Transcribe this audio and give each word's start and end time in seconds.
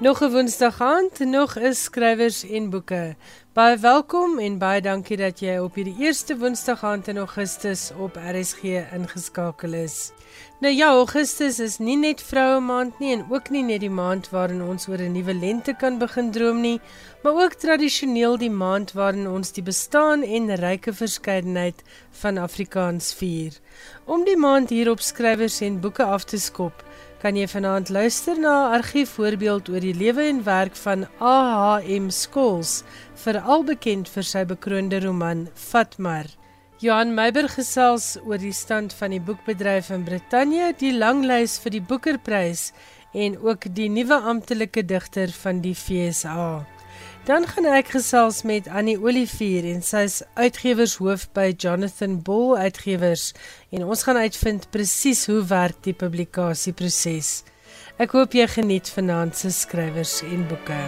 Nog 0.00 0.20
'n 0.22 0.30
Woensdag 0.30 0.80
aand, 0.80 1.18
nog 1.18 1.58
'n 1.58 1.74
skrywers 1.74 2.44
en 2.50 2.70
boeke. 2.70 3.16
Baie 3.52 3.78
welkom 3.78 4.38
en 4.38 4.58
baie 4.58 4.80
dankie 4.80 5.16
dat 5.16 5.40
jy 5.40 5.58
op 5.58 5.74
hierdie 5.74 5.96
eerste 5.98 6.36
Woensdag 6.38 6.84
aand 6.84 7.08
in 7.08 7.18
Augustus 7.18 7.90
op 7.98 8.16
RSG 8.16 8.62
ingeskakel 8.92 9.72
is. 9.72 10.12
Nou 10.60 10.74
ja, 10.74 10.88
Augustus 10.88 11.58
is 11.58 11.78
nie 11.78 11.96
net 11.96 12.22
vroue 12.22 12.60
maand 12.60 12.98
nie 12.98 13.12
en 13.12 13.26
ook 13.28 13.50
nie 13.50 13.62
net 13.62 13.80
die 13.80 13.90
maand 13.90 14.30
waarin 14.30 14.62
ons 14.62 14.88
oor 14.88 14.98
'n 14.98 15.12
nuwe 15.12 15.34
lente 15.34 15.74
kan 15.74 15.98
begin 15.98 16.30
droom 16.30 16.60
nie, 16.60 16.80
maar 17.22 17.32
ook 17.32 17.54
tradisioneel 17.54 18.38
die 18.38 18.50
maand 18.50 18.92
waarin 18.92 19.28
ons 19.28 19.52
die 19.52 19.62
bestaan 19.62 20.22
en 20.22 20.54
ryke 20.54 20.92
verskeidenheid 20.92 21.82
van 22.10 22.38
Afrikaans 22.38 23.14
vier. 23.14 23.52
Om 24.04 24.24
die 24.24 24.36
maand 24.36 24.68
hier 24.68 24.90
op 24.90 25.00
skrywers 25.00 25.60
en 25.60 25.80
boeke 25.80 26.04
af 26.04 26.24
te 26.24 26.38
skop, 26.38 26.84
kan 27.20 27.36
jy 27.36 27.44
vanaand 27.52 27.90
luister 27.92 28.38
na 28.40 28.52
'n 28.68 28.72
argiefvoorbeeld 28.78 29.68
oor 29.68 29.80
die 29.80 29.94
lewe 29.94 30.24
en 30.24 30.42
werk 30.44 30.76
van 30.76 31.06
AHM 31.20 32.10
Skols, 32.10 32.82
veral 33.14 33.64
bekend 33.64 34.08
vir 34.08 34.24
sy 34.24 34.44
bekroonde 34.44 35.00
roman 35.04 35.48
Fatmar. 35.54 36.26
Johan 36.80 37.14
Meiber 37.14 37.48
gesels 37.48 38.16
oor 38.24 38.38
die 38.38 38.56
stand 38.56 38.92
van 38.92 39.10
die 39.10 39.20
boekbedryf 39.20 39.90
in 39.90 40.04
Brittanje, 40.04 40.72
die 40.78 40.96
langlys 40.96 41.58
vir 41.60 41.70
die 41.70 41.82
Boekerprys 41.82 42.72
en 43.12 43.36
ook 43.38 43.74
die 43.74 43.88
nuwe 43.88 44.16
amptelike 44.16 44.84
digter 44.84 45.28
van 45.28 45.60
die 45.60 45.74
FSA. 45.74 46.79
Dan 47.28 47.44
gaan 47.46 47.66
ek 47.68 47.90
gesels 47.92 48.40
met 48.48 48.68
Annie 48.68 48.96
Olivier 48.96 49.66
en 49.68 49.82
sy's 49.84 50.22
uitgewershoof 50.40 51.26
by 51.36 51.50
Jonathan 51.52 52.16
Bull 52.24 52.56
Uitgewers 52.56 53.34
en 53.76 53.84
ons 53.84 54.04
gaan 54.08 54.16
uitvind 54.24 54.70
presies 54.72 55.26
hoe 55.28 55.42
werk 55.52 55.82
die 55.84 55.94
publikasieproses. 55.94 57.42
Ek 58.00 58.16
hoop 58.16 58.32
jy 58.32 58.48
geniet 58.48 58.88
vanaand 58.96 59.36
se 59.36 59.52
skrywers 59.52 60.22
en 60.24 60.48
boeke. 60.48 60.80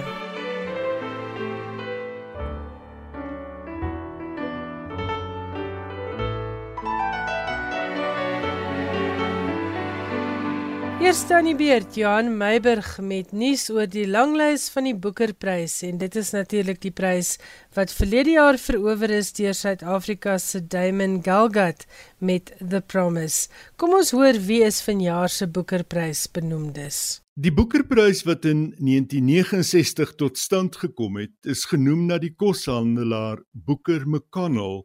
Eerste 11.02 11.34
aan 11.34 11.48
die 11.48 11.56
beurt 11.58 11.96
Johan 11.98 12.28
Meiburg 12.38 13.00
met 13.02 13.32
nuus 13.34 13.64
oor 13.74 13.88
die 13.90 14.04
langlys 14.06 14.68
van 14.70 14.86
die 14.86 14.94
Boekerprys 14.94 15.80
en 15.82 15.96
dit 15.98 16.14
is 16.20 16.30
natuurlik 16.30 16.78
die 16.84 16.92
prys 16.94 17.32
wat 17.74 17.90
verlede 17.90 18.36
jaar 18.36 18.58
verower 18.62 19.10
is 19.16 19.32
deur 19.34 19.56
Suid-Afrika 19.58 20.36
se 20.38 20.60
Damon 20.62 21.18
Galgut 21.26 21.82
met 22.22 22.54
The 22.60 22.78
Promise. 22.86 23.50
Kom 23.82 23.98
ons 23.98 24.14
hoor 24.14 24.38
wie 24.46 24.60
is 24.62 24.78
vanjaar 24.86 25.26
se 25.26 25.50
Boekerprys 25.50 26.28
benoemdes. 26.30 27.18
Die 27.34 27.50
Boekerprys 27.50 28.22
wat 28.30 28.46
in 28.46 28.68
1969 28.78 30.14
tot 30.22 30.38
stand 30.38 30.78
gekom 30.86 31.18
het, 31.18 31.34
is 31.42 31.66
genoem 31.66 32.06
na 32.12 32.22
die 32.22 32.36
koshandelaar 32.38 33.42
Booker 33.50 34.06
McConnell 34.06 34.84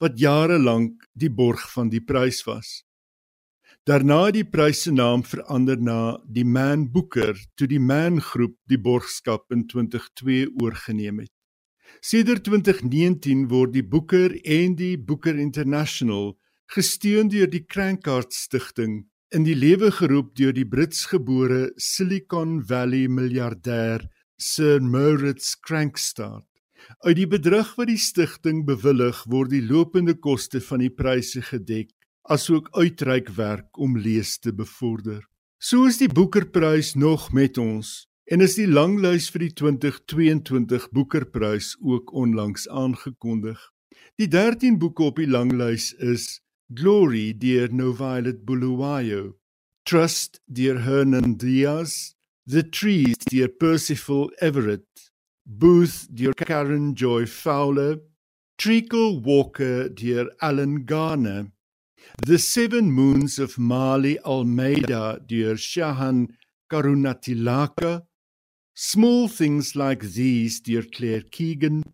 wat 0.00 0.16
jare 0.16 0.56
lank 0.56 1.04
die 1.12 1.28
borg 1.28 1.68
van 1.76 1.92
die 1.92 2.00
prys 2.00 2.46
was. 2.48 2.87
Daarna 3.88 4.26
het 4.26 4.34
die 4.36 4.44
prys 4.44 4.82
se 4.84 4.90
naam 4.92 5.22
verander 5.24 5.78
na 5.80 6.18
die 6.28 6.44
Man 6.44 6.82
Booker 6.92 7.38
toe 7.56 7.64
die 7.70 7.80
Man 7.80 8.18
Groep 8.20 8.58
die 8.68 8.76
borgskap 8.76 9.46
in 9.54 9.62
2002 9.64 10.42
oorgeneem 10.60 11.22
het. 11.22 11.32
Sedert 12.04 12.44
2019 12.44 13.46
word 13.48 13.72
die 13.72 13.86
Booker 13.94 14.34
en 14.44 14.76
die 14.76 14.98
Booker 15.00 15.40
International 15.40 16.34
gesteun 16.74 17.32
deur 17.32 17.48
die 17.48 17.64
Crankart 17.64 18.36
Stichting 18.36 19.06
in 19.32 19.48
die 19.48 19.56
lewe 19.56 19.88
geroep 20.02 20.34
deur 20.36 20.52
die 20.52 20.68
Britsgebore 20.68 21.70
Silicon 21.80 22.58
Valley 22.68 23.08
miljardêr 23.08 24.04
Sir 24.36 24.84
Moritz 24.84 25.54
Crankstad. 25.64 26.44
Uit 27.08 27.16
die 27.16 27.30
bedrag 27.30 27.72
wat 27.80 27.88
die 27.88 27.96
stigting 27.96 28.66
bewillig 28.68 29.24
word 29.32 29.56
die 29.56 29.64
lopende 29.64 30.20
koste 30.20 30.60
van 30.60 30.84
die 30.84 30.92
pryse 30.92 31.40
gedek 31.40 31.94
asook 32.28 32.68
uitreik 32.76 33.28
werk 33.36 33.78
om 33.78 33.96
lees 33.98 34.38
te 34.38 34.52
bevorder. 34.52 35.24
So 35.58 35.88
is 35.88 35.98
die 35.98 36.10
Boekerprys 36.12 36.94
nog 36.94 37.32
met 37.32 37.58
ons 37.58 38.06
en 38.28 38.44
is 38.44 38.58
die 38.58 38.68
langlys 38.68 39.30
vir 39.32 39.46
die 39.46 39.54
2022 39.56 40.90
Boekerprys 40.92 41.72
ook 41.80 42.12
onlangs 42.12 42.68
aangekondig. 42.68 43.58
Die 44.20 44.28
13 44.28 44.76
boeke 44.78 45.08
op 45.08 45.16
die 45.16 45.28
langlys 45.30 45.94
is 46.04 46.42
Glory 46.68 47.32
deur 47.40 47.72
No 47.72 47.94
Violet 47.96 48.44
Bulawayo, 48.44 49.38
Trust 49.88 50.42
deur 50.44 50.82
Hernan 50.84 51.38
Diaz, 51.40 52.12
The 52.44 52.66
Trees 52.68 53.16
deur 53.30 53.48
Percival 53.48 54.28
Everett, 54.44 55.08
Booth 55.44 56.04
deur 56.12 56.36
Karen 56.36 56.92
Joy 56.92 57.26
Fowler, 57.26 57.96
Treacle 58.60 59.22
Walker 59.24 59.88
deur 59.88 60.28
Alan 60.44 60.84
Garner, 60.84 61.48
The 62.16 62.38
Seven 62.38 62.90
Moons 62.90 63.38
of 63.38 63.58
Mali 63.58 64.18
Almeida 64.20 65.20
deur 65.24 65.54
Shahan 65.54 66.28
Karunatilaka. 66.70 68.02
Small 68.74 69.28
Things 69.28 69.76
Like 69.76 70.02
These 70.02 70.60
deur 70.60 70.82
Claire 70.90 71.22
Keegan. 71.30 71.84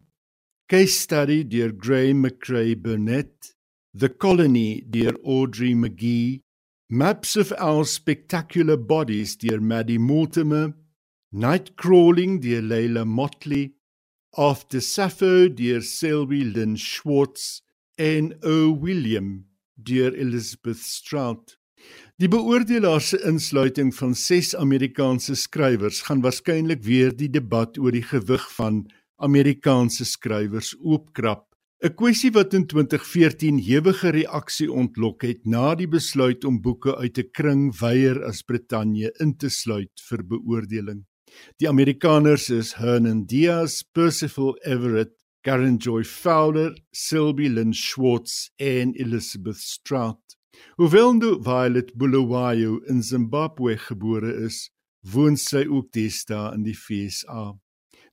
Case 0.69 0.98
Study 1.00 1.44
deur 1.44 1.72
Gray 1.72 2.12
McRae 2.12 2.74
Burnett. 2.80 3.54
The 3.92 4.08
Colony 4.08 4.82
deur 4.88 5.14
Audrey 5.24 5.74
McGee. 5.74 6.41
Maps 6.88 7.36
of 7.36 7.53
Our 7.58 7.84
Spectacular 7.84 8.76
Bodies 8.76 9.36
deur 9.36 9.60
Maddie 9.60 9.98
Mortimer. 9.98 10.74
Night 11.32 11.76
Crawling 11.76 12.41
deur 12.41 12.62
Leila 12.62 13.04
Motley. 13.04 13.74
After 14.38 14.80
Sappho 14.80 15.48
deur 15.48 15.82
Selby 15.82 16.44
Lynn 16.44 16.76
Schwartz. 16.76 17.60
En 17.98 18.34
O 18.42 18.70
William 18.72 19.47
deur 19.74 20.14
Elizabeth 20.14 20.78
Strout. 20.78 21.58
Die 22.22 22.28
beoordelaars 22.28 23.08
se 23.12 23.18
insluiting 23.26 23.90
van 23.94 24.14
6 24.14 24.54
Amerikaanse 24.56 25.34
skrywers 25.34 26.02
gaan 26.06 26.22
waarskynlik 26.24 26.84
weer 26.86 27.10
die 27.16 27.30
debat 27.30 27.78
oor 27.78 27.92
die 27.92 28.04
gewig 28.06 28.44
van 28.56 28.84
Amerikaanse 29.16 30.04
skrywers 30.04 30.74
oopkrap. 30.80 31.48
'n 31.84 31.92
Kwessie 31.98 32.30
wat 32.32 32.54
in 32.56 32.62
2014 32.64 33.58
hewige 33.60 34.10
reaksie 34.14 34.70
ontlok 34.72 35.26
het 35.26 35.42
na 35.44 35.74
die 35.74 35.88
besluit 35.91 36.44
om 36.48 36.62
boeke 36.62 36.94
uit 36.96 37.18
'n 37.18 37.30
kring 37.32 37.64
weier 37.80 38.22
as 38.24 38.42
Brittanje 38.42 39.10
in 39.20 39.36
te 39.36 39.50
sluit 39.50 39.92
vir 40.08 40.22
beoordeling. 40.24 41.04
Die 41.58 41.68
Amerikaners 41.68 42.48
is 42.50 42.72
Hernan 42.78 43.26
Diaz, 43.26 43.82
Percival 43.92 44.56
Everett, 44.64 45.12
Karen 45.44 45.77
Joy 45.78 46.05
Fowler, 46.05 46.75
Sylvie 46.91 47.50
Lynn 47.50 47.75
Schwartz 47.75 48.50
en 48.59 48.94
Elizabeth 48.97 49.60
Strout. 49.60 50.19
Hoewel 50.77 51.12
nou 51.19 51.43
Violet 51.44 51.91
Bulawayo 51.99 52.78
in 52.88 53.03
Zimbabwe 53.03 53.77
gebore 53.77 54.33
is, 54.47 54.71
woon 55.04 55.37
sy 55.37 55.66
ook 55.69 55.91
deesdae 55.93 56.54
in 56.56 56.62
die 56.65 56.72
FSA. 56.72 57.53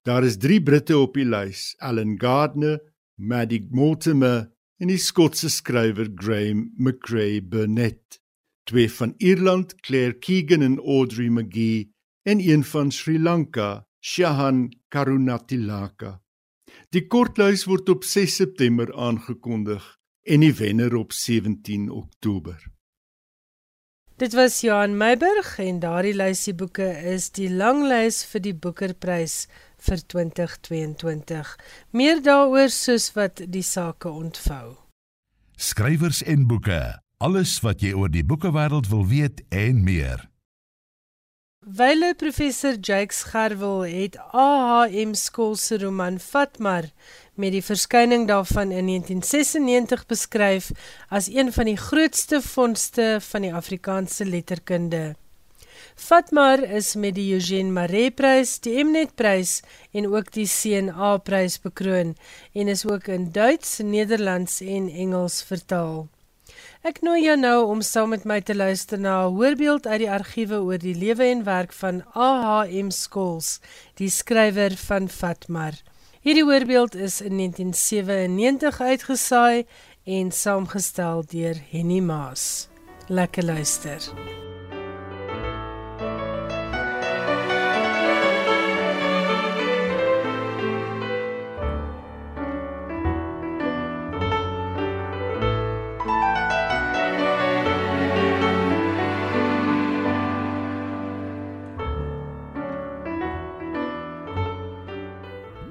Daar 0.03 0.27
is 0.27 0.35
3 0.43 0.59
Britte 0.67 0.97
op 0.99 1.15
die 1.15 1.23
lys: 1.23 1.69
Alan 1.79 2.17
Gardner, 2.19 2.81
Maddie 3.15 3.63
Mortimer 3.71 4.49
en 4.81 4.91
die 4.91 4.99
Skotse 4.99 5.49
skrywer 5.49 6.09
Graham 6.15 6.65
McRae 6.75 7.39
Burnett. 7.39 8.19
Twee 8.67 8.89
van 8.91 9.13
Ierland, 9.19 9.77
Claire 9.85 10.17
Keegan 10.19 10.61
en 10.61 10.79
Audrey 10.79 11.29
McGee, 11.29 11.87
en 12.27 12.43
een 12.43 12.63
van 12.63 12.91
Sri 12.91 13.15
Lanka, 13.19 13.85
Shahan 14.03 14.67
Karunatilaka. 14.89 16.20
Die 16.91 17.05
kortlys 17.07 17.61
word 17.69 17.87
op 17.87 18.03
6 18.03 18.33
September 18.35 18.89
aangekondig 18.99 19.83
en 20.27 20.41
die 20.43 20.51
wenner 20.51 20.91
op 20.99 21.13
17 21.15 21.85
Oktober. 21.87 22.57
Dit 24.19 24.35
was 24.35 24.59
Johan 24.61 24.97
Meiburg 24.99 25.53
en 25.63 25.79
daardie 25.79 26.11
lysie 26.13 26.53
boeke 26.53 26.89
is 27.13 27.29
die 27.37 27.47
langlys 27.47 28.19
vir 28.27 28.43
die 28.43 28.53
Boekerprys 28.53 29.45
vir 29.79 30.03
2022. 30.13 31.53
Meer 31.95 32.19
daaroor 32.25 32.67
soos 32.75 33.07
wat 33.15 33.39
die 33.47 33.63
sake 33.63 34.11
ontvou. 34.11 34.75
Skrywers 35.55 36.19
en 36.27 36.43
boeke, 36.51 36.81
alles 37.23 37.55
wat 37.63 37.79
jy 37.87 37.95
oor 37.95 38.11
die 38.11 38.27
boekewêreld 38.27 38.91
wil 38.91 39.07
weet 39.07 39.39
en 39.47 39.79
meer. 39.87 40.27
Wyle 41.61 42.15
professor 42.15 42.73
Jakes 42.81 43.21
Gerwel 43.29 43.83
het 43.85 44.15
AHM 44.33 45.13
skool 45.13 45.53
se 45.55 45.77
roman 45.77 46.15
Fatmar 46.19 46.87
met 47.37 47.53
die 47.53 47.61
verskyning 47.61 48.23
daarvan 48.25 48.71
in 48.73 48.87
1996 48.89 50.07
beskryf 50.09 50.71
as 51.13 51.27
een 51.29 51.51
van 51.53 51.69
die 51.69 51.77
grootste 51.77 52.39
vondste 52.41 53.19
van 53.21 53.45
die 53.45 53.53
Afrikaanse 53.53 54.25
letterkunde. 54.25 55.15
Fatmar 55.95 56.63
is 56.65 56.95
met 56.95 57.13
die 57.15 57.29
Eugene 57.35 57.69
Maree 57.69 58.09
Prys, 58.09 58.55
die 58.65 58.81
Mnet 58.81 59.13
Prys 59.13 59.59
en 59.93 60.09
ook 60.09 60.31
die 60.33 60.47
CNA 60.49 61.17
Prys 61.17 61.59
bekroon 61.61 62.15
en 62.57 62.73
is 62.73 62.87
ook 62.89 63.05
in 63.05 63.29
Duits, 63.31 63.77
Nederlands 63.85 64.63
en 64.65 64.89
Engels 64.89 65.43
vertaal. 65.43 66.07
Ek 66.81 67.03
nooi 67.05 67.19
jou 67.21 67.35
nou 67.37 67.57
om 67.69 67.81
saam 67.85 68.09
met 68.09 68.23
my 68.25 68.39
te 68.41 68.55
luister 68.57 68.97
na 68.97 69.27
'n 69.27 69.35
voorbeeld 69.37 69.85
uit 69.85 69.99
die 70.01 70.09
argiewe 70.09 70.57
oor 70.65 70.79
die 70.81 70.95
lewe 70.97 71.23
en 71.23 71.43
werk 71.43 71.73
van 71.73 72.01
AHM 72.13 72.89
Skols, 72.89 73.59
die 74.01 74.09
skrywer 74.09 74.73
van 74.77 75.07
Fatmar. 75.09 75.77
Hierdie 76.21 76.43
voorbeeld 76.43 76.95
is 76.95 77.21
in 77.21 77.37
1997 77.37 78.81
uitgesaai 78.81 79.65
en 80.05 80.31
saamgestel 80.31 81.23
deur 81.25 81.55
Henny 81.69 81.99
Maas. 81.99 82.67
Lekker 83.07 83.45
luister. 83.45 84.01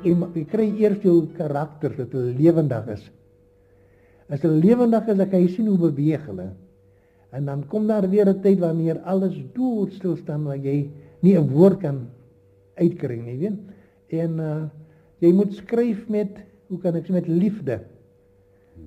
Jy, 0.05 0.15
jy 0.35 0.45
kry 0.51 0.67
eers 0.81 1.03
jou 1.05 1.27
karakter 1.37 1.95
dat 1.97 2.13
hulle 2.17 2.35
lewendig 2.39 2.89
is. 2.97 3.05
As 4.31 4.43
hulle 4.45 4.61
lewendig 4.63 5.09
is, 5.09 5.19
dan 5.19 5.31
kan 5.31 5.43
jy 5.43 5.53
sien 5.55 5.71
hoe 5.71 5.79
beweeg 5.91 6.27
hulle. 6.31 6.51
En 7.35 7.47
dan 7.47 7.67
kom 7.71 7.87
daar 7.87 8.09
weer 8.11 8.29
'n 8.29 8.43
tyd 8.43 8.59
wanneer 8.59 8.99
alles 9.05 9.37
doodstil 9.55 10.17
staan 10.17 10.45
waar 10.45 10.59
jy 10.59 10.91
nie 11.23 11.37
'n 11.39 11.51
woord 11.51 11.81
kan 11.81 12.09
uitkry 12.75 13.21
nie, 13.21 13.39
weet? 13.39 13.59
En 14.09 14.39
uh 14.39 14.69
jy 15.21 15.33
moet 15.33 15.53
skryf 15.53 16.09
met 16.09 16.39
hoe 16.69 16.79
kan 16.79 16.97
ek 16.97 17.07
sê 17.07 17.13
met 17.13 17.29
liefde. 17.29 17.81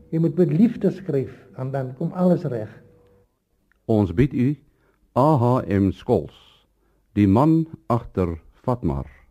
Jy 0.10 0.20
moet 0.20 0.38
met 0.38 0.52
liefde 0.52 0.92
skryf 0.92 1.34
en 1.58 1.72
dan 1.72 1.94
kom 1.96 2.12
alles 2.12 2.44
reg. 2.44 2.70
Ons 3.86 4.14
bied 4.14 4.34
u 4.34 4.56
AHM 5.14 5.92
Skols, 5.92 6.66
die 7.14 7.28
man 7.28 7.68
agter 7.88 8.40
Fatmar. 8.64 9.23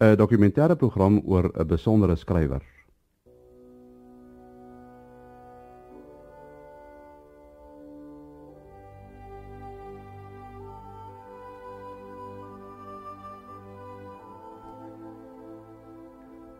'n 0.00 0.16
dokumentêre 0.16 0.76
program 0.76 1.20
oor 1.24 1.50
'n 1.54 1.66
besondere 1.66 2.16
skrywer. 2.16 2.62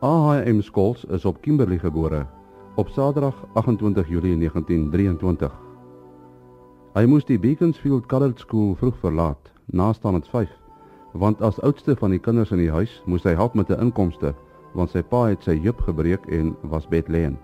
A.H.M. 0.03 0.61
Skols 0.61 1.05
is 1.05 1.25
op 1.25 1.41
Kimberley 1.41 1.79
gebore 1.79 2.27
op 2.77 2.89
Saterdag 2.89 3.47
28 3.53 4.09
Julie 4.09 4.37
1923. 4.37 5.53
Hy 6.95 7.05
moes 7.05 7.25
die 7.25 7.39
Beaconsfield 7.39 8.07
College 8.07 8.39
School 8.39 8.75
vroeg 8.75 8.97
verlaat, 8.99 9.53
na 9.67 9.93
staan 9.93 10.15
dit 10.15 10.29
5 10.29 10.60
want 11.13 11.43
as 11.43 11.61
oudste 11.61 11.97
van 11.97 12.11
die 12.11 12.23
kinders 12.23 12.51
in 12.51 12.59
die 12.59 12.71
huis 12.71 13.03
moes 13.07 13.25
hy 13.25 13.35
help 13.35 13.55
met 13.55 13.71
'n 13.71 13.81
inkomste 13.81 14.35
want 14.75 14.91
sy 14.91 15.03
pa 15.03 15.27
het 15.29 15.43
sy 15.43 15.59
heup 15.59 15.81
gebreek 15.81 16.27
en 16.27 16.57
was 16.63 16.87
bedlêend. 16.87 17.43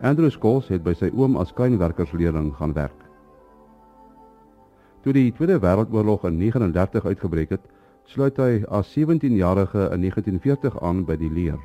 Andrew 0.00 0.30
Scholes 0.30 0.68
het 0.68 0.82
by 0.82 0.94
sy 0.94 1.10
oom 1.12 1.36
as 1.36 1.52
kleinwerkersleerling 1.52 2.54
gaan 2.56 2.72
werk. 2.72 3.04
Toe 5.02 5.12
die 5.12 5.32
Tweede 5.32 5.58
Wêreldoorlog 5.60 6.24
in 6.24 6.38
1939 6.38 7.04
uitgebreek 7.04 7.50
het, 7.50 7.60
sluit 8.04 8.36
hy 8.36 8.64
as 8.68 8.88
17-jarige 8.96 9.90
in 9.92 10.00
1940 10.00 10.80
aan 10.80 11.04
by 11.04 11.16
die 11.16 11.30
leer. 11.30 11.58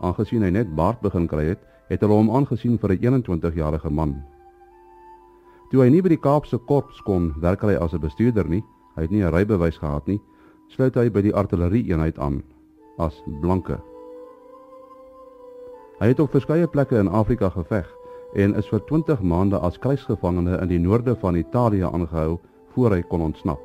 Aangesien 0.00 0.42
hy 0.42 0.50
net 0.50 0.74
baard 0.76 1.00
begin 1.00 1.26
kry 1.26 1.44
het, 1.44 1.62
het 1.88 2.00
hulle 2.04 2.14
hom 2.20 2.30
aangesien 2.30 2.78
vir 2.78 2.92
'n 2.92 3.22
21-jarige 3.24 3.90
man. 3.90 4.22
Toe 5.70 5.82
hy 5.82 5.88
nie 5.88 6.02
by 6.02 6.08
die 6.08 6.20
Kaapse 6.20 6.58
korps 6.58 7.00
kon 7.04 7.34
werk 7.40 7.62
hy 7.62 7.74
as 7.74 7.92
'n 7.92 8.00
bestuurder 8.00 8.48
nie, 8.48 8.64
hy 8.98 9.06
het 9.06 9.14
nie 9.14 9.22
'n 9.22 9.30
rybewys 9.30 9.78
gehad 9.78 10.06
nie, 10.06 10.20
sluit 10.74 10.94
hy 10.94 11.08
by 11.10 11.22
die 11.22 11.34
artillerie 11.34 11.84
eenheid 11.86 12.18
aan 12.18 12.42
as 12.98 13.22
blanke. 13.40 13.78
Hy 16.00 16.06
het 16.06 16.20
op 16.20 16.30
verskeie 16.30 16.66
plekke 16.66 16.98
in 16.98 17.08
Afrika 17.08 17.48
geveg 17.48 17.86
en 18.34 18.54
is 18.54 18.68
vir 18.68 18.80
20 18.80 19.22
maande 19.22 19.58
as 19.58 19.78
krygsgevangene 19.78 20.58
in 20.62 20.68
die 20.68 20.78
noorde 20.78 21.14
van 21.16 21.36
Italië 21.36 21.82
aangehou 21.82 22.38
voor 22.74 22.90
hy 22.90 23.02
kon 23.02 23.20
ontsnap. 23.20 23.60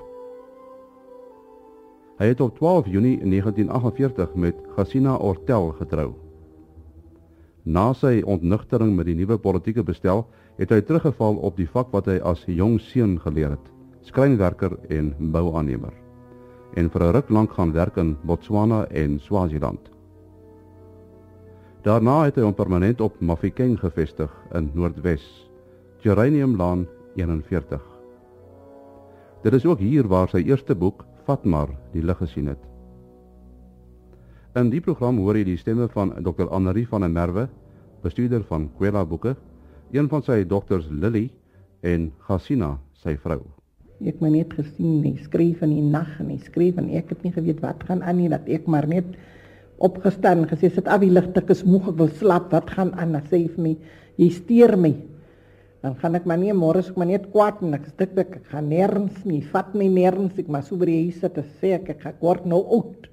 Hy 2.17 2.25
het 2.25 2.41
op 2.41 2.55
12 2.57 2.87
Junie 2.87 3.17
1948 3.17 4.35
met 4.35 4.55
Gasina 4.75 5.15
Ortel 5.15 5.71
getrou. 5.71 6.13
Na 7.63 7.93
sy 7.93 8.21
ontnugtering 8.25 8.95
met 8.95 9.05
die 9.05 9.15
nuwe 9.15 9.37
politieke 9.37 9.83
bestel, 9.83 10.27
het 10.57 10.69
hy 10.69 10.81
teruggeval 10.81 11.35
op 11.35 11.57
die 11.57 11.67
vak 11.67 11.91
wat 11.91 12.05
hy 12.05 12.19
as 12.21 12.45
jong 12.45 12.79
seun 12.79 13.19
geleer 13.19 13.49
het 13.49 13.72
skrynwerker 14.03 14.77
en 14.89 15.13
bouaannemer 15.31 15.93
en 16.75 16.89
vir 16.89 17.03
'n 17.03 17.13
ruk 17.13 17.29
lank 17.29 17.51
gaan 17.51 17.71
werk 17.71 17.97
in 17.97 18.17
Botswana 18.23 18.85
en 18.89 19.19
Swaziland. 19.19 19.89
Daarna 21.83 22.23
het 22.23 22.35
hy 22.35 22.41
hom 22.41 22.53
permanent 22.53 23.01
op 23.01 23.19
Mafikeng 23.19 23.79
gevestig 23.79 24.31
in 24.55 24.71
Noordwes, 24.73 25.49
Geraniumlaan 25.99 26.87
41. 27.15 27.81
Dit 29.43 29.53
is 29.53 29.65
ook 29.65 29.79
hier 29.79 30.07
waar 30.07 30.29
sy 30.29 30.37
eerste 30.37 30.75
boek 30.75 31.05
Fatmar 31.25 31.69
die 31.91 32.03
lig 32.03 32.17
gesien 32.17 32.47
het. 32.47 32.59
In 34.55 34.69
die 34.69 34.81
program 34.81 35.17
hoor 35.17 35.37
jy 35.37 35.43
die 35.43 35.57
stemme 35.57 35.87
van 35.87 36.13
Dr. 36.23 36.47
Annelie 36.49 36.87
van 36.87 37.01
der 37.01 37.09
Merwe, 37.09 37.49
bestuurder 38.01 38.43
van 38.43 38.69
Kwela 38.77 39.05
Boeke, 39.05 39.35
een 39.91 40.09
van 40.09 40.23
sy 40.23 40.43
dogters 40.45 40.87
Lily 40.89 41.29
en 41.81 42.11
Gasina, 42.19 42.79
sy 42.93 43.17
vrou. 43.17 43.52
Ek 44.03 44.19
het 44.19 44.33
net 44.33 44.51
gesien 44.57 45.03
hy 45.05 45.13
skryf 45.23 45.61
in 45.63 45.77
die 45.77 45.85
nag 45.93 46.17
en 46.19 46.31
skryf 46.43 46.79
en 46.81 46.89
ek 46.91 47.13
het 47.13 47.23
nie 47.23 47.31
geweet 47.31 47.61
wat 47.63 47.85
gaan 47.87 48.03
aan 48.03 48.17
nie 48.19 48.27
dat 48.31 48.49
ek 48.51 48.67
maar 48.67 48.87
net 48.89 49.13
opgestaan 49.83 50.43
en 50.43 50.49
gesê 50.49 50.69
sit 50.71 50.89
af 50.91 50.99
die 51.03 51.11
ligte 51.11 51.39
ek 51.39 51.53
is 51.55 51.63
moeg 51.63 51.87
ek 51.93 51.99
wil 52.01 52.11
slaap 52.19 52.51
wat 52.51 52.71
gaan 52.75 52.91
aan? 52.99 53.15
Dan 53.15 53.25
sê 53.31 53.45
vir 53.47 53.63
my 53.63 53.73
jy 54.19 54.29
steur 54.35 54.75
my. 54.79 54.91
Dan 55.83 55.95
gaan 55.99 56.19
ek 56.19 56.27
maar 56.27 56.39
nie 56.39 56.55
môre 56.55 56.83
ek 56.83 56.99
maar 56.99 57.09
net 57.09 57.29
kwaad 57.31 57.63
en 57.63 57.77
ek 57.79 57.89
stik 57.93 58.15
ek 58.23 58.37
gaan 58.51 58.69
nêrens 58.71 59.23
nie 59.27 59.41
vat 59.53 59.71
my 59.75 59.87
nêrens 59.91 60.39
ek 60.39 60.51
maar 60.51 60.63
so 60.67 60.79
by 60.79 60.87
die 60.91 60.99
huis 61.05 61.19
sit 61.23 61.35
te 61.35 61.43
sê 61.61 61.75
ek 61.79 61.93
ek 61.95 62.07
kort 62.19 62.47
nou 62.47 62.61
oud. 62.63 63.07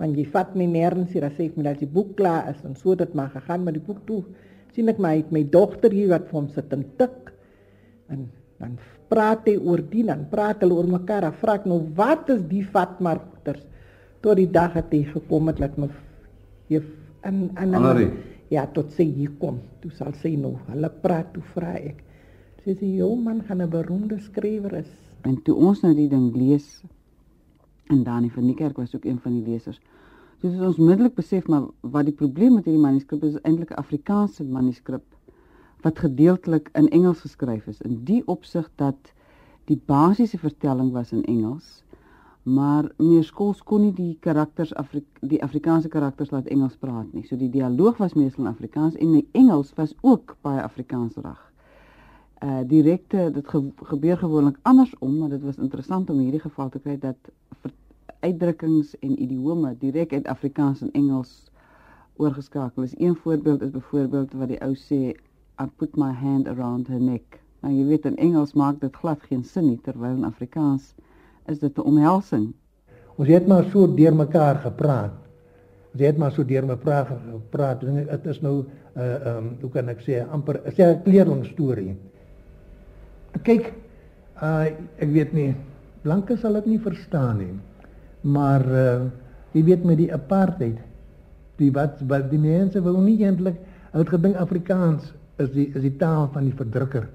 Want 0.00 0.16
jy 0.16 0.24
vat 0.32 0.56
my 0.56 0.68
nêrens 0.68 1.12
hier 1.12 1.24
dan 1.26 1.36
sê 1.36 1.50
ek 1.50 1.58
my 1.60 1.68
dat 1.68 1.84
die 1.84 1.90
boek 1.98 2.16
klaar 2.20 2.48
is 2.52 2.64
en 2.64 2.76
so 2.80 2.96
dit 2.96 3.16
maar 3.16 3.32
gegaan 3.36 3.64
met 3.64 3.76
die 3.76 3.84
boek 3.84 4.00
toe. 4.08 4.22
Sien 4.72 4.88
ek 4.88 5.00
my 5.02 5.18
my 5.32 5.44
dogter 5.44 5.92
hier 5.92 6.12
wat 6.14 6.28
vir 6.30 6.40
hom 6.40 6.48
sit 6.54 6.72
en 6.76 6.86
tik. 7.00 7.32
En 8.10 8.28
dan 8.60 8.80
praat 9.10 9.48
hy 9.50 9.56
oor 9.58 9.82
die 9.92 10.04
dan 10.06 10.26
praat 10.30 10.62
hulle 10.64 10.78
oor 10.78 10.90
mekaar 10.90 11.26
en 11.28 11.36
vra 11.42 11.56
ek 11.60 11.66
nou 11.70 11.80
wat 11.98 12.30
is 12.34 12.42
die 12.50 12.64
vatmarkters 12.76 13.62
tot 14.24 14.38
die 14.38 14.50
dag 14.58 14.76
het 14.78 14.92
hy 14.94 15.02
gekom 15.10 15.50
het 15.50 15.60
dat 15.64 15.78
my 15.80 15.88
juf 16.70 16.86
en 17.26 17.50
en 17.58 17.74
ja 18.50 18.66
tot 18.76 18.90
sy 18.96 19.06
hier 19.18 19.34
kom 19.42 19.60
toe 19.82 19.90
sal 19.98 20.14
sy 20.22 20.34
nou 20.36 20.56
hulle 20.68 20.90
praat 21.02 21.34
toe 21.34 21.42
vra 21.54 21.74
ek. 21.78 22.00
Sê 22.64 22.74
sy 22.76 22.88
jou 22.98 23.14
man 23.16 23.40
gaan 23.46 23.62
'n 23.62 23.70
beroemde 23.70 24.18
skrywer 24.20 24.74
is. 24.84 24.90
En 25.24 25.36
toe 25.42 25.54
ons 25.54 25.82
nou 25.82 25.94
die 25.94 26.08
ding 26.08 26.34
lees 26.36 26.82
en 27.90 28.04
Dani 28.04 28.30
van 28.30 28.46
die 28.46 28.54
kerk 28.54 28.76
was 28.76 28.94
ook 28.94 29.04
een 29.04 29.18
van 29.18 29.32
die 29.32 29.50
lesers 29.50 29.80
Dus 30.40 30.56
ons 30.56 30.78
onmiddellik 30.80 31.18
besef 31.18 31.48
maar 31.52 31.66
wat 31.80 32.06
die 32.08 32.16
probleem 32.16 32.54
met 32.56 32.64
hierdie 32.64 32.80
manuskrip 32.80 33.24
is, 33.28 33.34
is 33.36 33.42
eintlik 33.44 33.72
'n 33.74 33.80
Afrikaanse 33.82 34.44
manuskrip 34.44 35.02
wat 35.82 35.98
gedeeltelik 35.98 36.68
in 36.72 36.88
Engels 36.88 37.20
geskryf 37.20 37.66
is. 37.66 37.80
In 37.80 38.04
die 38.04 38.22
opsig 38.26 38.70
dat 38.74 39.12
die 39.64 39.80
basiese 39.86 40.38
vertelling 40.38 40.92
was 40.92 41.12
in 41.12 41.24
Engels, 41.24 41.82
maar 42.42 42.88
meneer 42.96 43.24
Skols 43.24 43.62
kon 43.62 43.84
nie 43.84 43.92
die 43.94 44.16
karakters 44.20 44.72
Afri 44.74 45.04
die 45.20 45.42
Afrikaanse 45.44 45.88
karakters 45.88 46.30
laat 46.32 46.48
Engels 46.48 46.76
praat 46.80 47.12
nie. 47.12 47.26
So 47.28 47.36
die 47.36 47.50
dialoog 47.52 48.00
was 48.00 48.16
meestal 48.16 48.46
in 48.46 48.50
Afrikaans 48.50 48.96
en 48.96 49.12
die 49.12 49.26
Engels 49.32 49.74
was 49.76 49.94
ook 50.00 50.36
baie 50.42 50.62
Afrikaansrig. 50.62 51.38
Uh 52.40 52.62
direkte 52.64 53.28
dit 53.34 53.48
ge 53.48 53.60
gebeur 53.92 54.16
gewoonlik 54.16 54.56
andersom, 54.62 55.18
maar 55.18 55.28
dit 55.28 55.42
was 55.42 55.60
interessant 55.60 56.10
om 56.10 56.18
hierdie 56.18 56.40
geval 56.40 56.68
te 56.68 56.80
kry 56.80 56.96
dat 56.98 57.32
uitdrukkings 58.20 58.98
en 58.98 59.22
idiome 59.22 59.74
direk 59.78 60.12
uit 60.12 60.26
Afrikaans 60.26 60.80
en 60.80 60.92
Engels 60.92 61.50
oorgeskakel 62.16 62.82
is. 62.82 62.94
Een 62.98 63.16
voorbeeld 63.16 63.62
is 63.62 63.70
byvoorbeeld 63.70 64.32
wat 64.32 64.48
die 64.48 64.60
ou 64.60 64.74
sê 64.76 65.14
I 65.60 65.66
put 65.76 65.96
my 65.96 66.12
hand 66.12 66.48
around 66.48 66.88
her 66.88 66.98
neck. 66.98 67.36
Nou 67.60 67.72
jy 67.74 67.84
weet 67.84 68.06
in 68.08 68.16
Engels 68.16 68.54
maak 68.56 68.78
dit 68.80 68.94
glad 68.96 69.20
geen 69.28 69.42
sin 69.44 69.66
nie 69.68 69.80
terwyl 69.84 70.16
in 70.16 70.24
Afrikaans 70.24 70.94
is 71.52 71.58
dit 71.60 71.76
'n 71.76 71.84
omhelsing. 71.84 72.54
Ons 73.16 73.28
het 73.28 73.46
maar 73.46 73.64
so 73.72 73.86
deur 73.86 74.14
mekaar 74.14 74.56
gepraat. 74.64 75.12
Ons 75.92 76.02
het 76.02 76.16
maar 76.16 76.32
so 76.32 76.44
deur 76.44 76.64
mekaar 76.64 77.06
gepraat. 77.06 77.80
Dit 77.80 78.26
is 78.26 78.40
nou 78.40 78.62
'n 78.62 78.66
uh, 78.96 79.26
ehm 79.26 79.36
um, 79.36 79.56
hoe 79.60 79.70
kan 79.70 79.88
ek 79.88 80.00
sê 80.00 80.24
amper 80.30 80.60
sê 80.72 80.82
'n 80.82 81.02
kleerling 81.02 81.44
storie. 81.44 81.96
Kyk, 83.42 83.72
uh, 84.42 84.64
ek 84.96 85.10
weet 85.12 85.32
nie 85.32 85.54
blanke 86.02 86.36
sal 86.36 86.52
dit 86.52 86.66
nie 86.66 86.80
verstaan 86.80 87.38
nie. 87.38 87.54
Maar 88.20 88.64
uh, 88.66 89.00
jy 89.52 89.64
weet 89.64 89.84
met 89.84 89.96
die 89.96 90.12
apartheid, 90.12 90.78
die 91.56 91.70
wat 91.72 92.00
wat 92.08 92.30
die 92.30 92.38
mense 92.38 92.80
wou 92.80 92.96
nie 93.00 93.24
eintlik 93.24 93.56
uit 93.92 94.08
gedink 94.08 94.36
Afrikaans 94.36 95.12
is 95.42 95.50
die 95.54 95.66
is 95.74 95.82
die 95.82 95.96
taal 95.96 96.28
van 96.34 96.46
die 96.48 96.54
verdrukker. 96.56 97.08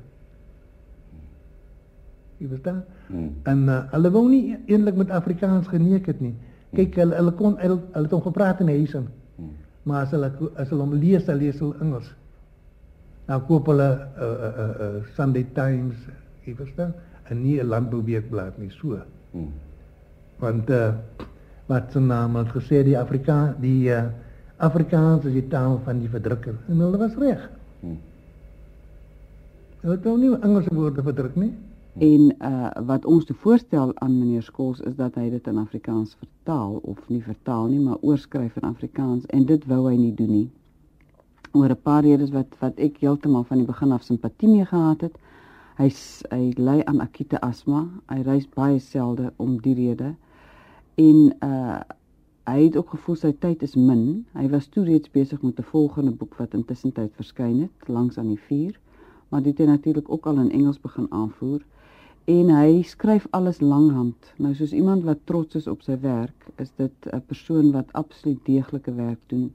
Jy 2.42 2.50
verstaan? 2.52 2.84
Hmm. 3.08 3.30
En 3.48 3.64
uh, 3.72 3.78
hulle 3.94 4.12
wou 4.12 4.26
nie 4.30 4.58
eintlik 4.66 4.98
met 5.00 5.14
Afrikaans 5.16 5.70
geneek 5.72 6.10
het 6.12 6.22
nie. 6.24 6.34
Kyk, 6.76 6.98
hulle 7.00 7.16
hulle 7.16 7.34
kon 7.40 7.56
hulle, 7.62 7.80
hulle 7.94 8.10
het 8.10 8.16
hom 8.18 8.24
gepraat 8.26 8.64
in 8.66 8.70
in. 8.70 9.08
Hmm. 9.38 9.54
Maar 9.84 10.08
as 10.08 10.12
hulle 10.16 10.32
as 10.56 10.70
hulle 10.70 10.84
hom 10.84 10.94
lees, 10.94 11.26
dan 11.26 11.40
lees 11.40 11.60
hulle 11.60 11.80
Engels. 11.82 12.12
Nou 13.30 13.40
koop 13.48 13.70
hulle 13.72 13.90
uh, 13.90 14.26
uh, 14.26 14.66
'n 14.66 14.98
uh, 14.98 15.06
Sunday 15.16 15.46
Times, 15.54 15.96
jy 16.46 16.56
verstaan? 16.56 16.94
En 17.30 17.42
nie 17.42 17.60
'n 17.62 17.68
landbouweekblad 17.68 18.58
nie, 18.58 18.70
so. 18.70 19.00
Hmm. 19.32 19.54
Want 20.40 20.70
uh, 20.70 20.94
wat 21.66 21.92
se 21.92 22.00
naam 22.00 22.36
het 22.36 22.52
gesê 22.54 22.84
die 22.84 22.98
Afrika 23.00 23.56
die 23.60 23.90
uh, 23.90 24.04
Afrikaans 24.58 25.26
is 25.26 25.34
die 25.34 25.48
taal 25.48 25.80
van 25.84 26.00
die 26.00 26.10
verdrukker. 26.10 26.56
En 26.68 26.80
hulle 26.80 26.98
was 26.98 27.16
reg. 27.16 27.50
Hmm. 27.80 27.98
Hulle 29.86 29.98
het 30.00 30.06
nou 30.08 30.16
nie 30.18 30.30
Engelse 30.42 30.72
woorde 30.74 31.04
verdruk 31.06 31.36
nie. 31.38 31.52
En 32.02 32.32
uh 32.42 32.70
wat 32.88 33.04
ons 33.06 33.26
te 33.26 33.34
voorstel 33.38 33.92
aan 34.02 34.16
meneer 34.18 34.42
Skols 34.44 34.80
is 34.82 34.96
dat 34.98 35.16
hy 35.16 35.28
dit 35.30 35.48
in 35.48 35.58
Afrikaans 35.62 36.16
vertaal 36.18 36.80
of 36.82 37.04
nie 37.08 37.22
vertaal 37.22 37.68
nie, 37.70 37.80
maar 37.80 38.00
oorskryf 38.02 38.56
in 38.58 38.66
Afrikaans 38.66 39.28
en 39.30 39.44
dit 39.46 39.68
wou 39.70 39.84
hy 39.86 39.94
nie 40.00 40.14
doen 40.14 40.32
nie. 40.32 40.48
Oor 41.52 41.70
'n 41.70 41.82
paar 41.82 42.02
redes 42.02 42.32
wat 42.34 42.58
wat 42.60 42.82
ek 42.82 42.98
heeltemal 42.98 43.44
van 43.44 43.62
die 43.62 43.66
begin 43.68 43.92
af 43.92 44.04
simpatie 44.04 44.50
mee 44.50 44.66
gehad 44.66 45.02
het. 45.02 45.20
Hy 45.78 45.90
hy 46.32 46.54
ly 46.58 46.82
aan 46.86 47.00
akute 47.06 47.42
asma. 47.42 47.86
Hy 48.10 48.22
reis 48.22 48.50
baie 48.50 48.80
selde 48.80 49.34
om 49.36 49.62
die 49.62 49.76
rede. 49.76 50.16
En 50.96 51.36
uh 51.44 51.80
hy 52.46 52.64
het 52.64 52.76
ook 52.78 52.90
gevoel 52.90 53.16
sy 53.16 53.32
tyd 53.40 53.62
is 53.62 53.76
min. 53.76 54.26
Hy 54.34 54.50
was 54.50 54.68
toe 54.68 54.84
reeds 54.84 55.12
besig 55.12 55.42
met 55.42 55.60
'n 55.60 55.64
volgende 55.64 56.12
boek 56.12 56.36
wat 56.36 56.54
intussen 56.54 56.92
tyd 56.92 57.14
verskyn 57.16 57.60
het, 57.60 57.88
langs 57.88 58.18
aan 58.18 58.28
die 58.28 58.42
vuur, 58.48 58.80
maar 59.36 59.44
dit 59.44 59.58
het 59.58 59.68
natuurlik 59.68 60.12
ook 60.12 60.26
al 60.26 60.38
in 60.38 60.52
Engels 60.52 60.80
begin 60.80 61.08
aanvoer 61.10 61.64
en 62.24 62.50
hy 62.56 62.84
skryf 62.88 63.26
alles 63.36 63.60
langhand. 63.60 64.30
Nou 64.40 64.54
soos 64.56 64.72
iemand 64.72 65.04
wat 65.04 65.26
trots 65.28 65.58
is 65.60 65.68
op 65.68 65.82
sy 65.84 65.98
werk, 66.00 66.46
is 66.56 66.72
dit 66.80 67.10
'n 67.12 67.20
persoon 67.28 67.72
wat 67.72 67.92
absoluut 67.92 68.40
deeglike 68.46 68.94
werk 68.94 69.20
doen. 69.28 69.52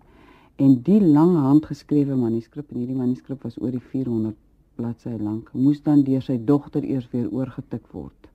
En 0.56 0.82
die 0.82 1.00
langhand 1.00 1.66
geskrewe 1.66 2.14
manuskrip 2.14 2.70
en 2.70 2.76
hierdie 2.76 2.96
manuskrip 2.96 3.42
was 3.42 3.56
oor 3.60 3.70
die 3.70 3.80
400 3.80 4.36
bladsye 4.74 5.18
lank, 5.18 5.50
moes 5.52 5.82
dan 5.82 6.02
deur 6.02 6.22
sy 6.22 6.38
dogter 6.44 6.84
eers 6.84 7.10
weer 7.10 7.32
oorgetik 7.32 7.86
word. 7.90 8.28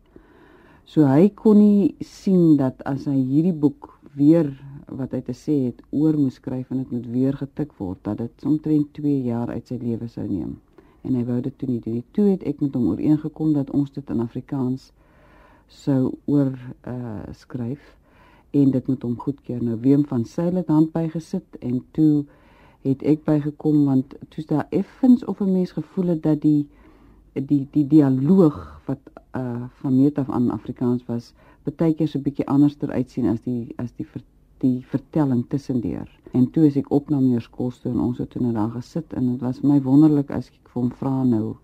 So 0.83 1.05
hy 1.05 1.29
kon 1.29 1.57
nie 1.57 1.95
sien 1.99 2.57
dat 2.57 2.81
as 2.83 3.05
hy 3.05 3.21
hierdie 3.21 3.59
boek 3.59 3.99
weer 4.15 4.49
wat 4.87 5.11
hy 5.11 5.21
te 5.21 5.33
sê 5.33 5.65
het 5.65 5.81
oor 5.91 6.17
moes 6.17 6.41
skryf 6.41 6.71
en 6.71 6.77
dit 6.77 6.91
moet 6.91 7.07
weer 7.07 7.33
getik 7.33 7.77
word 7.77 8.03
dat 8.03 8.17
dit 8.17 8.45
omtrent 8.45 8.93
2 8.93 9.21
jaar 9.23 9.49
uit 9.49 9.67
sy 9.67 9.77
lewe 9.77 10.07
sou 10.07 10.27
neem 10.27 10.57
en 11.05 11.15
hy 11.15 11.24
wou 11.27 11.39
dit 11.41 11.57
toe 11.57 11.69
nie 11.69 11.79
doen 11.79 11.93
nie. 12.00 12.05
Toe 12.12 12.29
het 12.31 12.43
ek 12.43 12.62
met 12.63 12.74
hom 12.74 12.88
ooreengekom 12.93 13.53
dat 13.53 13.71
ons 13.71 13.91
dit 13.91 14.09
in 14.09 14.24
Afrikaans 14.24 14.91
sou 15.67 16.15
oor 16.25 16.53
uh 16.88 17.24
skryf 17.33 17.95
en 18.55 18.71
dit 18.71 18.88
moet 18.88 19.01
hom 19.03 19.17
goedkeur. 19.19 19.63
Nou 19.63 19.77
Wim 19.81 20.05
van 20.05 20.25
Sail 20.25 20.55
het 20.62 20.71
hand 20.71 20.91
bygesit 20.93 21.59
en 21.59 21.81
toe 21.91 22.25
het 22.85 23.03
ek 23.03 23.25
bygekom 23.25 23.85
want 23.85 24.13
toe's 24.29 24.47
daar 24.51 24.67
effens 24.69 25.25
of 25.25 25.41
'n 25.41 25.51
mens 25.51 25.71
gevoel 25.71 26.13
het 26.15 26.24
dat 26.24 26.41
die 26.41 26.67
die 27.33 27.67
die 27.71 27.88
dialoog 27.88 28.81
wat 28.85 29.01
uh 29.35 29.65
van 29.81 29.97
meet 29.97 30.17
af 30.17 30.29
aan 30.29 30.51
Afrikaans 30.51 31.05
was, 31.05 31.33
baie 31.63 31.93
keer 31.93 32.07
so 32.07 32.19
'n 32.19 32.24
bietjie 32.24 32.47
anderster 32.47 32.91
uitsien 32.91 33.27
as 33.27 33.41
die 33.41 33.74
as 33.77 33.91
die 33.97 34.05
ver, 34.05 34.21
die 34.63 34.85
vertelling 34.88 35.45
tussendeur. 35.50 36.09
En 36.31 36.50
toe 36.51 36.65
is 36.67 36.77
ek 36.79 36.91
op 36.91 37.09
na 37.09 37.19
meneer 37.19 37.43
Skols 37.43 37.81
toe 37.83 37.91
en 37.91 38.00
ons 38.00 38.17
het 38.21 38.29
toe 38.33 38.41
nou 38.43 38.53
daar 38.55 38.71
gesit 38.75 39.13
en 39.13 39.31
dit 39.33 39.43
was 39.43 39.62
my 39.63 39.81
wonderlik 39.83 40.31
as 40.35 40.50
ek 40.51 40.71
vir 40.71 40.81
hom 40.81 40.91
vra 41.00 41.24
nou 41.27 41.55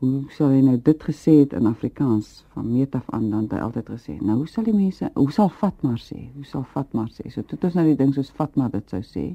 hoe 0.00 0.22
sal 0.32 0.54
hy 0.54 0.62
nou 0.64 0.78
dit 0.80 1.02
gesê 1.04 1.34
het 1.42 1.52
in 1.52 1.66
Afrikaans? 1.68 2.46
Van 2.54 2.70
meet 2.72 2.94
af 2.96 3.10
aan 3.12 3.28
dan 3.30 3.44
het 3.44 3.58
hy 3.58 3.60
altyd 3.66 3.90
gesê 3.92 4.16
nou 4.20 4.38
hoe 4.40 4.48
sal 4.48 4.64
die 4.64 4.76
mense 4.76 5.10
hoe 5.14 5.32
sal 5.34 5.50
Fatma 5.52 5.92
sê? 6.00 6.30
Hoe 6.34 6.46
sal 6.48 6.64
Fatma 6.64 7.04
sê? 7.12 7.28
So 7.28 7.44
dit 7.46 7.68
is 7.68 7.76
nou 7.76 7.84
die 7.90 7.98
ding 7.98 8.14
soos 8.16 8.32
Fatma 8.32 8.70
dit 8.72 8.94
sou 8.94 9.02
sê 9.04 9.26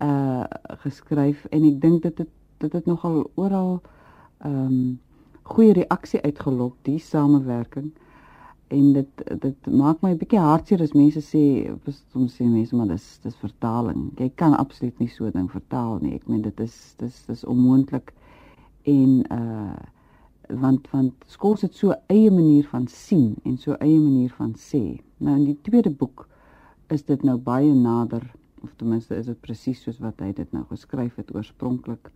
uh 0.00 0.44
geskryf. 0.82 1.44
En 1.52 1.64
ek 1.68 1.80
dink 1.82 2.02
dit 2.02 2.24
het 2.24 2.34
dit 2.60 2.72
het 2.72 2.86
nogal 2.86 3.22
oral 3.40 3.80
ehm 4.44 4.66
um, 4.66 4.98
goeie 5.50 5.72
reaksie 5.74 6.20
uitgelok 6.22 6.76
die 6.86 6.98
samewerking 7.02 7.90
en 8.70 8.92
dit 8.92 9.22
dit 9.42 9.66
maak 9.66 10.02
my 10.02 10.10
'n 10.12 10.18
bietjie 10.18 10.38
hartseer 10.38 10.82
as 10.82 10.92
mense 10.94 11.20
sê 11.26 11.42
soms 12.12 12.36
sê 12.36 12.44
mense 12.46 12.76
maar 12.76 12.86
dis 12.86 13.06
dis 13.22 13.36
vertaling. 13.36 14.10
Jy 14.18 14.30
kan 14.34 14.54
absoluut 14.56 14.98
nie 14.98 15.08
so 15.08 15.30
ding 15.30 15.50
vertaal 15.50 15.98
nie. 16.02 16.14
Ek 16.14 16.28
meen 16.28 16.42
dit 16.42 16.60
is 16.60 16.94
dis 16.98 17.24
dis 17.26 17.44
onmoontlik 17.44 18.12
en 18.84 19.24
uh 19.30 19.78
want 20.62 20.90
want 20.90 21.14
skool 21.26 21.56
het 21.60 21.74
so 21.74 21.94
eie 22.06 22.30
manier 22.30 22.66
van 22.66 22.86
sien 22.86 23.36
en 23.44 23.56
so 23.56 23.76
eie 23.78 23.98
manier 24.00 24.30
van 24.38 24.54
sê. 24.54 25.00
Nou 25.18 25.36
in 25.36 25.44
die 25.44 25.58
tweede 25.62 25.90
boek 25.90 26.28
is 26.88 27.02
dit 27.02 27.22
nou 27.22 27.36
baie 27.38 27.74
nader 27.74 28.22
of 28.62 28.72
ten 28.76 28.88
minste 28.88 29.16
is 29.16 29.26
dit 29.26 29.40
presies 29.40 29.82
soos 29.82 29.98
wat 29.98 30.20
hy 30.20 30.32
dit 30.32 30.52
nou 30.52 30.64
geskryf 30.70 31.16
het 31.16 31.34
oorspronklik 31.34 32.10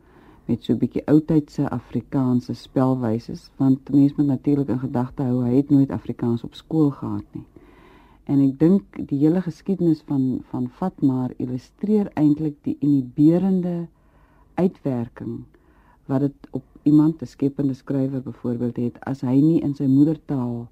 met 0.46 0.64
so 0.64 0.72
'n 0.72 0.78
bietjie 0.78 1.06
oudtydse 1.06 1.70
Afrikaanse 1.70 2.54
spelwyse 2.54 3.34
want 3.56 3.90
mense 3.90 4.14
moet 4.16 4.26
natuurlik 4.26 4.68
in 4.68 4.78
gedagte 4.78 5.22
hou 5.22 5.44
hy 5.44 5.56
het 5.56 5.70
nooit 5.70 5.90
Afrikaans 5.90 6.44
op 6.44 6.54
skool 6.54 6.90
gehad 6.90 7.24
nie. 7.32 7.46
En 8.24 8.40
ek 8.40 8.58
dink 8.58 9.08
die 9.08 9.18
hele 9.18 9.40
geskiedenis 9.40 10.02
van 10.06 10.40
van 10.50 10.68
Fatma 10.68 11.30
illustreer 11.36 12.10
eintlik 12.14 12.56
die 12.62 12.76
inhiberende 12.80 13.86
uitwerking 14.54 15.44
wat 16.06 16.20
dit 16.20 16.48
op 16.50 16.64
iemand 16.82 17.22
'n 17.22 17.26
skepende 17.26 17.74
skrywer 17.74 18.22
byvoorbeeld 18.22 18.76
het 18.76 19.00
as 19.00 19.20
hy 19.20 19.40
nie 19.40 19.60
in 19.60 19.74
sy 19.74 19.86
moedertaal 19.86 20.68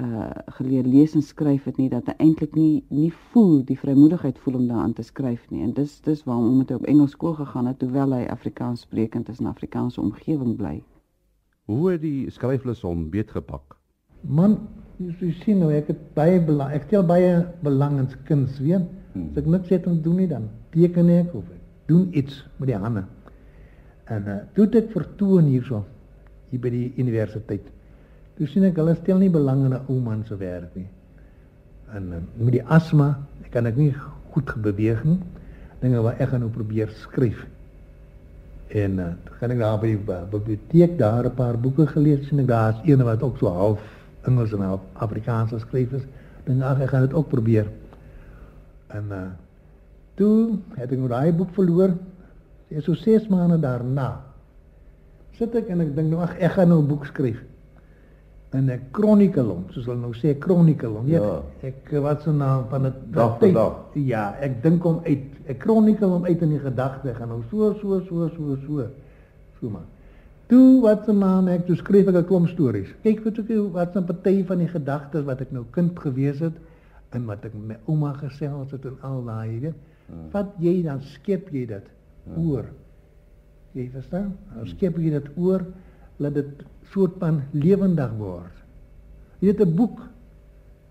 uh 0.00 0.30
geleer 0.56 0.86
lees 0.86 1.14
en 1.14 1.22
skryf 1.22 1.64
het 1.68 1.76
nie 1.76 1.88
dat 1.92 2.06
hy 2.08 2.14
eintlik 2.24 2.54
nie 2.56 2.84
nie 2.88 3.10
voel 3.32 3.60
die 3.68 3.76
vrymoedigheid 3.78 4.38
voel 4.44 4.60
om 4.60 4.68
daaraan 4.68 4.94
te 4.96 5.02
skryf 5.04 5.42
nie 5.50 5.62
en 5.64 5.72
dis 5.76 5.98
dis 6.06 6.22
waarom 6.24 6.46
omdat 6.52 6.70
hy 6.70 6.78
op 6.80 6.86
Engels 6.92 7.16
skool 7.16 7.34
gegaan 7.40 7.68
het 7.68 7.78
terwyl 7.82 8.14
hy 8.16 8.22
Afrikaans 8.32 8.86
sprekend 8.86 9.28
is 9.28 9.40
in 9.40 9.46
'n 9.46 9.50
Afrikaanse 9.50 10.00
omgewing 10.00 10.56
bly. 10.56 10.82
Hoe 11.64 11.90
het 11.90 12.00
die 12.00 12.30
skryflus 12.30 12.80
hom 12.82 13.10
beetgepak? 13.10 13.76
Man, 14.20 14.56
jy 14.98 15.32
sien 15.44 15.58
nou 15.58 15.70
ek 15.72 15.86
het 15.92 16.00
baie 16.14 16.40
belang 16.40 16.72
ek 16.72 16.88
stel 16.88 17.04
baie 17.06 17.46
belang 17.62 17.98
in 17.98 18.08
kuns 18.24 18.58
weet. 18.58 18.88
Hmm. 19.12 19.30
As 19.30 19.36
ek 19.36 19.46
niks 19.46 19.68
het 19.68 19.86
om 19.86 19.96
te 19.96 20.02
doen 20.02 20.16
nie 20.16 20.28
dan 20.28 20.48
teken 20.70 21.08
ek 21.08 21.34
of 21.34 21.44
ek 21.50 21.60
doen 21.86 22.08
iets 22.12 22.46
met 22.56 22.68
die 22.68 22.76
hande. 22.76 23.04
En 24.04 24.22
uh, 24.26 24.38
toe 24.54 24.64
het 24.64 24.74
ek 24.74 24.90
vertoon 24.92 25.44
hierso 25.44 25.84
hier 26.50 26.60
by 26.60 26.70
die 26.70 26.92
universiteit. 26.96 27.70
Toe 28.40 28.46
sien 28.48 28.64
ek 28.64 28.78
hulle 28.80 28.94
stel 28.96 29.18
nie 29.20 29.28
belang 29.28 29.66
in 29.66 29.74
'n 29.76 29.82
ou 29.92 30.00
man 30.00 30.22
se 30.24 30.36
werk 30.40 30.72
nie. 30.72 30.86
En 31.92 32.04
uh, 32.08 32.20
met 32.40 32.54
die 32.54 32.62
asma, 32.64 33.18
ek 33.44 33.50
kan 33.52 33.66
ek 33.68 33.76
nie 33.76 33.90
goed 34.32 34.54
beweeg 34.64 35.02
nie. 35.04 35.18
Dinge 35.82 36.00
wat 36.00 36.22
ek 36.24 36.30
gaan 36.30 36.40
nou 36.40 36.48
probeer 36.48 36.88
skryf. 37.02 37.42
En 38.72 38.96
uh, 38.96 39.08
gaan 39.36 39.52
ek 39.52 39.60
daar 39.60 39.76
by 39.82 39.90
die 39.92 40.16
biblioteek 40.32 40.96
daar 40.96 41.28
'n 41.28 41.34
paar 41.36 41.58
boeke 41.60 41.86
gelees 41.86 42.32
ek 42.32 42.48
daar's 42.48 42.80
een 42.88 43.04
wat 43.04 43.22
ook 43.22 43.36
so 43.36 43.52
half 43.52 43.84
Engels 44.24 44.56
en 44.56 44.64
half 44.64 44.80
Afrikaans 44.94 45.52
geskryf 45.52 45.92
is. 45.92 46.08
Dink 46.46 46.62
ag 46.62 46.80
ek 46.80 46.88
gaan 46.96 47.04
dit 47.04 47.12
ook 47.12 47.28
probeer. 47.28 47.68
En 48.88 49.04
uh, 49.12 49.28
toe 50.16 50.56
het 50.80 50.88
ek 50.88 50.96
nou 50.96 51.12
daai 51.12 51.32
boek 51.32 51.52
verloor. 51.52 51.92
Dit 52.72 52.78
is 52.78 52.84
so 52.84 52.94
6 52.94 53.28
maande 53.28 53.60
daarna. 53.60 54.24
Sit 55.36 55.54
ek 55.54 55.68
en 55.68 55.80
ek 55.80 55.94
dink 55.94 56.08
nou 56.08 56.24
ag 56.24 56.38
ek 56.40 56.56
gaan 56.56 56.68
nou 56.68 56.80
'n 56.80 56.88
boek 56.88 57.04
skryf. 57.04 57.49
En 58.50 58.66
'n 58.66 58.80
kronikulum, 58.90 59.64
soos 59.70 59.84
hulle 59.86 60.00
nou 60.00 60.12
sê 60.14 60.38
kronikulum. 60.38 61.06
Ja. 61.06 61.42
Ek 61.62 61.90
wat 62.02 62.22
se 62.22 62.32
naam 62.32 62.64
van 62.68 62.82
dit 62.82 62.94
Dag 63.14 63.38
vir 63.38 63.52
dag. 63.52 63.76
Ja, 63.94 64.34
ek 64.40 64.62
dink 64.62 64.82
hom 64.82 65.00
uit. 65.04 65.22
Ek 65.46 65.58
kronikel 65.58 66.10
hom 66.10 66.24
uit 66.24 66.42
in 66.42 66.48
die 66.56 66.58
gedagte 66.58 67.14
gaan 67.14 67.28
nou 67.28 67.42
so 67.50 67.74
so 67.80 68.00
so 68.00 68.28
so 68.28 68.56
so. 68.66 68.86
So 69.60 69.70
maar. 69.70 69.86
Toe 70.46 70.80
wat 70.82 71.04
se 71.04 71.12
naam 71.12 71.48
ek 71.48 71.66
toe 71.66 71.76
skryf 71.76 72.08
ek 72.08 72.14
'n 72.14 72.26
klomp 72.26 72.48
stories. 72.48 72.90
Kyk 73.02 73.22
wat 73.24 73.38
ek 73.38 73.48
wat 73.72 73.96
'n 73.96 74.04
party 74.04 74.44
van 74.44 74.58
die 74.58 74.68
gedagtes 74.68 75.24
wat 75.24 75.40
ek 75.40 75.52
nou 75.52 75.64
kind 75.70 75.98
gewees 75.98 76.40
het 76.40 76.56
en 77.10 77.26
wat 77.26 77.44
ek 77.44 77.54
met 77.54 77.66
my 77.68 77.76
ouma 77.86 78.12
gesels 78.12 78.70
het 78.70 78.84
en 78.84 78.96
al 79.00 79.24
daai 79.24 79.60
weet. 79.60 79.78
Wat 80.32 80.54
jy 80.58 80.82
dan 80.82 81.00
skep 81.00 81.48
jy 81.50 81.66
dit 81.66 81.86
oor. 82.36 82.64
Jy 83.72 83.90
verstaan? 83.92 84.36
Nou 84.54 84.66
skep 84.66 84.96
jy 84.98 85.10
dit 85.10 85.28
oor 85.36 85.64
laat 86.16 86.34
dit 86.34 86.64
soort 86.90 87.18
van 87.18 87.42
lewendig 87.50 88.12
word. 88.18 88.56
Jy 89.40 89.52
weet 89.52 89.60
'n 89.60 89.74
boek 89.74 90.00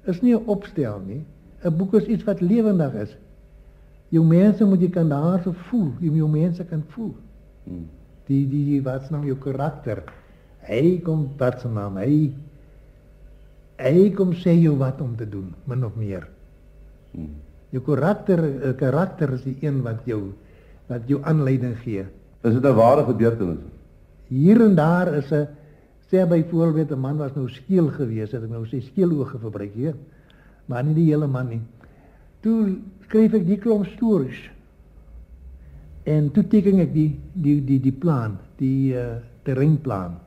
is 0.05 0.21
nie 0.21 0.35
'n 0.35 0.45
opstel 0.45 1.01
nie. 1.05 1.25
'n 1.63 1.77
Boek 1.77 1.93
is 1.93 2.05
iets 2.05 2.23
wat 2.23 2.41
lewendig 2.41 2.93
is. 2.93 3.15
Jou 4.09 4.25
mense 4.25 4.65
moet 4.65 4.81
jy 4.81 4.89
kan 4.89 5.09
daarso 5.09 5.51
voel. 5.51 5.91
Jy 5.99 6.09
moet 6.09 6.17
jou 6.23 6.29
mense 6.29 6.65
kan 6.65 6.83
voel. 6.87 7.15
Hmm. 7.63 7.87
Die 8.25 8.47
die, 8.47 8.65
die 8.65 8.81
wat 8.81 9.03
is 9.03 9.09
nou 9.09 9.25
jou 9.25 9.37
karakter? 9.37 10.03
Hy 10.65 10.99
kom 11.03 11.29
wat 11.37 11.61
se 11.61 11.67
naam? 11.67 11.97
Hy 11.97 12.31
hy 13.79 14.09
kom 14.11 14.33
sê 14.33 14.55
jou 14.59 14.75
wat 14.77 15.01
om 15.01 15.15
te 15.15 15.29
doen, 15.29 15.53
min 15.65 15.85
of 15.85 15.95
meer. 15.95 16.27
Hmm. 17.11 17.35
Jou 17.69 17.83
karakter 17.83 18.39
'n 18.43 18.75
karakter 18.75 19.33
is 19.33 19.43
die 19.43 19.57
een 19.61 19.81
wat 19.83 20.05
jou 20.05 20.33
wat 20.87 21.01
jou 21.07 21.21
aanleiding 21.23 21.77
gee 21.77 22.05
Is 22.41 22.53
dit 22.53 22.63
'n 22.63 22.75
ware 22.75 23.03
gebeurtenis? 23.03 23.59
Hier 24.27 24.61
en 24.61 24.75
daar 24.75 25.13
is 25.13 25.31
'n 25.31 25.47
sê 26.09 26.25
byvoorbeeld 26.25 26.91
'n 26.91 26.99
man 26.99 27.17
was 27.17 27.33
nou 27.35 27.49
skeel 27.49 27.87
geweest, 27.87 28.31
het 28.31 28.43
ek 28.43 28.49
nou 28.49 28.65
sê 28.65 28.81
skeeloog 28.81 29.35
gebruik 29.41 29.73
hier. 29.73 29.95
Maar 30.65 30.83
nie 30.83 30.93
die 30.93 31.09
hele 31.09 31.27
man 31.27 31.47
nie. 31.49 31.61
Toe 32.41 32.77
skryf 33.03 33.33
ek 33.33 33.45
die 33.45 33.57
klomp 33.57 33.85
stories. 33.85 34.49
En 36.03 36.31
toe 36.31 36.43
teken 36.47 36.79
ek 36.79 36.93
die 36.93 37.19
die 37.33 37.65
die 37.65 37.79
die 37.79 37.91
plan, 37.91 38.37
die 38.57 38.93
uh, 38.95 39.19
terreinplan. 39.43 40.17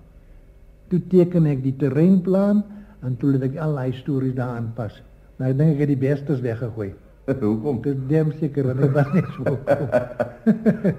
Toe 0.88 1.00
teken 1.08 1.46
ek 1.46 1.62
die 1.62 1.76
terreinplan 1.76 2.62
en 3.02 3.16
toe 3.16 3.32
het 3.32 3.42
ek 3.42 3.56
al 3.56 3.76
die 3.76 3.92
stories 3.92 4.34
daaraan 4.34 4.72
pas. 4.74 5.02
Nou 5.38 5.50
ek 5.50 5.58
dink 5.58 5.74
ek 5.74 5.78
het 5.78 5.88
die 5.88 6.08
bestes 6.08 6.40
weggegooi. 6.40 6.92
Hoekom? 7.26 7.78
Dis 7.82 7.98
dem 8.08 8.32
seker 8.40 8.72
dit 8.74 8.90
was 8.92 9.12
nie 9.14 9.22
so. 9.36 9.54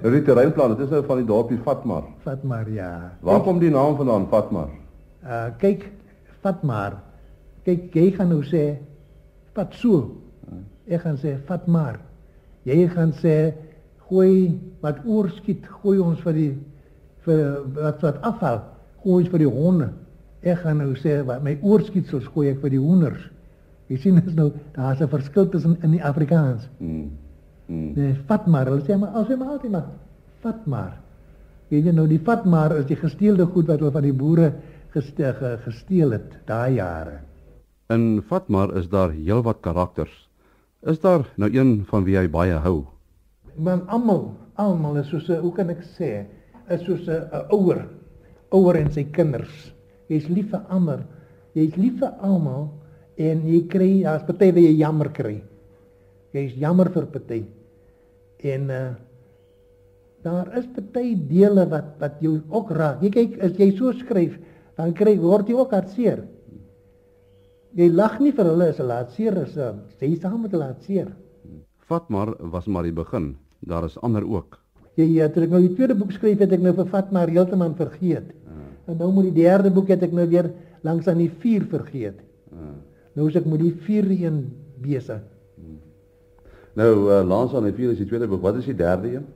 Die 0.08 0.22
terreinplan, 0.28 0.72
dit 0.72 0.86
is 0.86 0.92
nou 0.94 1.02
van 1.04 1.20
die 1.20 1.26
dorpie 1.28 1.58
Fatmar. 1.60 2.06
Vat 2.24 2.44
maar 2.48 2.70
ja. 2.72 2.92
Waar 3.20 3.42
kom 3.44 3.60
die 3.60 3.72
naam 3.72 3.98
vandaan, 4.00 4.24
Fatmar? 4.32 4.70
Uh 5.24 5.50
kyk, 5.60 5.90
vat 6.44 6.62
maar. 6.64 6.96
Kyk, 7.68 7.90
jy 7.92 8.10
gaan 8.16 8.32
nou 8.32 8.40
sê 8.48 8.64
vat 9.56 9.76
so. 9.76 10.06
Ek 10.88 11.04
gaan 11.04 11.20
sê 11.20 11.36
vat 11.48 11.68
maar. 11.68 12.00
Jy 12.64 12.86
gaan 12.94 13.12
sê 13.20 13.36
gooi 14.08 14.56
wat 14.84 15.04
oorskiet, 15.04 15.68
gooi 15.82 15.98
ons 16.00 16.20
vir 16.24 16.38
die 16.38 16.52
vir 17.24 17.44
wat 17.76 18.00
wat 18.04 18.24
afval, 18.24 18.62
gooi 19.04 19.22
ons 19.22 19.30
vir 19.32 19.44
die 19.44 19.52
honde. 19.52 19.92
Ek 20.44 20.60
gaan 20.64 20.80
nou 20.80 20.92
sê 21.00 21.20
wat 21.24 21.44
my 21.44 21.58
oorskietsels 21.60 22.28
gooi 22.32 22.50
ek 22.52 22.64
vir 22.64 22.76
die 22.76 22.80
hoenders. 22.80 23.28
Jy 23.88 23.96
sien 23.96 24.16
is 24.16 24.34
nou 24.34 24.52
daar's 24.72 25.00
'n 25.00 25.08
verskil 25.08 25.48
tussen 25.48 25.76
in 25.82 25.90
die 25.90 26.04
Afrikaans. 26.04 26.68
Mm. 26.78 27.10
Mm. 27.66 27.92
Nee, 27.94 28.14
vat 28.26 28.46
maar, 28.46 28.66
hulle 28.66 28.82
sê 28.82 28.98
maar 28.98 29.14
as 29.14 29.28
jy 29.28 29.36
maar 29.36 29.48
altyd 29.48 29.70
maar 29.70 29.88
vat 30.44 30.66
maar. 30.66 31.00
Jy 31.72 31.82
weet 31.82 31.96
nou 31.96 32.06
die 32.08 32.20
vat 32.20 32.44
maar 32.44 32.76
is 32.76 32.86
die 32.86 32.98
gesteelde 33.00 33.46
goed 33.46 33.66
wat 33.66 33.80
hulle 33.80 33.94
van 33.94 34.02
die 34.02 34.12
boere 34.12 34.52
gesteg 34.94 35.40
gesteel 35.64 36.14
het 36.18 36.36
daai 36.46 36.76
jare. 36.76 37.18
In 37.92 38.22
Fatmar 38.28 38.76
is 38.78 38.88
daar 38.88 39.12
heelwat 39.12 39.60
karakters. 39.60 40.12
Is 40.82 41.00
daar 41.00 41.26
nou 41.36 41.50
een 41.52 41.82
van 41.88 42.04
wie 42.04 42.14
jy 42.16 42.28
baie 42.28 42.60
hou? 42.64 42.84
Want 43.56 43.88
almal, 43.88 44.34
almal 44.60 44.96
is 45.00 45.08
soos 45.08 45.28
'n 45.28 45.40
hoe 45.40 45.52
kan 45.52 45.70
ek 45.70 45.82
sê, 45.82 46.26
is 46.68 46.84
soos 46.84 47.08
'n 47.08 47.28
'n 47.32 47.44
ouer, 47.50 47.88
ouer 48.50 48.76
en 48.76 48.90
sy 48.90 49.04
kinders. 49.04 49.74
Jy's 50.08 50.28
lief 50.28 50.50
vir 50.50 50.62
almal. 50.68 51.00
Jy's 51.54 51.76
lief 51.76 51.98
vir 51.98 52.12
almal 52.20 52.70
en 53.20 53.42
jy 53.46 53.60
kry 53.70 53.90
as 54.08 54.24
party 54.26 54.50
wat 54.52 54.62
jy 54.64 54.74
jammer 54.78 55.10
kry. 55.14 55.36
Jy's 56.34 56.54
jammer 56.58 56.90
vir 56.94 57.10
party. 57.12 57.42
En 58.44 58.70
uh 58.70 58.86
daar 60.24 60.48
is 60.56 60.64
party 60.72 61.10
dele 61.28 61.66
wat 61.68 61.98
wat 62.00 62.14
jou 62.24 62.38
ook 62.48 62.70
raak. 62.72 63.02
Jy 63.04 63.10
kyk 63.12 63.34
as 63.44 63.58
jy 63.60 63.68
so 63.76 63.92
skryf, 63.92 64.38
dan 64.78 64.94
kry 64.96 65.18
word 65.20 65.50
jy 65.50 65.58
ook 65.58 65.74
hartseer. 65.76 66.22
Jy 67.76 67.90
lag 67.92 68.16
nie 68.22 68.32
vir 68.32 68.48
hulle 68.48 68.70
as 68.72 68.80
hulle 68.80 68.96
hartseer 69.02 69.36
is, 69.42 69.58
uh, 69.60 69.74
jy 70.00 70.14
saam 70.16 70.40
met 70.46 70.54
hulle 70.56 70.70
hartseer. 70.70 71.10
Fatmar 71.84 72.32
was 72.54 72.66
maar 72.66 72.88
die 72.88 72.96
begin. 72.96 73.34
Daar 73.68 73.84
is 73.84 73.98
ander 74.00 74.24
ook. 74.24 74.56
Jy 74.96 75.10
ja, 75.18 75.28
toe 75.28 75.44
ek 75.44 75.52
nou 75.52 75.60
die 75.60 75.74
tweede 75.74 75.96
boek 75.98 76.14
skryf 76.14 76.40
het 76.40 76.52
ek 76.56 76.62
nou 76.64 76.72
vervat 76.78 77.12
maar 77.12 77.28
heeltemal 77.28 77.74
vergeet. 77.76 78.32
En 78.88 78.96
nou 79.00 79.10
moet 79.12 79.28
die 79.30 79.42
derde 79.42 79.72
boek 79.74 79.90
het 79.92 80.04
ek 80.06 80.12
nou 80.16 80.26
weer 80.30 80.50
langs 80.84 81.08
aan 81.08 81.20
die 81.20 81.32
4 81.42 81.68
vergeet. 81.72 82.23
Nou 83.14 83.28
is 83.28 83.36
ek 83.38 83.46
met 83.46 83.60
die 83.62 83.74
4 83.86 84.10
een 84.10 84.38
besig. 84.82 85.22
Nou 86.74 86.90
uh, 87.06 87.22
Lans 87.26 87.54
aan 87.54 87.68
die 87.68 87.74
vier 87.74 87.92
is 87.94 88.00
die 88.02 88.08
tweede 88.10 88.28
boek. 88.30 88.42
Wat 88.42 88.58
is 88.58 88.66
die 88.66 88.78
derde 88.78 89.12
een? 89.14 89.26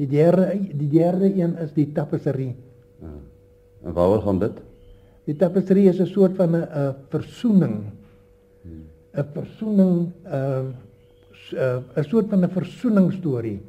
Die 0.00 0.08
derde 0.10 0.46
die 0.74 0.88
derde 0.90 1.28
een 1.28 1.56
is 1.62 1.74
die 1.76 1.90
tapisserie. 1.94 2.54
En 3.84 3.92
waaroor 3.92 4.24
gaan 4.24 4.40
dit? 4.40 4.62
Die 5.28 5.36
tapisserie 5.36 5.90
is 5.92 6.00
'n 6.00 6.06
soort 6.06 6.36
van 6.36 6.56
'n 6.56 6.64
'n 6.64 6.94
versoening. 7.12 7.76
'n 9.12 9.28
Versoening 9.32 10.12
uh 10.26 10.64
'n 11.96 12.04
soort 12.08 12.28
van 12.28 12.44
'n 12.44 12.50
versoeningsstorie 12.50 13.60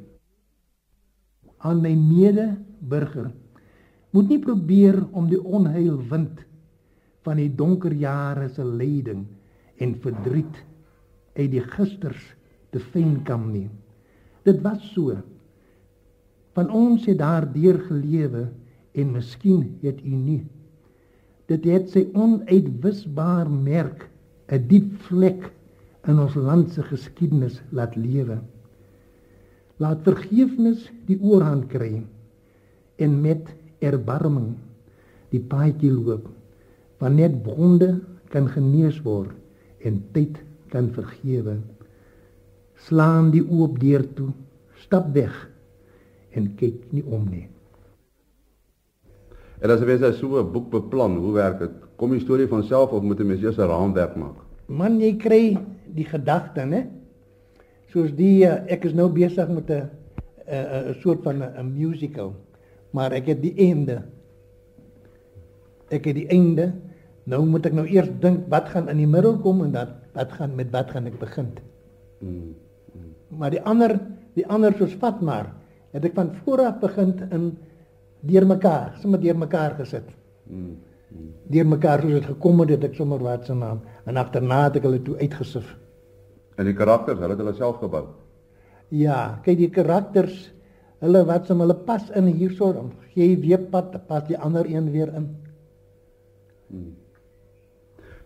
aan 1.58 1.80
my 1.80 1.94
medeburger. 1.94 3.30
Moet 4.10 4.28
nie 4.28 4.38
probeer 4.38 5.04
om 5.12 5.28
die 5.28 5.42
onheil 5.44 6.00
wind 6.08 6.40
van 7.26 7.40
die 7.42 7.50
donker 7.58 7.94
jare 7.98 8.46
se 8.54 8.64
lyding 8.64 9.24
en 9.82 9.96
verdriet 10.02 10.60
uit 11.36 11.50
die 11.52 11.64
gisters 11.74 12.22
te 12.72 12.80
fynkom 12.80 13.50
nie. 13.50 13.68
Dit 14.46 14.62
was 14.64 14.84
so. 14.94 15.16
Van 16.56 16.70
ons 16.72 17.04
het 17.08 17.18
daardeur 17.20 17.80
gelewe 17.88 18.46
en 18.96 19.16
miskien 19.16 19.66
het 19.82 19.98
u 20.04 20.14
nie. 20.14 20.42
Dit 21.50 21.66
het 21.68 21.90
sy 21.92 22.06
onuitwisbaar 22.14 23.50
merk, 23.50 24.08
'n 24.48 24.62
diep 24.70 24.94
vlek 25.10 25.50
in 26.06 26.18
ons 26.22 26.34
land 26.34 26.70
se 26.70 26.82
geskiedenis 26.82 27.60
laat 27.70 27.96
lewe. 27.96 28.38
Laat 29.82 30.06
vergeefnis 30.06 30.90
die 31.06 31.18
oorhand 31.20 31.66
kry 31.68 32.02
en 32.96 33.20
met 33.20 33.50
erbarming 33.82 34.54
die 35.30 35.42
paadjie 35.42 35.90
loop 35.90 36.30
want 37.00 37.16
net 37.16 37.34
wonde 37.44 38.00
kan 38.32 38.48
genees 38.48 39.00
word 39.04 39.34
en 39.84 40.00
tyd 40.12 40.38
kan 40.72 40.90
vergewe 40.90 41.58
slaan 42.88 43.30
die 43.30 43.44
oop 43.44 43.78
deur 43.80 44.04
toe 44.14 44.32
stap 44.82 45.12
weg 45.14 45.34
en 46.36 46.50
kyk 46.56 46.92
nie 46.92 47.04
om 47.04 47.28
nie 47.30 47.48
En 49.64 49.70
as 49.72 49.80
jy 49.80 49.86
weet 49.86 50.14
so 50.14 50.36
'n 50.36 50.52
boek 50.52 50.70
beplan, 50.70 51.16
hoe 51.16 51.32
werk 51.32 51.58
dit? 51.58 51.70
Kom 51.96 52.10
die 52.10 52.20
storie 52.20 52.46
van 52.46 52.62
self 52.62 52.92
of 52.92 53.02
moet 53.02 53.20
'n 53.20 53.26
mens 53.26 53.42
eers 53.42 53.56
'n 53.58 53.68
raamwerk 53.68 54.16
maak? 54.16 54.46
man 54.66 54.98
jy 55.00 55.14
kry 55.18 55.42
die 55.94 56.06
gedagte 56.06 56.66
hè 56.66 56.82
soos 57.92 58.10
die 58.18 58.44
uh, 58.46 58.64
ek 58.66 58.84
is 58.88 58.96
nou 58.98 59.08
besig 59.08 59.48
met 59.48 59.70
'n 59.70 59.88
'n 60.46 60.90
'n 60.90 60.94
soort 61.00 61.22
van 61.22 61.42
'n 61.42 61.70
musical 61.70 62.34
maar 62.92 63.12
ek 63.12 63.26
het 63.26 63.42
die 63.42 63.54
einde 63.54 64.02
ek 65.90 66.04
het 66.04 66.14
die 66.14 66.28
einde 66.28 66.72
nou 67.26 67.42
moet 67.46 67.66
ek 67.66 67.76
nou 67.76 67.86
eers 67.90 68.10
dink 68.22 68.46
wat 68.52 68.68
gaan 68.72 68.88
in 68.92 69.00
die 69.02 69.10
middel 69.10 69.38
kom 69.42 69.62
en 69.64 69.72
dat 69.74 69.94
wat 70.14 70.32
gaan 70.38 70.54
met 70.56 70.70
wat 70.74 70.90
gaan 70.94 71.06
ek 71.06 71.18
begin 71.22 71.54
Mm. 72.20 72.54
maar 73.36 73.50
die 73.52 73.60
ander 73.60 73.98
die 74.34 74.46
ander 74.48 74.72
soos 74.78 74.94
vat 75.00 75.20
maar 75.20 75.50
het 75.92 76.04
ek 76.04 76.14
van 76.16 76.30
vooraf 76.44 76.78
begin 76.80 77.10
in 77.30 77.50
deurmekaar 78.24 78.96
sommer 79.02 79.20
deurmekaar 79.20 79.76
gesit 79.76 80.08
Mm. 80.48 80.78
deurmekaar 81.52 82.00
soos 82.00 82.12
dit 82.20 82.30
gekom 82.30 82.60
het 82.60 82.70
het 82.70 82.84
ek 82.84 82.94
sommer 82.94 83.18
wat 83.18 83.44
se 83.46 83.54
naam 83.54 83.82
en 84.06 84.16
agterna 84.16 84.64
het 84.64 84.76
ek 84.76 84.88
hulle 84.88 85.02
toe 85.02 85.18
uitgesif 85.20 85.76
En 86.56 86.64
die 86.64 86.74
karakters, 86.76 87.18
hulle 87.20 87.34
het 87.34 87.40
hulle 87.42 87.54
self 87.56 87.80
gebou. 87.82 88.06
Ja, 88.96 89.38
kyk 89.44 89.58
die 89.60 89.70
karakters, 89.72 90.36
hulle 91.04 91.20
wat 91.28 91.48
som 91.50 91.60
hulle 91.60 91.74
pas 91.84 92.06
in 92.16 92.30
hierso, 92.32 92.70
dan 92.72 92.92
gee 93.12 93.26
jy 93.28 93.40
weer 93.42 93.66
pad, 93.72 93.90
dan 93.92 94.06
pas 94.08 94.24
die 94.28 94.38
ander 94.40 94.64
een 94.70 94.88
weer 94.94 95.12
in. 95.18 95.26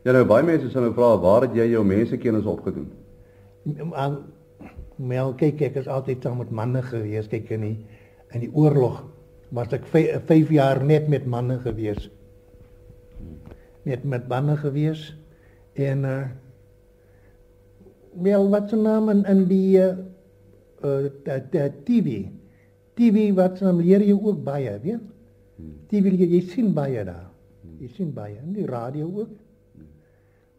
Ja 0.05 0.15
nou 0.17 0.25
baie 0.25 0.45
mense 0.47 0.71
sal 0.73 0.87
nou 0.87 0.95
vra 0.97 1.13
waar 1.21 1.45
het 1.45 1.57
jy 1.59 1.67
jou 1.75 1.83
mensekennis 1.85 2.49
opgedoen? 2.49 2.89
Maar 3.91 4.17
mel 4.97 5.35
kyk 5.41 5.61
ek 5.69 5.81
is 5.83 5.89
altyd 5.89 6.25
saam 6.25 6.41
met 6.41 6.53
manne 6.53 6.81
gewees, 6.85 7.29
kyk 7.29 7.51
in 7.57 7.67
die 7.67 7.77
in 8.31 8.45
die 8.45 8.53
oorlog 8.55 9.03
was 9.51 9.73
ek 9.75 9.89
5 9.91 10.53
jaar 10.55 10.79
net 10.87 11.09
met 11.11 11.27
manne 11.27 11.59
gewees. 11.65 12.07
Net 13.85 14.05
met 14.07 14.29
manne 14.31 14.57
gewees 14.61 15.11
en 15.75 16.07
uh 16.07 16.21
wel 18.21 18.49
wat 18.51 18.73
se 18.73 18.77
naam 18.77 19.09
in, 19.09 19.21
in 19.31 19.45
die 19.47 19.79
uh, 19.79 19.95
uh 20.83 21.67
TV. 21.87 22.25
TV 22.99 23.29
wat 23.35 23.59
se 23.59 23.65
naam 23.65 23.79
leer 23.79 24.03
jy 24.03 24.17
ook 24.17 24.41
baie, 24.45 24.73
weet? 24.83 25.05
TV 25.93 26.17
jy 26.19 26.41
sien 26.49 26.73
baie 26.75 27.05
daar. 27.07 27.29
Jy 27.79 27.89
sien 27.95 28.11
baie 28.15 28.39
in 28.43 28.57
die 28.57 28.67
radio 28.67 29.07
ook. 29.07 29.31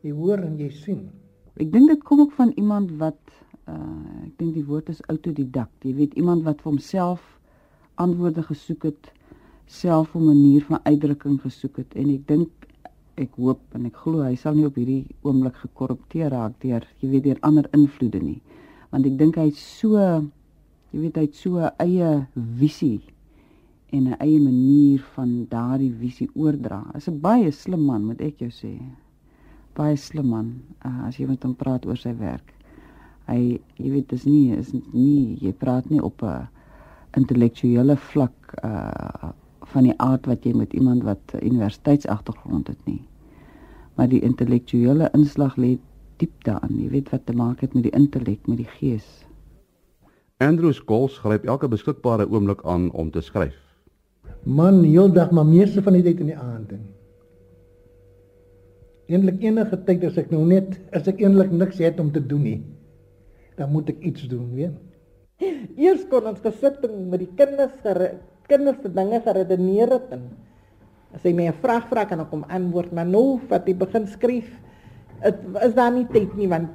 Jy 0.01 0.11
hoor 0.17 0.39
en 0.41 0.55
jy 0.57 0.69
sien. 0.73 1.01
Ek 1.61 1.69
dink 1.69 1.91
dit 1.91 2.03
kom 2.07 2.23
ook 2.23 2.31
van 2.33 2.51
iemand 2.57 2.93
wat 2.97 3.19
uh 3.69 4.23
ek 4.25 4.37
dink 4.39 4.55
die 4.55 4.65
woord 4.65 4.87
is 4.89 5.01
autodidak. 5.13 5.69
Jy 5.85 5.93
weet 5.99 6.15
iemand 6.17 6.41
wat 6.47 6.63
vir 6.63 6.71
homself 6.71 7.21
antwoorde 8.01 8.41
gesoek 8.47 8.87
het, 8.89 9.11
self 9.67 10.15
'n 10.15 10.25
manier 10.25 10.65
van 10.65 10.81
uitdrukking 10.83 11.37
gesoek 11.41 11.77
het 11.77 11.93
en 11.95 12.09
ek 12.09 12.25
dink 12.27 12.49
ek 13.15 13.37
hoop 13.37 13.61
en 13.77 13.85
ek 13.85 13.95
glo 13.95 14.23
hy 14.23 14.35
sal 14.35 14.55
nie 14.55 14.65
op 14.65 14.75
hierdie 14.75 15.05
oomblik 15.21 15.55
gekorrupteer 15.61 16.31
raak 16.33 16.57
deur 16.63 16.87
jy 17.01 17.09
weet 17.09 17.23
deur 17.23 17.39
ander 17.41 17.69
invloede 17.73 18.19
nie. 18.19 18.41
Want 18.89 19.05
ek 19.05 19.17
dink 19.17 19.35
hy 19.35 19.45
het 19.51 19.61
so 19.61 20.01
jy 20.91 20.99
weet 20.99 21.15
hy 21.15 21.27
het 21.29 21.35
so 21.35 21.59
'n 21.59 21.71
eie 21.77 22.27
visie 22.35 23.01
en 23.93 24.07
'n 24.07 24.17
eie 24.19 24.39
manier 24.39 24.99
van 25.13 25.45
daardie 25.45 25.93
visie 25.93 26.29
oordra. 26.33 26.89
Hy's 26.93 27.07
'n 27.07 27.21
baie 27.21 27.51
slim 27.51 27.85
man, 27.85 28.05
moet 28.05 28.21
ek 28.21 28.39
jou 28.39 28.49
sê 28.49 28.79
baie 29.75 29.97
slim 29.97 30.29
man 30.29 30.49
uh, 30.85 31.07
as 31.07 31.19
jy 31.19 31.27
met 31.29 31.43
hom 31.43 31.55
praat 31.55 31.85
oor 31.85 31.97
sy 31.97 32.13
werk. 32.19 32.53
Hy 33.27 33.59
jy 33.77 33.91
weet 33.91 34.09
dis 34.09 34.25
nie 34.25 34.51
is 34.57 34.73
nie 34.73 35.37
jy 35.41 35.53
praat 35.53 35.89
nie 35.89 36.01
op 36.01 36.23
'n 36.23 36.47
intellektuele 37.17 37.95
vlak 37.97 38.55
uh 38.63 39.31
van 39.71 39.87
die 39.87 39.95
aard 40.03 40.25
wat 40.27 40.43
jy 40.45 40.51
met 40.57 40.73
iemand 40.73 41.03
wat 41.03 41.33
universiteitsagtergrond 41.39 42.67
het 42.67 42.85
nie. 42.85 43.01
Maar 43.95 44.09
die 44.11 44.21
intellektuele 44.21 45.09
inslag 45.13 45.55
lê 45.55 45.77
diep 46.17 46.43
daarin, 46.43 46.77
jy 46.83 46.89
weet 46.89 47.11
wat 47.13 47.25
te 47.25 47.33
maak 47.33 47.61
het 47.61 47.73
met 47.73 47.83
die 47.87 47.95
intellek, 47.97 48.47
met 48.47 48.57
die 48.57 48.69
gees. 48.77 49.07
Andrew 50.41 50.73
Scholes 50.73 51.17
gryp 51.21 51.45
elke 51.45 51.69
beskikbare 51.69 52.27
oomblik 52.29 52.63
aan 52.65 52.89
om 52.91 53.11
te 53.11 53.21
skryf. 53.21 53.57
Man, 54.43 54.83
heeldag 54.83 55.31
maar 55.31 55.45
meeste 55.45 55.83
van 55.85 55.93
die 55.93 56.03
tyd 56.03 56.19
in 56.19 56.31
die 56.33 56.37
aand. 56.37 56.73
Eintlik 59.11 59.41
enige 59.43 59.77
tyd 59.87 60.05
as 60.07 60.17
ek 60.21 60.31
nou 60.31 60.45
net 60.47 60.77
as 60.95 61.07
ek 61.11 61.19
eintlik 61.19 61.51
niks 61.51 61.81
het 61.83 61.99
om 61.99 62.11
te 62.15 62.21
doen 62.23 62.43
nie, 62.47 62.59
dan 63.59 63.71
moet 63.73 63.89
ek 63.91 63.99
iets 64.07 64.27
doen, 64.31 64.47
weet. 64.55 64.77
Eers 65.75 66.05
kon 66.07 66.29
ons 66.29 66.39
gesit 66.39 66.85
en 66.87 67.09
met 67.11 67.25
die 67.25 67.31
kinders 67.35 67.75
kinders 68.51 68.81
se 68.83 68.91
dinge 68.91 69.19
geredeneer 69.23 69.93
het 69.95 70.15
en 70.15 70.25
as 71.15 71.23
hy 71.27 71.33
my 71.35 71.47
'n 71.49 71.61
vraag 71.63 71.87
vra 71.91 72.05
kan 72.05 72.19
ek 72.23 72.31
hom 72.31 72.43
antwoord 72.47 72.91
maar 72.91 73.07
nou 73.07 73.39
wat 73.51 73.67
hy 73.67 73.73
begin 73.73 74.07
skryf 74.07 74.49
dit 75.23 75.37
is 75.67 75.73
daar 75.75 75.91
nie 75.91 76.07
tyd 76.11 76.35
nie 76.35 76.47
want 76.47 76.69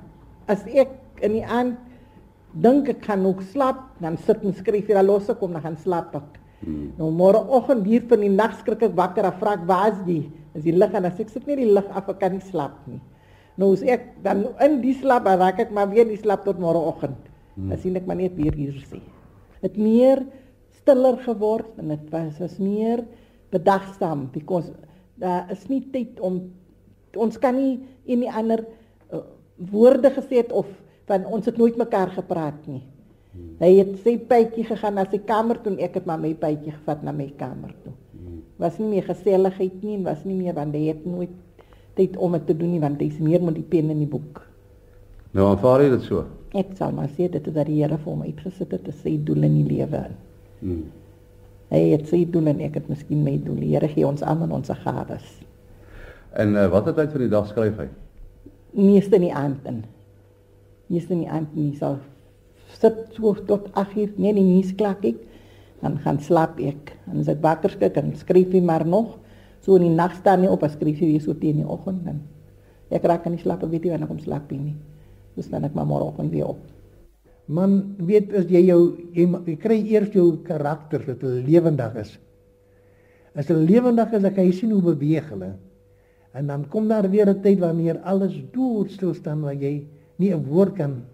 as 0.48 0.64
ek 0.66 0.90
in 1.20 1.32
die 1.32 1.44
aand 1.44 1.76
dink 2.52 2.88
ek 2.88 3.00
kan 3.06 3.22
nog 3.22 3.42
slaap 3.52 3.80
dan 4.00 4.16
sit 4.16 4.42
en 4.44 4.54
skryf 4.54 4.86
hier 4.86 5.02
los 5.02 5.30
kom 5.40 5.52
dan 5.52 5.62
gaan 5.62 5.76
slaap 5.76 6.14
ek 6.14 6.40
hmm. 6.64 6.92
nou 6.98 7.10
môreoggend 7.10 7.86
hier 7.86 8.04
van 8.08 8.20
die 8.20 8.32
nag 8.32 8.58
skrik 8.60 8.82
ek 8.82 8.96
wakker 8.96 9.24
en 9.24 9.38
vra 9.40 9.56
ek 9.58 9.66
waar 9.66 9.92
is 9.92 10.00
jy 10.06 10.20
as 10.56 10.64
die 10.64 10.74
lig 10.74 10.96
en 10.96 11.08
as 11.08 11.20
ek 11.20 11.30
sit 11.32 11.46
nie 11.46 11.58
die 11.62 11.70
lig 11.78 11.92
af 11.92 12.08
ek 12.12 12.20
kan 12.22 12.36
nie 12.36 12.46
slaap 12.48 12.80
nie 12.90 13.00
nou 13.60 13.72
as 13.76 13.84
ek 13.84 14.08
dan 14.24 14.46
in 14.64 14.80
die 14.84 14.96
slaap 14.96 15.28
raak 15.28 15.60
ek 15.66 15.74
maar 15.74 15.90
weer 15.92 16.08
die 16.08 16.20
slaap 16.20 16.44
tot 16.48 16.60
môreoggend 16.62 17.20
hmm. 17.56 17.70
dan 17.70 17.78
sien 17.82 17.96
ek 18.00 18.08
maar 18.08 18.20
net 18.20 18.36
weer 18.38 18.56
hier 18.56 18.76
sê 18.88 19.02
dit 19.62 19.78
meer 19.80 20.24
stiller 20.80 21.18
geword 21.24 21.78
en 21.82 21.94
dit 21.94 22.10
was 22.12 22.40
was 22.42 22.58
meer 22.62 23.04
bedagsaam 23.52 24.28
because 24.32 24.72
daar 25.16 25.48
is 25.50 25.64
nie 25.68 25.82
tyd 25.92 26.20
om 26.20 26.40
ons 27.16 27.38
kan 27.40 27.56
nie 27.56 27.78
in 28.04 28.22
die 28.24 28.32
ander 28.32 28.62
uh, 29.12 29.22
woorde 29.72 30.12
gesê 30.12 30.42
het 30.42 30.52
of 30.52 30.68
van 31.08 31.24
ons 31.32 31.46
het 31.46 31.56
nooit 31.56 31.76
mekaar 31.78 32.10
gepraat 32.12 32.66
nie. 32.68 32.82
Hmm. 33.32 33.52
Hy 33.60 33.70
het 33.78 33.92
sy 34.02 34.16
pypjie 34.18 34.66
gegaan 34.68 34.98
na 34.98 35.06
sy 35.08 35.20
kamer 35.24 35.60
toe 35.62 35.72
en 35.74 35.80
ek 35.86 36.00
het 36.00 36.08
maar 36.08 36.20
my 36.20 36.32
pypjie 36.36 36.74
gevat 36.74 37.04
na 37.06 37.14
my 37.16 37.28
kamer 37.38 37.72
toe. 37.84 37.94
Was 38.62 38.78
nie 38.80 38.88
meer 38.88 39.04
geselligheid 39.08 39.82
nie 39.82 39.98
en 39.98 40.06
was 40.06 40.24
nie 40.24 40.36
meer 40.36 40.56
want 40.56 40.74
hy 40.74 40.86
het 40.88 41.04
nooit 41.04 41.32
tyd 41.96 42.16
om 42.16 42.36
dit 42.36 42.46
te 42.48 42.56
doen 42.56 42.72
nie 42.76 42.82
want 42.82 43.00
hy's 43.00 43.18
meer 43.22 43.42
met 43.44 43.56
die 43.56 43.66
pen 43.66 43.90
en 43.92 44.00
die 44.00 44.10
boek. 44.10 44.42
Nou 45.36 45.50
aanvaar 45.50 45.84
jy 45.84 45.90
dit 45.92 46.06
so? 46.06 46.24
Ek 46.56 46.72
sal 46.78 46.94
maar 46.96 47.10
sê 47.12 47.28
dit 47.28 47.40
is 47.40 47.54
dat 47.54 47.68
die 47.68 47.82
Here 47.82 47.98
vir 47.98 48.12
hom 48.12 48.22
uitgesit 48.24 48.72
het 48.72 48.86
te 48.86 48.94
sê 48.96 49.16
doel 49.20 49.48
in 49.48 49.58
die 49.58 49.66
lewe. 49.76 50.06
Hmm. 50.62 50.86
Hy 51.72 51.82
het 51.90 52.06
sy 52.08 52.22
doel 52.30 52.52
en 52.54 52.62
ek 52.64 52.78
het 52.80 52.88
miskien 52.88 53.24
my 53.26 53.34
doel. 53.44 53.58
Die 53.64 53.74
Here 53.74 53.90
gee 53.92 54.06
ons 54.08 54.24
almal 54.24 54.54
ons 54.56 54.72
gawes. 54.84 55.26
En 56.36 56.56
uh, 56.56 56.66
watter 56.72 56.94
tyd 56.96 57.12
van 57.12 57.24
die 57.24 57.32
dag 57.32 57.48
skryf 57.50 57.80
hy? 57.80 57.88
Meeste 58.76 59.18
in 59.18 59.26
die 59.26 59.34
aand 59.34 59.68
in. 59.68 59.82
Meeste 60.92 61.16
in 61.16 61.24
die 61.24 61.32
aand 61.32 61.52
nie 61.56 61.72
sal 61.76 61.98
sit 62.76 62.96
so 63.16 63.32
tot 63.48 63.70
8 63.72 63.96
uur, 63.96 64.10
nee, 64.20 64.32
nie 64.36 64.44
nuus 64.44 64.74
klak 64.76 65.04
ek. 65.08 65.20
Dan 65.82 65.98
gaan 66.04 66.20
slaap 66.20 66.60
ek. 66.60 66.94
En 67.10 67.20
as 67.20 67.28
ek 67.28 67.42
wakker 67.44 67.70
skrik 67.70 67.96
en 68.00 68.14
skryf 68.16 68.52
hy 68.52 68.60
maar 68.60 68.86
nog. 68.86 69.18
So 69.60 69.76
in 69.76 69.82
die 69.88 69.94
nag 69.94 70.14
staan 70.16 70.40
nie 70.40 70.50
op 70.50 70.62
as 70.62 70.76
skryf 70.76 71.00
hy 71.00 71.18
so 71.18 71.34
teen 71.34 71.62
die 71.62 71.68
oggend 71.68 72.04
dan. 72.06 72.22
Ek 72.90 73.04
raak 73.04 73.26
nie 73.26 73.40
slaap, 73.42 73.64
weet 73.66 73.84
jy 73.84 73.90
wanneer 73.90 74.08
kom 74.08 74.20
slaap 74.22 74.52
nie. 74.54 74.76
Dus 75.36 75.50
dan 75.50 75.66
ek 75.66 75.74
maar 75.74 75.88
môreoggend 75.88 76.32
weer 76.32 76.52
op. 76.54 76.60
Man, 77.46 77.96
weet 78.02 78.32
as 78.34 78.48
jy 78.50 78.64
jou 78.66 78.80
jy, 79.14 79.26
jy 79.46 79.56
kry 79.62 79.78
eers 79.92 80.14
jou 80.14 80.42
karakter 80.46 81.04
dat 81.06 81.22
hulle 81.22 81.44
lewendig 81.46 81.98
is. 82.02 82.16
As 83.36 83.50
hulle 83.50 83.66
lewendig 83.68 84.14
is, 84.16 84.22
dan 84.24 84.34
kan 84.34 84.48
jy 84.48 84.54
sien 84.56 84.72
hoe 84.74 84.82
beweeg 84.82 85.28
hulle. 85.30 85.52
En 86.36 86.50
dan 86.50 86.64
kom 86.72 86.88
daar 86.88 87.08
weer 87.10 87.28
'n 87.28 87.42
tyd 87.42 87.60
wanneer 87.60 88.00
alles 88.02 88.34
doodstil 88.52 89.14
staan 89.14 89.40
waar 89.40 89.54
jy 89.54 89.86
nie 90.18 90.34
'n 90.34 90.44
woord 90.44 90.74
kan 90.74 91.04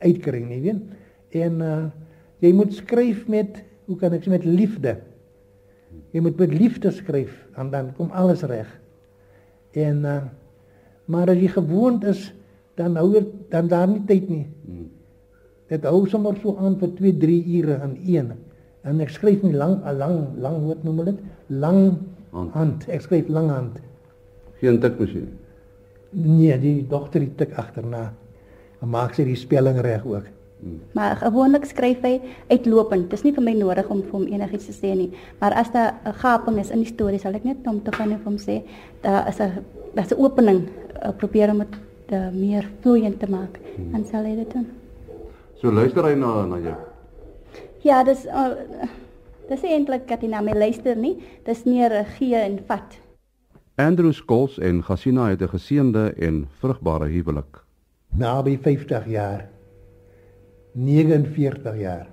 uitkry 0.00 0.42
nie, 0.42 0.60
weet? 0.60 0.82
En 1.30 1.60
uh 1.60 1.84
jy 2.40 2.52
moet 2.52 2.72
skryf 2.74 3.28
met 3.28 3.62
hoe 3.86 3.96
kan 4.00 4.14
ek 4.16 4.24
sê 4.26 4.32
met 4.32 4.44
liefde. 4.44 4.96
Jy 6.12 6.22
moet 6.24 6.38
met 6.38 6.54
liefde 6.54 6.90
skryf 6.94 7.32
en 7.56 7.70
dan 7.70 7.92
kom 7.96 8.10
alles 8.10 8.42
reg. 8.46 8.68
En 9.76 10.04
uh 10.04 10.24
maar 11.06 11.30
as 11.30 11.38
jy 11.38 11.46
gewoond 11.54 12.02
is, 12.10 12.32
dan 12.74 12.96
hou 12.98 13.12
dit 13.12 13.26
dan 13.50 13.68
daar 13.70 13.86
nie 13.86 14.02
tyd 14.08 14.24
nie. 14.26 14.46
Hmm. 14.66 14.88
Dit 15.70 15.84
hou 15.86 16.00
sommer 16.10 16.34
so 16.42 16.56
aan 16.58 16.74
vir 16.80 16.90
2, 16.98 17.12
3 17.22 17.36
ure 17.60 17.76
in 17.84 17.94
een. 18.02 18.32
En 18.86 19.02
ek 19.02 19.14
skryf 19.14 19.42
my 19.42 19.52
lang, 19.54 19.76
'n 19.84 19.96
lang, 19.98 20.16
lang 20.42 20.56
woord 20.64 20.82
noem 20.84 20.98
hulle 20.98 21.12
dit, 21.12 21.22
lang 21.46 21.80
hand. 22.30 22.52
hand. 22.54 22.88
Ek 22.88 23.06
skryf 23.06 23.28
lang 23.28 23.50
hand. 23.50 23.80
Geen 24.60 24.80
tikmasjien. 24.80 25.28
Nee, 26.10 26.58
die 26.58 26.86
dogter 26.88 27.20
die 27.20 27.34
tik 27.34 27.54
agterna. 27.54 28.12
En 28.80 28.88
maak 28.88 29.14
sy 29.14 29.24
die 29.24 29.38
spelling 29.38 29.78
reg 29.78 30.04
ook. 30.06 30.26
Hmm. 30.60 30.80
Maar 30.92 31.16
gewoonlik 31.16 31.64
skryf 31.64 32.00
hy 32.02 32.20
uitlopend. 32.48 33.10
Dit 33.10 33.18
is 33.18 33.24
nie 33.24 33.32
vir 33.36 33.44
my 33.44 33.52
nodig 33.52 33.88
om 33.92 34.02
vir 34.02 34.12
hom 34.12 34.26
enigiets 34.26 34.66
te 34.66 34.72
sê 34.72 34.94
nie. 34.96 35.10
Maar 35.40 35.52
as 35.52 35.70
daar 35.72 35.94
'n 36.04 36.12
gaping 36.12 36.58
is 36.58 36.70
in 36.70 36.78
die 36.78 36.92
storie, 36.92 37.18
sal 37.18 37.34
ek 37.34 37.44
net 37.44 37.56
hom 37.64 37.82
te 37.82 37.92
gaan 37.92 38.12
en 38.12 38.20
hom 38.24 38.36
sê, 38.36 38.62
daar 39.02 39.28
is 39.28 39.40
'n 39.40 39.64
daar's 39.94 40.12
'n 40.12 40.18
opening. 40.18 40.68
Probeer 41.16 41.50
om 41.50 41.58
dit 41.58 41.76
meer 42.32 42.68
vloeiend 42.80 43.20
te 43.20 43.30
maak. 43.30 43.60
Hmm. 43.76 43.94
En 43.94 44.04
sal 44.04 44.24
hy 44.24 44.34
dit 44.36 44.52
doen. 44.52 44.66
So 45.54 45.72
luister 45.72 46.04
hy 46.04 46.14
na 46.14 46.46
na 46.46 46.58
jou. 46.58 46.76
Ja, 47.82 48.04
dis 48.04 48.26
uh, 48.26 48.50
dis 49.48 49.62
eintlik 49.62 50.08
dat 50.08 50.20
hy 50.20 50.28
na 50.28 50.40
my 50.40 50.52
luister 50.52 50.96
nie. 50.96 51.22
Dis 51.44 51.64
meer 51.64 52.04
gee 52.18 52.36
en 52.36 52.58
vat. 52.66 52.98
Andrew 53.76 54.12
Scholes 54.12 54.58
en 54.58 54.82
Gasina 54.82 55.28
het 55.28 55.42
'n 55.42 55.48
geseënde 55.48 56.14
en 56.18 56.48
vrugbare 56.60 57.06
huwelik. 57.06 57.64
Naby 58.16 58.58
50 58.58 59.06
jaar. 59.06 59.55
49 60.76 61.78
jaar. 61.80 62.08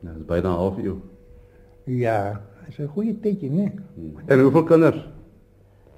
Nou, 0.00 0.14
dis 0.16 0.26
byna 0.26 0.54
half 0.56 0.78
eeu. 0.78 0.96
Ja, 1.84 2.40
dis 2.66 2.78
'n 2.78 2.86
goeie 2.86 3.20
tydjie, 3.20 3.50
né? 3.50 3.72
Hmm. 3.94 4.12
En 4.26 4.40
hoeveel 4.40 4.64
kinders? 4.64 5.08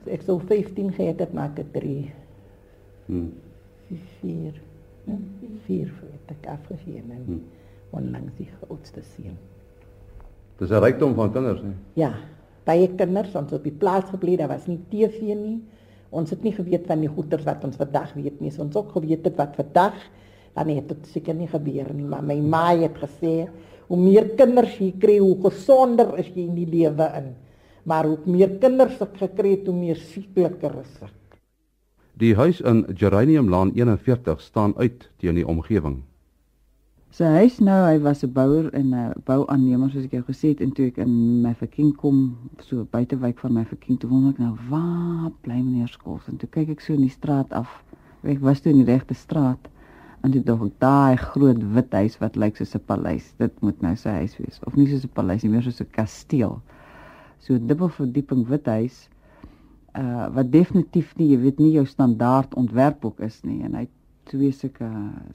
Ek 0.05 0.22
sou 0.22 0.40
15 0.40 0.92
gehad 0.92 1.18
het, 1.18 1.33
maak 1.33 1.57
dit 1.57 1.72
3. 1.72 2.12
Hmm. 3.07 3.33
4 4.20 4.61
vier 5.66 5.90
het 6.12 6.31
ek 6.31 6.46
afgegee 6.46 7.03
en 7.03 7.25
hmm. 7.27 7.42
onlangs 7.90 8.35
die 8.38 8.48
oudste 8.68 9.03
seun. 9.03 9.37
Dis 10.59 10.70
'n 10.70 10.83
rykdom 10.83 11.14
van 11.14 11.33
kinders, 11.33 11.62
nee. 11.62 11.75
Ja, 11.92 12.14
baie 12.64 12.88
kinders 12.94 13.35
ons 13.35 13.53
op 13.53 13.62
die 13.62 13.72
plaas 13.72 14.05
gebly, 14.11 14.37
daar 14.37 14.48
was 14.48 14.66
nie 14.66 14.81
TV 14.88 15.35
nie. 15.35 15.62
Ons 16.11 16.31
het 16.31 16.42
nie 16.42 16.53
geweet 16.53 16.87
van 16.87 17.01
die 17.01 17.09
goeters 17.09 17.44
wat 17.44 17.64
ons 17.64 17.77
vandag 17.77 18.12
weet 18.14 18.40
nie. 18.40 18.53
Ons 18.59 18.77
ook 18.77 18.92
geweet 18.92 19.25
het 19.25 19.37
wat 19.37 19.57
vandag 19.57 19.94
dan 20.55 20.69
het 20.69 20.88
dit 20.88 21.07
seker 21.15 21.35
nie 21.35 21.49
gebeur 21.49 21.93
nie, 21.95 22.05
maar 22.05 22.23
my 22.23 22.38
ma 22.41 22.67
het 22.77 22.99
gesê 23.01 23.49
hoe 23.88 23.99
meer 24.01 24.31
kinders 24.37 24.79
jy 24.81 24.93
kry, 25.01 25.19
hoe 25.21 25.37
gesonder 25.45 26.15
is 26.21 26.29
jy 26.33 26.47
in 26.47 26.55
die 26.57 26.69
lewe 26.69 27.09
in. 27.19 27.33
Maar 27.88 28.07
hoe 28.09 28.19
meer 28.31 28.55
kinders 28.62 29.01
ek 29.03 29.19
gekry 29.21 29.57
het, 29.57 29.67
hoe 29.67 29.77
meer 29.77 29.99
siekliker 29.99 30.79
is 30.81 30.95
ek. 31.03 31.19
Die 32.21 32.35
huis 32.37 32.61
in 32.61 32.85
Geraniumlaan 32.97 33.73
41 33.75 34.41
staan 34.41 34.75
uit 34.77 35.09
teen 35.19 35.41
die 35.41 35.47
omgewing. 35.49 36.03
Sy 37.12 37.29
huis 37.29 37.59
nou, 37.61 37.77
hy 37.85 37.99
was 38.01 38.23
'n 38.25 38.33
bouer 38.33 38.71
en 38.73 38.95
'n 38.95 39.12
bouaannemer 39.27 39.91
soos 39.91 40.05
ek 40.05 40.12
jou 40.17 40.23
gesê 40.23 40.49
het 40.53 40.61
en 40.61 40.73
toe 40.73 40.87
ek 40.87 40.99
in 40.99 41.43
my 41.43 41.53
verking 41.55 41.93
kom 41.97 42.37
so 42.61 42.87
buitewyk 42.91 43.38
van 43.38 43.53
my 43.53 43.65
verking 43.65 43.99
toe 44.01 44.09
wonder 44.09 44.33
ek 44.33 44.38
nou 44.38 44.57
waar 44.71 45.31
bly 45.43 45.61
meneer 45.61 45.88
Skols 45.88 46.29
en 46.29 46.37
toe 46.37 46.49
kyk 46.49 46.71
ek 46.71 46.81
so 46.81 46.95
in 46.95 47.05
die 47.05 47.12
straat 47.12 47.53
af. 47.53 47.85
Ek 48.25 48.41
was 48.41 48.61
toe 48.61 48.73
in 48.73 48.85
die 48.85 48.93
regte 48.93 49.15
straat 49.15 49.69
en 50.22 50.30
dit 50.30 50.44
dog 50.46 50.68
daai 50.78 51.16
groot 51.16 51.62
wit 51.74 51.94
huis 51.98 52.18
wat 52.22 52.37
lyk 52.37 52.56
soos 52.56 52.74
'n 52.74 52.85
paleis. 52.87 53.32
Dit 53.38 53.61
moet 53.61 53.80
nou 53.82 53.94
sy 53.96 54.11
huis 54.22 54.37
wees 54.38 54.61
of 54.66 54.76
nie 54.76 54.87
soos 54.87 55.04
'n 55.04 55.14
paleis 55.14 55.42
nie, 55.42 55.50
meer 55.50 55.62
soos 55.62 55.80
'n 55.80 55.90
kasteel. 55.90 56.61
So 57.38 57.58
dubbel 57.58 57.88
verdieping 57.88 58.46
wit 58.46 58.66
huis 58.66 59.08
uh 59.94 60.28
wat 60.35 60.52
definitief 60.52 61.16
nie, 61.16 61.28
jy 61.32 61.38
weet 61.38 61.58
nie 61.58 61.72
jou 61.72 61.85
standaard 61.87 62.54
ontwerpboek 62.54 63.20
is 63.20 63.42
nie 63.44 63.62
en 63.62 63.74
hy 63.74 63.88
twee 64.24 64.52
sulke 64.52 64.88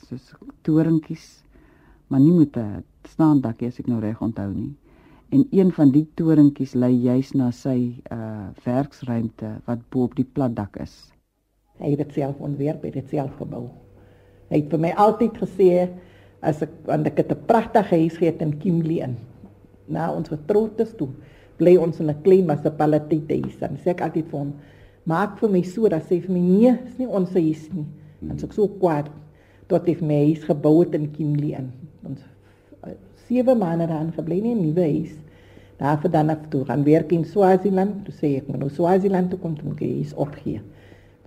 soos 0.08 0.34
torentjies 0.64 1.44
maar 2.08 2.20
nie 2.20 2.32
met 2.32 2.58
'n 2.58 2.84
staandakkie 3.04 3.68
as 3.68 3.80
ek 3.80 3.88
nou 3.88 4.00
reg 4.00 4.22
onthou 4.22 4.54
nie. 4.54 4.76
En 5.30 5.48
een 5.52 5.72
van 5.72 5.92
die 5.92 6.08
torentjies 6.16 6.74
lê 6.74 6.90
juis 6.90 7.34
na 7.34 7.52
sy 7.52 8.02
uh 8.12 8.48
werksruimte 8.64 9.62
wat 9.66 9.80
bo 9.90 10.04
op 10.04 10.16
die 10.16 10.30
plat 10.34 10.56
dak 10.56 10.78
is. 10.78 11.12
Hy 11.80 11.90
het 11.90 11.98
dit 11.98 12.14
self 12.14 12.40
ontwerp, 12.40 12.82
hy 12.82 12.88
het 12.88 12.94
dit 12.94 13.10
self 13.10 13.36
gebou. 13.36 13.70
Hy 14.50 14.62
het 14.62 14.70
vir 14.72 14.80
my 14.80 14.92
altyd 14.96 15.38
gesê 15.42 15.70
as 16.42 16.62
ek 16.62 16.74
want 16.86 17.08
ek 17.08 17.18
het 17.18 17.32
'n 17.32 17.46
pragtige 17.48 17.96
huis 17.96 18.18
gehad 18.18 18.42
in 18.42 18.58
Kimberley 18.58 19.02
in. 19.04 19.18
Na 19.88 20.12
ons 20.14 20.30
getroud 20.30 20.80
is 20.80 20.94
toe 20.94 21.10
bly 21.58 21.76
ons 21.78 22.00
in 22.00 22.10
'n 22.10 22.22
klein 22.24 22.46
munisipaliteit 22.46 23.30
huis. 23.30 23.58
Dan 23.60 23.78
sê 23.84 23.90
ek 23.90 24.02
altyd 24.02 24.28
vir 24.30 24.40
hom, 24.40 24.54
maak 25.06 25.40
vir 25.40 25.50
my 25.50 25.62
so 25.62 25.90
dat 25.90 26.04
sê 26.04 26.22
vir 26.22 26.32
my 26.32 26.40
nee, 26.40 26.78
is 26.86 26.98
nie 26.98 27.08
ons 27.08 27.34
huis 27.34 27.70
nie. 27.74 27.86
Dan 28.22 28.38
sê 28.38 28.46
ek 28.46 28.54
so 28.54 28.68
kwaad 28.68 29.10
tot 29.68 29.88
ek 29.88 30.02
my 30.02 30.26
huis 30.26 30.44
gebou 30.44 30.80
het 30.80 30.96
in 30.96 31.12
Kimberley 31.12 31.58
in. 31.58 31.72
Ons 32.06 32.22
7 33.28 33.58
maande 33.58 33.88
daar 33.88 34.12
gebly 34.16 34.42
nie 34.42 34.52
in 34.52 34.58
'n 34.58 34.66
nuwe 34.68 34.82
huis. 34.84 35.16
Daar 35.78 35.98
vir 36.02 36.12
dan 36.12 36.30
af 36.30 36.48
toe 36.50 36.66
gaan 36.66 36.84
werk 36.84 37.12
in 37.12 37.26
Swaziland. 37.26 38.06
Toe 38.06 38.14
sê 38.14 38.38
ek, 38.38 38.48
"Maar 38.48 38.60
nou 38.60 38.70
Swaziland 38.70 39.30
toe 39.30 39.40
kom 39.40 39.56
toe 39.56 39.66
moet 39.66 39.82
ek 39.82 39.88
iets 39.88 40.14
opgee." 40.14 40.62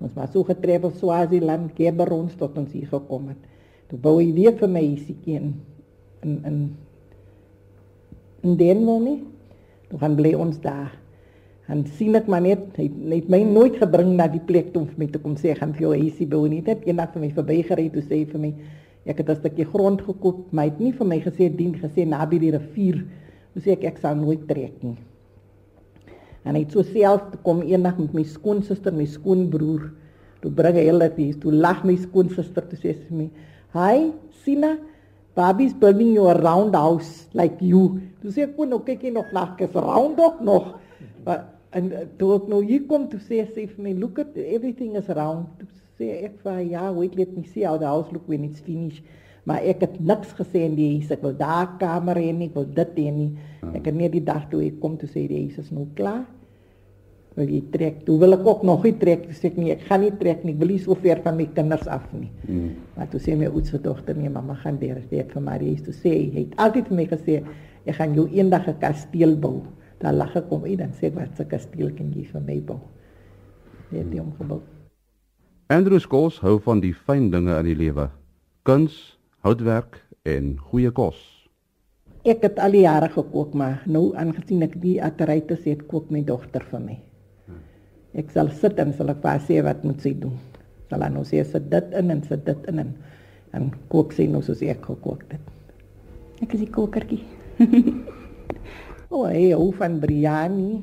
Ons 0.00 0.14
was 0.16 0.30
so 0.32 0.44
getreffel 0.48 0.92
Swaziland, 0.96 1.72
Gaborone 1.76 2.32
tot 2.40 2.56
ons 2.58 2.72
hier 2.72 2.88
gekom 2.88 3.28
het. 3.28 3.42
Toe 3.90 3.98
bou 4.00 4.16
hy 4.20 4.30
weer 4.32 4.56
vir 4.56 4.70
my 4.70 4.82
ietsie 4.86 5.16
in 5.26 5.52
in 6.24 6.38
in 6.44 6.58
in 8.44 8.56
Denver 8.56 9.00
nie. 9.00 9.20
Toe 9.90 10.00
gaan 10.00 10.16
bly 10.16 10.32
ons 10.34 10.58
daar. 10.62 10.92
En 11.70 11.84
sien 11.98 12.16
ek 12.18 12.26
maar 12.26 12.42
net, 12.42 12.64
hy 12.76 12.88
het 13.12 13.28
my 13.30 13.42
nooit 13.46 13.76
gebring 13.78 14.16
na 14.16 14.26
die 14.30 14.42
plek 14.42 14.72
toe 14.72 14.82
om 14.82 14.88
vir 14.88 15.04
my 15.04 15.08
te 15.12 15.20
kom 15.22 15.36
sê 15.38 15.54
gaan 15.58 15.74
vir 15.76 15.86
jou 15.88 15.94
ietsie 15.94 16.26
bou 16.26 16.46
nie. 16.48 16.62
Dit 16.66 16.86
eendag 16.88 17.12
vir 17.14 17.26
my 17.26 17.30
verbygery 17.36 17.90
toe 17.94 18.02
sê 18.02 18.24
vir 18.26 18.40
my 18.40 18.54
ek 19.06 19.22
het 19.22 19.30
'n 19.30 19.36
stukkie 19.36 19.64
grond 19.64 20.02
gekoop, 20.02 20.52
maar 20.52 20.64
hy 20.64 20.70
het 20.70 20.80
nie 20.80 20.92
vir 20.92 21.06
my 21.06 21.20
gesê 21.20 21.48
dien 21.48 21.74
gesê 21.74 22.06
naby 22.06 22.38
die 22.38 22.50
rivier 22.52 23.04
Toe 23.50 23.62
sê 23.64 23.74
ek 23.74 23.86
ek 23.88 23.96
sal 23.98 24.18
nooit 24.18 24.44
trek 24.46 24.82
nie. 24.86 24.96
En 26.44 26.57
hy 26.57 26.62
het 26.64 26.72
so 26.72 26.85
self 26.87 27.26
kom 27.44 27.61
eendag 27.66 27.98
met 28.00 28.14
my 28.16 28.24
skoonsister, 28.24 28.94
my 28.96 29.07
skoonbroer. 29.09 29.90
Toe 30.40 30.53
bring 30.57 30.79
hy 30.79 30.87
hulle 30.88 31.11
hier, 31.18 31.37
toe 31.40 31.53
lag 31.53 31.83
my 31.85 31.96
skoonsister 32.00 32.64
toe 32.70 32.79
sê 32.81 32.94
sy 32.96 33.12
my, 33.12 33.29
"Hi, 33.76 34.12
Sina, 34.44 34.79
Bobby's 35.37 35.74
building 35.74 36.14
you 36.14 36.29
a 36.29 36.35
round 36.35 36.74
house 36.74 37.29
like 37.35 37.61
you." 37.61 38.00
Toe 38.22 38.31
sê 38.31 38.42
ek, 38.48 38.57
"Kon 38.57 38.72
ook 38.72 38.87
kyk 38.87 39.03
jy 39.03 39.11
nog 39.11 39.33
lag, 39.33 39.61
is 39.61 39.74
round 39.74 40.18
ook 40.18 40.40
nog." 40.40 40.79
Maar 41.24 41.44
en 41.72 41.92
eh, 41.92 42.07
toe 42.18 42.35
ek 42.35 42.48
nou 42.48 42.64
hier 42.64 42.83
kom 42.87 43.09
toe 43.09 43.20
sê 43.20 43.46
sy 43.55 43.66
vir 43.66 43.83
my, 43.83 43.92
"Look 43.92 44.18
at 44.18 44.37
everything 44.37 44.96
is 44.96 45.09
round." 45.09 45.46
Toe 45.59 45.68
sê 45.98 46.24
ek 46.24 46.40
vir 46.42 46.61
ja, 46.61 46.92
wait 46.92 47.14
let 47.16 47.37
me 47.37 47.44
see 47.44 47.64
how 47.64 47.76
the 47.76 47.87
house 47.87 48.11
look 48.12 48.26
when 48.26 48.44
it's 48.44 48.61
finished 48.61 49.05
maar 49.48 49.64
ek 49.64 49.85
het 49.87 49.96
niks 50.00 50.35
gesê 50.38 50.64
in 50.66 50.76
die 50.76 50.90
huis. 50.96 51.11
Ek 51.14 51.22
wil 51.24 51.37
daar 51.37 51.76
kamer 51.81 52.18
hê 52.20 52.33
nie 52.37 52.50
ek 52.50 52.59
wil 52.59 52.68
dit 52.76 52.92
hê 52.98 53.09
nie. 53.14 53.31
Hmm. 53.61 53.74
ek 53.76 53.88
het 53.90 53.96
net 53.96 54.12
die 54.12 54.24
dag 54.24 54.46
toe 54.50 54.62
ek 54.66 54.79
kom 54.83 54.98
toe 55.00 55.09
sê 55.09 55.26
die 55.29 55.46
is 55.48 55.72
nou 55.74 55.87
klaar. 55.96 56.24
Wil 57.37 57.48
jy 57.48 57.61
trek? 57.72 58.00
Toe 58.05 58.18
wil 58.18 58.35
ek 58.35 58.46
ook 58.46 58.64
nog 58.66 58.85
nie 58.85 58.94
trek. 58.98 59.29
Sê 59.37 59.50
ek 59.53 59.59
nie 59.61 59.72
ek 59.72 59.85
gaan 59.88 60.05
nie 60.05 60.12
trek 60.20 60.44
nie. 60.44 60.55
Ek 60.55 60.62
wil 60.62 60.72
nie 60.74 60.81
so 60.83 60.96
ver 60.98 61.22
van 61.24 61.38
my 61.38 61.46
kinders 61.57 61.87
af 61.88 62.07
nie. 62.12 62.31
Hmm. 62.46 62.72
maar 62.96 63.11
toe 63.12 63.20
sê 63.20 63.37
my 63.38 63.50
oudste 63.50 63.81
dogter 63.83 64.16
nee 64.16 64.33
mamma 64.33 64.59
gaan 64.62 64.81
daar 64.81 65.03
sê 65.11 65.22
ek 65.24 65.35
vir 65.37 65.46
Marie 65.46 65.76
toe 65.85 65.94
sê 65.94 66.16
hy 66.16 66.46
het 66.46 66.57
altyd 66.59 66.90
vir 66.90 66.96
my 66.96 67.07
gesê 67.12 67.42
ek 67.87 67.96
gaan 67.96 68.14
jou 68.14 68.29
eendag 68.29 68.68
'n 68.68 68.79
kasteel 68.81 69.37
bou. 69.37 69.62
Daar 70.00 70.12
lag 70.12 70.37
ek 70.37 70.50
om 70.53 70.64
en 70.64 70.76
dan 70.76 70.92
sê 70.92 71.12
wat 71.14 71.40
'n 71.40 71.48
kasteel 71.48 71.90
kan 71.96 72.12
jy 72.12 72.24
vir 72.24 72.40
my 72.40 72.61
bou? 72.61 72.81
Net 73.90 74.11
die 74.11 74.20
omgebou 74.20 74.61
Andrew 75.70 76.00
Scholes 76.03 76.40
hou 76.42 76.57
van 76.59 76.81
die 76.83 76.90
fyn 76.90 77.29
dinge 77.31 77.55
in 77.55 77.66
die 77.68 77.76
lewe. 77.79 78.09
Kuns 78.66 79.19
houtwerk 79.40 79.96
en 80.29 80.57
goeie 80.68 80.90
kos. 80.92 81.18
Ek 82.29 82.42
het 82.44 82.59
al 82.61 82.74
die 82.76 82.83
jare 82.85 83.09
gekook, 83.09 83.55
maar 83.57 83.81
nou 83.88 84.11
aangesien 84.20 84.66
ek 84.66 84.74
die 84.83 84.98
arteritis 85.00 85.64
het, 85.64 85.87
kook 85.88 86.11
my 86.12 86.20
dogter 86.29 86.66
vir 86.68 86.83
my. 86.85 86.96
Ek 88.20 88.29
sal 88.35 88.50
sit 88.61 88.76
en 88.83 88.92
sal 88.96 89.14
ek 89.14 89.22
vir 89.24 89.40
sê 89.46 89.62
wat 89.64 89.87
moet 89.87 90.05
sy 90.05 90.12
doen. 90.20 90.37
Sal 90.90 91.07
nou 91.14 91.24
sê 91.24 91.40
sit 91.46 91.70
dit 91.72 91.96
in 91.96 92.12
en 92.12 92.20
sit 92.26 92.44
dit 92.44 92.68
in 92.68 92.85
en, 92.85 92.92
en 93.57 93.70
kook 93.88 94.12
sy 94.12 94.29
nou 94.29 94.42
soos 94.44 94.61
ek 94.61 94.85
gekook 94.90 95.24
het. 95.31 95.48
Ek 96.44 96.53
is 96.59 96.66
die 96.66 96.72
kokertjie. 96.74 97.22
o, 99.09 99.22
oh, 99.22 99.26
hey, 99.31 99.55
ou 99.57 99.70
van 99.81 99.96
biryani, 100.03 100.83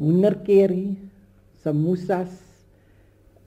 hoendercurry, 0.00 0.94
samosas, 1.60 2.32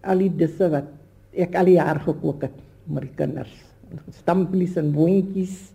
al 0.06 0.22
die 0.22 0.34
disse 0.38 0.70
wat 0.70 0.94
ek 1.34 1.56
al 1.58 1.72
die 1.72 1.80
jaar 1.80 2.04
gekook 2.04 2.46
het 2.46 2.66
met 2.86 3.08
die 3.08 3.16
kinders 3.18 3.73
stamplies 4.12 4.78
en 4.78 4.92
boontjies 4.96 5.72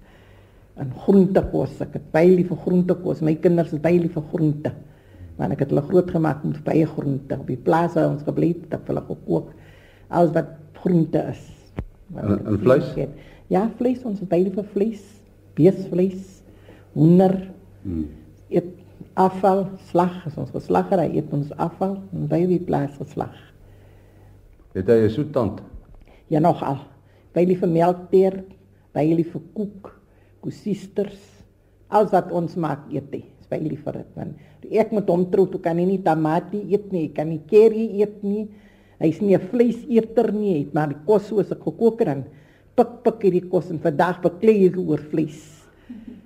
en 0.79 0.93
groentekos. 1.05 1.81
Ek 1.85 1.97
het 1.99 2.11
baie 2.15 2.31
lief 2.31 2.49
vir 2.53 2.61
groentekos. 2.65 3.23
My 3.27 3.35
kinders 3.35 3.73
is 3.73 3.83
baie 3.83 3.99
lief 3.99 4.15
vir 4.19 4.27
groente. 4.33 4.73
Want 5.39 5.55
ek 5.55 5.65
het 5.65 5.73
hulle 5.75 5.87
groot 5.87 6.11
gemaak 6.11 6.45
met 6.45 6.63
baie 6.67 6.87
groente. 6.87 7.39
Op 7.39 7.47
die 7.47 7.57
plaas 7.57 7.95
waar 7.95 8.11
ons 8.11 8.27
gebly 8.27 8.53
het, 8.55 8.69
het 8.75 8.91
hulle 8.91 9.05
gekook 9.07 9.55
alles 10.09 10.33
wat 10.33 10.47
groente 10.73 11.19
is. 11.19 11.41
En, 12.15 12.47
en 12.47 12.59
vleis? 12.59 12.93
Ja, 13.47 13.71
vleis, 13.77 14.03
ons 14.05 14.21
is 14.21 14.29
baie 14.29 14.47
lief 14.47 14.57
vir 14.57 14.69
vleis. 14.73 15.05
Beesvleis, 15.59 16.43
hoender. 16.97 17.37
Hmm. 17.83 18.07
Eet 18.53 18.71
afval, 19.19 19.67
slag, 19.91 20.15
as 20.29 20.37
ons 20.39 20.53
geslagger, 20.55 21.03
eet 21.09 21.33
ons 21.35 21.51
afval 21.61 21.99
en 22.15 22.29
baie 22.31 22.47
die 22.49 22.63
plaas 22.63 22.95
geslag. 23.01 23.35
Het 24.77 24.89
hy 24.89 24.99
'n 25.07 25.11
soet 25.11 25.33
tand? 25.33 25.61
Ja, 26.29 26.39
nog 26.39 26.63
al 26.63 26.79
by 27.39 27.47
die 27.47 27.59
vir 27.59 27.71
melkteer, 27.71 28.41
by 28.97 29.05
die 29.07 29.27
vir 29.27 29.43
koek, 29.55 29.93
kusisters, 30.43 31.19
alles 31.89 32.11
wat 32.11 32.33
ons 32.35 32.57
maak 32.59 32.89
eet 32.91 33.13
hy. 33.15 33.23
By 33.49 33.57
die 33.63 33.79
vir 33.81 34.03
dit 34.03 34.17
want 34.19 34.67
ek 34.69 34.91
moet 34.93 35.09
hom 35.09 35.23
trou 35.33 35.47
toe 35.49 35.61
kan 35.65 35.79
hy 35.81 35.87
nie 35.89 36.03
tamatie 36.05 36.61
eet 36.69 36.91
nie, 36.93 37.07
kan 37.15 37.31
nie 37.31 37.41
curry 37.49 37.87
eet 38.03 38.19
nie. 38.27 38.49
Hy's 38.99 39.23
nie 39.23 39.37
'n 39.37 39.47
vleiseter 39.49 40.33
nie, 40.35 40.59
het 40.59 40.75
maar 40.75 40.91
die 40.91 41.01
kos 41.07 41.31
soos 41.31 41.53
ek 41.55 41.63
gekook 41.63 42.01
het 42.01 42.09
dan 42.11 42.25
pik 42.77 42.91
pik 43.05 43.23
hierdie 43.23 43.49
kos 43.49 43.71
en 43.71 43.79
vandag 43.79 44.21
beklei 44.21 44.67
ek 44.67 44.77
oor 44.77 44.99
vleis. 44.99 45.65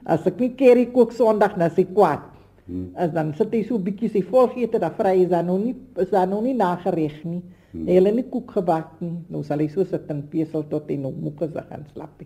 As 0.05 0.27
ek 0.27 0.41
nie 0.41 0.51
curry 0.57 0.87
kook 0.91 1.13
Sondag 1.13 1.57
na 1.57 1.69
sy 1.69 1.85
kwaad. 1.85 2.25
Hmm. 2.67 2.91
As 2.97 3.13
dan 3.13 3.35
sit 3.35 3.53
hy 3.53 3.63
so 3.63 3.79
bietjie 3.79 4.11
sy 4.11 4.23
volgeete 4.23 4.81
daar 4.81 4.97
vry 4.97 5.23
is 5.23 5.31
dan 5.31 5.47
nog 5.47 5.61
nie 5.61 5.77
is 5.97 6.11
dan 6.11 6.31
nog 6.31 6.43
nie 6.43 6.55
nagereg 6.55 7.25
nie. 7.25 7.43
Hmm. 7.73 7.87
Hy 7.89 7.95
het 7.97 8.17
nie 8.19 8.27
koek 8.29 8.53
gebak 8.59 8.99
nie. 9.01 9.15
Nou 9.33 9.41
sal 9.47 9.63
hy 9.65 9.69
so 9.73 9.85
sit 9.89 10.11
en 10.13 10.21
pesel 10.29 10.67
tot 10.69 10.91
hy 10.93 10.99
nog 11.01 11.17
moeg 11.17 11.41
is 11.47 11.55
gaan 11.57 11.87
slaap. 11.95 12.21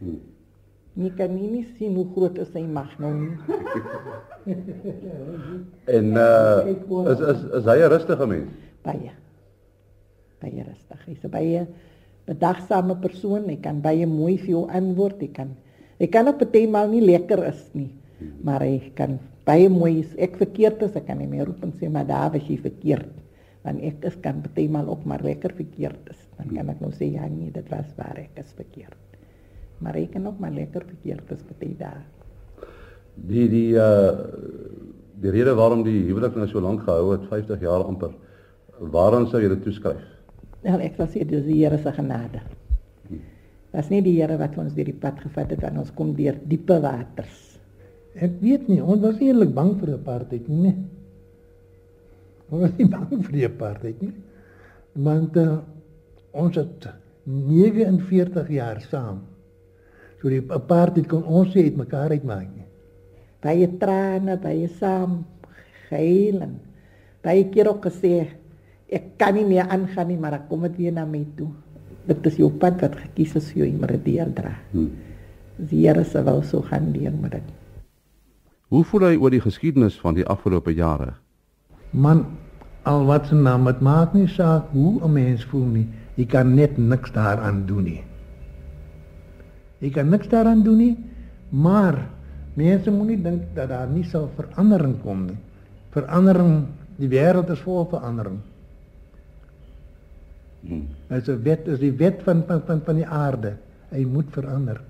Hmm. 0.00 0.22
Nie 0.96 1.10
kan 1.12 1.34
nie, 1.36 1.50
nie 1.52 1.66
sien 1.76 1.92
hoe 1.98 2.06
groot 2.14 2.38
is 2.40 2.54
hy 2.56 2.62
mag 2.64 2.94
nou 3.02 3.10
nie. 3.12 3.34
en 5.98 6.16
uh 6.16 6.64
is 7.12 7.20
is 7.20 7.42
is 7.60 7.68
hy 7.68 7.76
'n 7.82 7.90
rustige 7.92 8.28
mens? 8.30 8.54
Baie. 8.86 9.12
Baie 10.40 10.64
rustig. 10.64 11.04
Hy's 11.04 11.28
'n 11.28 11.34
baie 11.34 11.66
bedagsame 12.24 12.96
persoon. 12.96 13.50
Hy 13.52 13.58
kan 13.60 13.84
baie 13.84 14.08
mooi 14.08 14.38
vir 14.40 14.54
jou 14.56 14.64
antwoord. 14.64 15.20
Hy 15.20 15.28
kan 15.28 15.52
hy 16.00 16.08
kan 16.08 16.32
op 16.32 16.40
'n 16.40 16.50
tydmal 16.56 16.88
nie 16.88 17.04
lekker 17.04 17.44
is 17.52 17.68
nie, 17.74 17.92
hmm. 18.18 18.32
maar 18.40 18.64
hy 18.64 18.80
kan 18.96 19.20
baie 19.44 19.68
mooi 19.68 20.00
is. 20.00 20.16
Ek 20.16 20.40
verkeerd 20.40 20.80
is, 20.88 20.96
ek 20.96 21.04
kan 21.04 21.20
nie 21.20 21.28
meer 21.28 21.44
roep 21.44 21.60
en 21.62 21.76
sê 21.76 21.92
maar 21.92 22.08
daar 22.08 22.32
was 22.32 22.48
jy 22.48 22.56
verkeerd 22.56 23.25
want 23.66 23.82
ek 23.82 24.04
is 24.08 24.16
kan 24.22 24.42
partymal 24.44 24.88
ook 24.92 25.04
maar 25.04 25.24
lekker 25.26 25.54
verkeerd 25.58 26.12
is. 26.12 26.20
Dan 26.38 26.52
kan 26.54 26.70
ek 26.72 26.82
nou 26.84 26.92
sê 26.94 27.10
ja 27.10 27.26
nee, 27.30 27.50
dit 27.54 27.72
was 27.72 27.88
waar 27.98 28.18
ek 28.20 28.38
is 28.42 28.52
verkeerd. 28.56 28.98
Maar 29.82 29.98
ek 30.00 30.14
kan 30.14 30.28
ook 30.30 30.38
maar 30.40 30.54
lekker 30.54 30.86
verkeerd 30.86 31.32
is 31.34 31.42
party 31.48 31.72
daar. 31.80 32.04
Die 33.28 33.48
die 33.50 33.70
uh 33.74 34.12
die 35.16 35.32
rede 35.32 35.54
waarom 35.56 35.80
die 35.82 36.02
huwelik 36.10 36.34
nou 36.36 36.44
so 36.50 36.60
lank 36.60 36.82
gehou 36.84 37.14
het, 37.14 37.22
50 37.30 37.62
jaar 37.64 37.86
amper, 37.88 38.10
waaraan 38.92 39.24
sou 39.30 39.40
jy 39.40 39.48
dit 39.48 39.62
toeskryf? 39.64 40.02
Ja, 40.66 40.76
ek 40.76 40.98
sal 40.98 41.08
sê 41.08 41.22
dis 41.24 41.46
die 41.46 41.62
Here 41.62 41.78
se 41.80 41.92
genade. 41.96 42.42
Dit 43.08 43.78
is 43.80 43.88
nie 43.88 44.02
die 44.04 44.18
Here 44.18 44.36
wat 44.36 44.58
ons 44.60 44.76
deur 44.76 44.90
die 44.90 45.00
pad 45.00 45.22
gevat 45.24 45.54
het 45.54 45.64
want 45.64 45.80
ons 45.80 45.94
kom 45.96 46.12
deur 46.18 46.36
diepe 46.44 46.76
waters. 46.84 47.40
Ek 48.20 48.36
weet 48.44 48.68
nie, 48.68 48.82
ons 48.82 49.00
was 49.00 49.16
eerlik 49.24 49.54
bang 49.56 49.72
vir 49.80 49.96
'n 49.96 50.04
paar 50.04 50.28
tyd 50.28 50.48
nie. 50.48 50.60
nie. 50.68 50.95
Ons 52.50 52.62
was 52.62 52.76
nie 52.78 52.86
bang 52.90 53.08
vir 53.10 53.32
die 53.34 53.46
apartheid 53.48 54.02
nie. 54.04 54.12
Want 55.06 55.36
uh, 55.40 55.58
ons 56.36 56.56
het 56.56 56.86
49 57.26 58.52
jaar 58.54 58.80
saam. 58.86 59.24
So 60.20 60.30
die 60.30 60.42
apartheid 60.54 61.08
kon 61.10 61.26
ons 61.26 61.52
sê 61.54 61.66
het 61.66 61.78
mekaar 61.78 62.14
uitmaak 62.14 62.46
nie. 62.52 62.66
Baie 63.42 63.68
trane, 63.80 64.38
baie 64.42 64.68
saam 64.78 65.20
gehuil 65.88 66.40
en 66.46 66.56
baie 67.26 67.44
keer 67.52 67.70
ook 67.70 67.84
gesê 67.90 68.24
ek 68.86 69.16
kan 69.18 69.34
nie 69.34 69.44
meer 69.46 69.66
aangaan 69.66 70.08
nie, 70.12 70.18
maar 70.18 70.38
ek 70.38 70.46
kom 70.50 70.62
dit 70.68 70.78
weer 70.84 70.94
na 70.94 71.04
my 71.06 71.24
toe. 71.38 71.50
Dit 72.06 72.26
is 72.30 72.38
jou 72.38 72.52
pad 72.62 72.78
wat 72.84 72.94
gekies 73.02 73.34
is 73.40 73.50
vir 73.52 73.64
jou 73.64 73.70
om 73.74 73.86
te 74.06 74.30
dra. 74.38 74.54
Hmm. 74.70 74.90
Die 75.58 75.86
Here 75.86 76.04
se 76.04 76.22
wil 76.22 76.42
so 76.42 76.62
gaan 76.62 76.92
deur 76.92 77.12
met 77.12 77.32
dit. 77.32 77.54
Hoe 78.68 78.84
voel 78.84 79.10
jy 79.10 79.16
oor 79.16 79.30
die 79.30 79.40
geskiedenis 79.40 79.98
van 79.98 80.14
die 80.14 80.26
afgelope 80.26 80.74
jare? 80.74 81.14
Man, 81.96 82.26
al 82.84 83.06
wat 83.08 83.26
se 83.26 83.34
naam 83.34 83.66
het 83.66 83.80
maak 83.80 84.12
nie 84.14 84.28
saak 84.28 84.68
hoe 84.72 85.00
'n 85.02 85.12
mens 85.12 85.44
voel 85.44 85.64
nie. 85.64 85.88
Jy 86.14 86.26
kan 86.26 86.54
net 86.54 86.76
niks 86.76 87.12
daaraan 87.12 87.66
doen 87.66 87.84
nie. 87.84 88.02
Jy 89.78 89.90
kan 89.90 90.08
niks 90.08 90.28
daaraan 90.28 90.62
doen 90.62 90.76
nie, 90.76 90.96
maar 91.48 92.08
mense 92.54 92.90
moenie 92.90 93.22
dink 93.22 93.42
dat 93.54 93.68
daar 93.68 93.88
nie 93.88 94.04
sal 94.04 94.30
verandering 94.36 94.96
kom 95.02 95.26
nie. 95.26 95.38
Verandering, 95.90 96.66
die 96.96 97.08
wêreld 97.08 97.50
is 97.50 97.60
vol 97.60 97.84
verandering. 97.90 98.38
Hmm. 100.60 100.88
Dit 101.08 101.28
is 101.28 101.28
'n 101.28 101.42
wet, 101.42 101.66
is 101.66 101.78
die 101.78 101.92
wet 101.92 102.22
van 102.22 102.44
van 102.46 102.62
van 102.66 102.80
van 102.84 102.94
die 102.94 103.06
aarde. 103.06 103.56
Hy 103.88 104.04
moet 104.04 104.26
verander. 104.30 104.80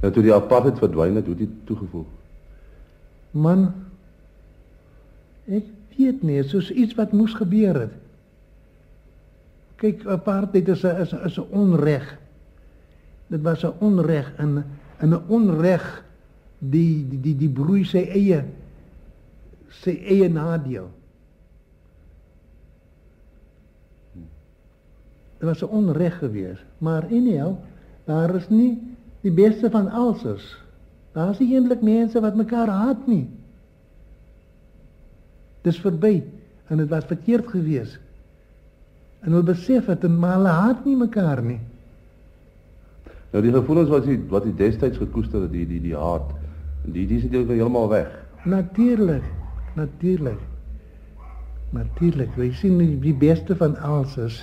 Nou 0.00 0.12
toe 0.12 0.22
die 0.22 0.34
apartheid 0.34 0.78
verdwyn 0.78 1.14
het, 1.16 1.26
hoe 1.26 1.34
het 1.34 1.44
jy 1.44 1.50
toegevoeg? 1.64 2.06
Man, 3.30 3.74
ek 5.46 5.64
weet 5.96 6.22
nie, 6.22 6.42
soos 6.42 6.70
iets 6.70 6.94
wat 6.94 7.12
moes 7.12 7.34
gebeur 7.34 7.80
het. 7.84 7.92
Kyk, 9.76 10.04
apartheid 10.06 10.68
is 10.68 10.84
'n 10.84 11.00
is 11.02 11.12
'n 11.12 11.26
is 11.26 11.38
'n 11.38 11.48
onreg. 11.50 12.18
Dit 13.26 13.42
was 13.42 13.64
'n 13.64 13.74
onreg 13.80 14.32
in 14.38 14.64
in 15.00 15.14
'n 15.14 15.22
onreg 15.28 16.04
die 16.58 17.06
die 17.08 17.20
die, 17.20 17.36
die 17.36 17.48
broei 17.48 17.84
sy 17.84 18.04
eie 18.08 18.44
sy 19.68 19.98
eie 20.06 20.28
nadeel. 20.28 20.90
Dit 25.38 25.48
was 25.48 25.62
'n 25.62 25.74
onreg 25.74 26.18
gewees, 26.18 26.64
maar 26.78 27.04
anyhow, 27.04 27.56
daar 28.04 28.34
is 28.34 28.48
nie 28.48 28.78
die 29.20 29.32
beste 29.32 29.70
van 29.70 29.90
alses. 29.90 30.56
Daar 31.12 31.30
is 31.30 31.38
nie 31.38 31.54
eintlik 31.54 31.82
mense 31.82 32.20
wat 32.20 32.36
mekaar 32.36 32.68
haat 32.68 33.06
nie. 33.06 33.26
Dis 35.64 35.80
verby 35.80 36.22
en 36.68 36.80
dit 36.80 36.88
was 36.88 37.06
verkeerd 37.08 37.48
gewees. 37.52 37.98
En 39.24 39.32
hulle 39.32 39.46
besef 39.48 39.88
dit 39.88 40.04
en 40.04 40.18
maar 40.20 40.36
hulle 40.38 40.56
haat 40.58 40.84
nie 40.84 40.96
mekaar 41.00 41.42
nie. 41.44 41.60
Nou 43.32 43.42
die 43.42 43.52
gevoelens 43.54 43.90
wat 43.90 44.04
jy 44.06 44.18
wat 44.30 44.44
jy 44.46 44.52
destyds 44.58 45.00
gekoester 45.00 45.42
het, 45.42 45.52
die 45.52 45.66
die 45.66 45.80
die 45.82 45.96
haat, 45.98 46.28
die 46.84 47.06
die 47.08 47.18
is 47.18 47.24
dit 47.26 47.48
heeltemal 47.48 47.88
weg. 47.90 48.12
Natuurlik. 48.44 49.24
Natuurlik. 49.74 50.42
Natuurlik. 51.74 52.36
Jy 52.38 52.52
sien 52.54 52.76
die, 52.78 52.92
die 53.00 53.16
beste 53.16 53.56
van 53.58 53.74
alles 53.82 54.18
is 54.22 54.42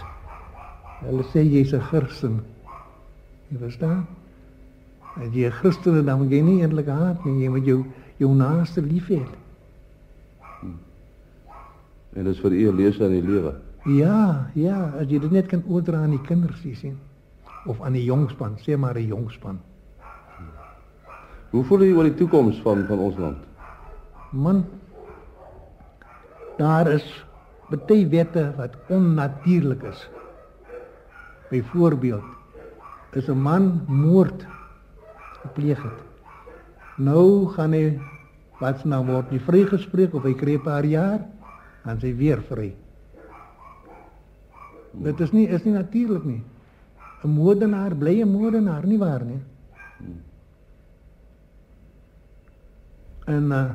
hulle 1.01 1.23
sê 1.31 1.41
jy's 1.41 1.73
'n 1.73 1.81
Christen. 1.81 2.41
Jy 3.49 3.57
verstaan? 3.57 4.05
As 5.17 5.29
jy 5.33 5.47
'n 5.47 5.51
Christen 5.51 5.97
is, 5.97 6.05
dan 6.05 6.19
moet 6.19 6.31
jy 6.31 6.41
nie 6.41 6.61
eintlik 6.61 6.87
haat 6.87 7.25
nie, 7.25 7.43
jy 7.43 7.49
moet 7.49 7.65
jou 7.65 7.85
jou 8.17 8.35
naaste 8.35 8.81
lief 8.81 9.07
hê. 9.07 9.21
En 12.13 12.23
dis 12.27 12.39
vir 12.39 12.51
u 12.51 12.71
lewe 12.71 13.05
in 13.05 13.11
die 13.11 13.27
lewe. 13.27 13.53
Ja, 13.85 14.49
ja, 14.53 14.91
as 14.99 15.07
jy 15.09 15.19
dit 15.19 15.31
net 15.31 15.47
kan 15.49 15.63
oordra 15.67 16.03
aan 16.03 16.11
die 16.13 16.21
kinders, 16.27 16.61
jy 16.63 16.75
sien. 16.75 16.97
Of 17.65 17.81
aan 17.81 17.93
die 17.93 18.05
jongspan, 18.05 18.57
sê 18.61 18.77
maar 18.77 18.97
'n 18.97 19.07
jongspan. 19.07 19.59
Hoe 21.51 21.63
voel 21.63 21.83
jy 21.83 21.93
oor 21.93 22.03
die 22.03 22.15
toekoms 22.15 22.61
van 22.61 22.85
van 22.87 22.99
ons 22.99 23.17
land? 23.17 23.37
Man, 24.31 24.65
daar 26.57 26.87
is 26.87 27.25
baie 27.69 28.07
wette 28.07 28.53
wat 28.57 28.75
onnatuurlik 28.89 29.83
is. 29.83 30.09
Byvoorbeeld 31.49 32.23
is 33.13 33.27
'n 33.27 33.41
man 33.41 33.83
moord 33.87 34.45
gepleeg 35.41 35.83
het. 35.83 35.99
Nou 36.97 37.47
gaan 37.47 37.73
hy 37.73 37.99
wat 38.59 38.85
nou 38.85 39.05
word 39.05 39.31
nie 39.31 39.39
vrygespreek 39.39 40.13
of 40.13 40.23
hy 40.23 40.33
kry 40.33 40.55
'n 40.55 40.63
paar 40.63 40.85
jaar 40.85 41.19
dan 41.83 41.99
sy 41.99 42.13
weer 42.15 42.41
vry. 42.49 42.71
Dit 44.91 45.19
is 45.19 45.31
nie 45.31 45.47
is 45.47 45.63
nie 45.63 45.73
natuurlik 45.73 46.25
nie. 46.25 46.41
'n 47.23 47.29
Moordenaar 47.29 47.95
bly 47.95 48.21
'n 48.21 48.31
moordenaar 48.31 48.85
nie 48.87 48.97
waar 48.97 49.25
nie. 49.25 49.41
En 53.25 53.51
uh 53.51 53.71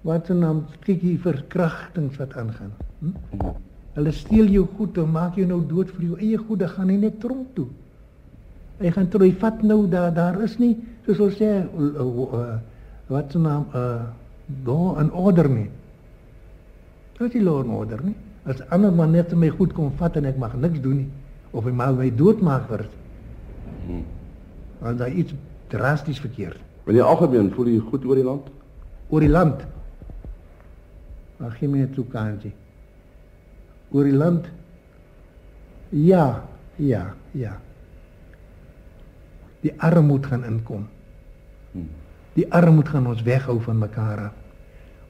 wat 0.00 0.26
se 0.26 0.34
naam 0.34 0.62
kyk 0.80 1.00
hier 1.00 1.18
verkrachtings 1.18 2.16
wat 2.16 2.36
aangaan. 2.38 2.72
Hm? 3.00 3.50
Hulle 3.98 4.12
steel 4.12 4.46
jou 4.46 4.66
goed 4.76 4.96
en 4.96 5.10
maak 5.10 5.34
jou 5.36 5.46
nou 5.46 5.58
dood 5.66 5.90
vir 5.90 6.04
jou 6.04 6.18
eie 6.22 6.38
goed, 6.38 6.58
dan 6.58 6.68
gaan 6.68 6.92
jy 6.92 6.96
net 7.02 7.20
tronk 7.20 7.48
toe. 7.54 7.66
Hy 8.78 8.92
gaan 8.94 9.08
toe 9.10 9.20
hy 9.24 9.32
vat 9.40 9.62
nou 9.62 9.88
daar 9.90 10.14
daar 10.14 10.38
is 10.42 10.54
nie 10.58 10.76
soos 11.04 11.18
hulle 11.18 11.34
sê 11.34 11.50
uh, 11.66 12.06
uh, 12.06 12.58
wat 13.08 13.32
se 13.32 13.38
naam 13.42 13.66
uh 13.74 14.06
law 14.64 14.96
and 14.98 15.12
order 15.12 15.48
nie. 15.50 15.68
Dit 17.18 17.34
is 17.34 17.42
law 17.42 17.58
and 17.58 17.70
order 17.74 17.98
nie. 18.04 18.14
As 18.46 18.60
ander 18.70 18.92
man 18.94 19.10
net 19.12 19.34
my 19.34 19.50
goed 19.50 19.74
kom 19.74 19.90
vat 19.98 20.16
en 20.16 20.28
ek 20.28 20.38
mag 20.38 20.54
niks 20.54 20.80
doen 20.80 21.02
nie 21.02 21.10
of 21.56 21.64
hy 21.64 21.72
maar 21.72 21.94
my 21.96 22.10
doodmaak 22.14 22.68
word. 22.70 22.92
Hmm. 23.86 24.04
Want 24.78 25.00
daar 25.00 25.10
iets 25.10 25.34
drasties 25.72 26.20
verkeerd. 26.20 26.60
Wanneer 26.86 27.08
algemeen 27.08 27.50
voel 27.52 27.72
jy 27.72 27.80
goed 27.88 28.04
oor 28.06 28.20
die 28.20 28.24
land? 28.24 28.50
Oor 29.08 29.24
die 29.24 29.32
land. 29.32 29.64
Maar 31.38 31.56
gee 31.56 31.68
my 31.68 31.82
net 31.82 31.96
so 31.96 32.06
kansie. 32.12 32.52
Oor 33.90 34.06
die 34.06 34.14
land. 34.14 34.46
Ja, 35.90 36.44
ja, 36.76 37.02
ja. 37.32 37.56
Die 39.64 39.72
armoede 39.82 40.28
gaan 40.28 40.44
inkom. 40.44 40.86
Hmm. 41.72 41.90
Die 42.36 42.46
armoede 42.54 42.92
gaan 42.92 43.08
ons 43.10 43.24
weghou 43.26 43.58
van 43.64 43.82
mekaar 43.82 44.28
af. 44.28 44.36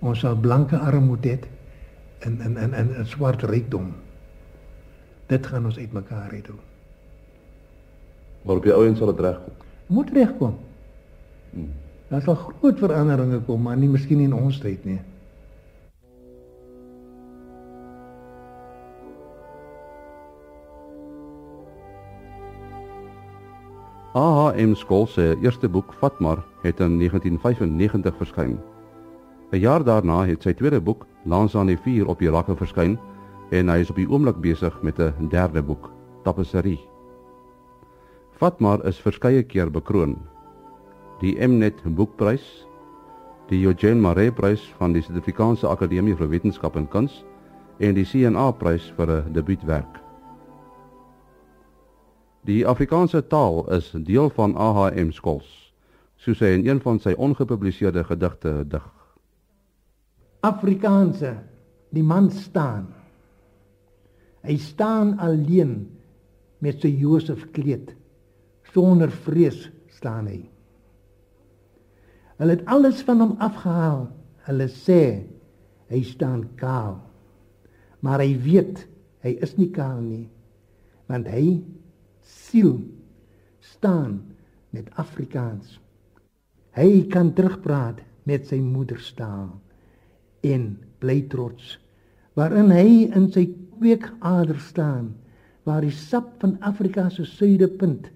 Ons 0.01 0.23
sal 0.23 0.39
blanke 0.39 0.79
armoede 0.79 1.35
hê 1.35 1.58
in 2.19 2.41
in 2.41 2.57
in 2.57 2.75
in 2.75 2.95
'n 3.01 3.07
swart 3.07 3.43
rykdom. 3.43 3.95
Dit 5.27 5.47
gaan 5.47 5.65
ons 5.65 5.79
uitmekaar 5.79 6.31
hê 6.31 6.43
doen. 6.43 6.61
Maar 8.43 8.57
op 8.57 8.63
die 8.63 8.73
ouens 8.73 8.99
sal 8.99 9.07
dit 9.07 9.21
regkom. 9.21 9.53
Moet 9.87 10.11
regkom. 10.11 10.59
Hmm. 11.51 11.73
Daar 12.09 12.23
sal 12.23 12.35
groot 12.35 12.79
veranderinge 12.79 13.41
kom, 13.41 13.63
maar 13.63 13.77
nie 13.77 13.89
miskien 13.89 14.21
in 14.21 14.35
ons 14.35 14.59
tyd 14.59 14.85
nie. 14.85 15.01
A.H.M. 24.19 24.73
Skoll 24.75 25.07
se 25.07 25.37
eerste 25.43 25.69
boek 25.69 25.93
Fatmar 25.95 26.41
het 26.63 26.81
in 26.81 26.97
1995 26.99 28.17
verskyn. 28.17 28.59
'n 29.51 29.59
Jaar 29.59 29.85
daarna 29.85 30.27
het 30.27 30.43
sy 30.43 30.53
tweede 30.53 30.81
boek 30.81 31.07
Langs 31.29 31.57
aan 31.57 31.69
die 31.69 31.77
vuur 31.77 32.09
op 32.09 32.23
die 32.23 32.31
rakke 32.33 32.55
verskyn 32.57 32.95
en 33.53 33.69
hy 33.69 33.83
is 33.83 33.91
op 33.93 33.99
die 34.01 34.09
oomblik 34.09 34.39
besig 34.41 34.73
met 34.83 34.99
'n 34.99 35.29
derde 35.29 35.63
boek, 35.63 35.91
Tapisserie. 36.25 36.81
Fatmar 38.33 38.85
is 38.87 39.01
verskeie 39.01 39.43
keer 39.43 39.71
bekroon. 39.71 40.17
Die 41.21 41.37
Mnet 41.49 41.83
boekprys, 41.85 42.67
die 43.49 43.67
Eugene 43.67 44.01
Maree 44.01 44.33
prys 44.33 44.75
van 44.79 44.93
die 44.93 45.03
Suid-Afrikaanse 45.03 45.69
Akademie 45.69 46.17
vir 46.17 46.29
Wetenskap 46.29 46.77
en 46.77 46.89
Kuns 46.89 47.25
en 47.79 47.95
die 47.95 48.05
CNA 48.05 48.51
prys 48.51 48.93
vir 48.97 49.11
'n 49.11 49.33
debuutwerk. 49.33 50.01
Die 52.45 52.67
Afrikaanse 52.67 53.27
taal 53.27 53.71
is 53.73 53.91
deel 53.91 54.31
van 54.31 54.57
AHM 54.57 55.11
Skols, 55.11 55.75
soos 56.17 56.41
hy 56.41 56.47
in 56.47 56.67
een 56.67 56.81
van 56.81 56.99
sy 56.99 57.13
ongepubliseerde 57.13 58.05
gedigte 58.05 58.65
dig. 58.69 58.98
Afrikaanse, 60.47 61.35
die 61.91 62.05
man 62.05 62.31
staan. 62.31 62.87
Hy 64.47 64.55
staan 64.63 65.17
alleen 65.19 65.89
met 66.63 66.79
sy 66.83 66.93
Josef 67.01 67.49
kleed. 67.57 67.91
Sonder 68.71 69.11
vrees 69.25 69.67
staan 69.99 70.29
hy. 70.31 70.43
Hulle 72.39 72.55
het 72.55 72.69
alles 72.71 73.03
van 73.07 73.25
hom 73.25 73.35
afgehaal. 73.43 74.07
Hulle 74.47 74.69
sê 74.71 75.03
hy 75.91 76.03
staan 76.07 76.45
kaal. 76.61 77.01
Maar 78.05 78.23
hy 78.23 78.37
weet 78.45 78.85
hy 79.27 79.35
is 79.43 79.57
nie 79.59 79.73
kaal 79.75 79.99
nie. 80.05 80.29
Want 81.11 81.27
hy 81.33 81.59
siel 82.23 82.77
staan 83.65 84.21
met 84.71 84.93
Afrikaans. 85.01 85.81
Hy 86.79 87.09
kan 87.11 87.33
terugpraat 87.35 88.05
met 88.29 88.47
sy 88.47 88.61
moederstaal 88.63 89.57
en 90.47 90.71
bly 91.03 91.23
trots 91.33 91.77
waarin 92.39 92.71
hy 92.71 93.09
in 93.19 93.31
sy 93.35 93.49
kweekader 93.79 94.59
staan 94.63 95.13
waar 95.69 95.85
die 95.85 95.95
sap 95.95 96.31
van 96.43 96.57
Afrika 96.65 97.09
se 97.13 97.27
suidepunt 97.29 98.09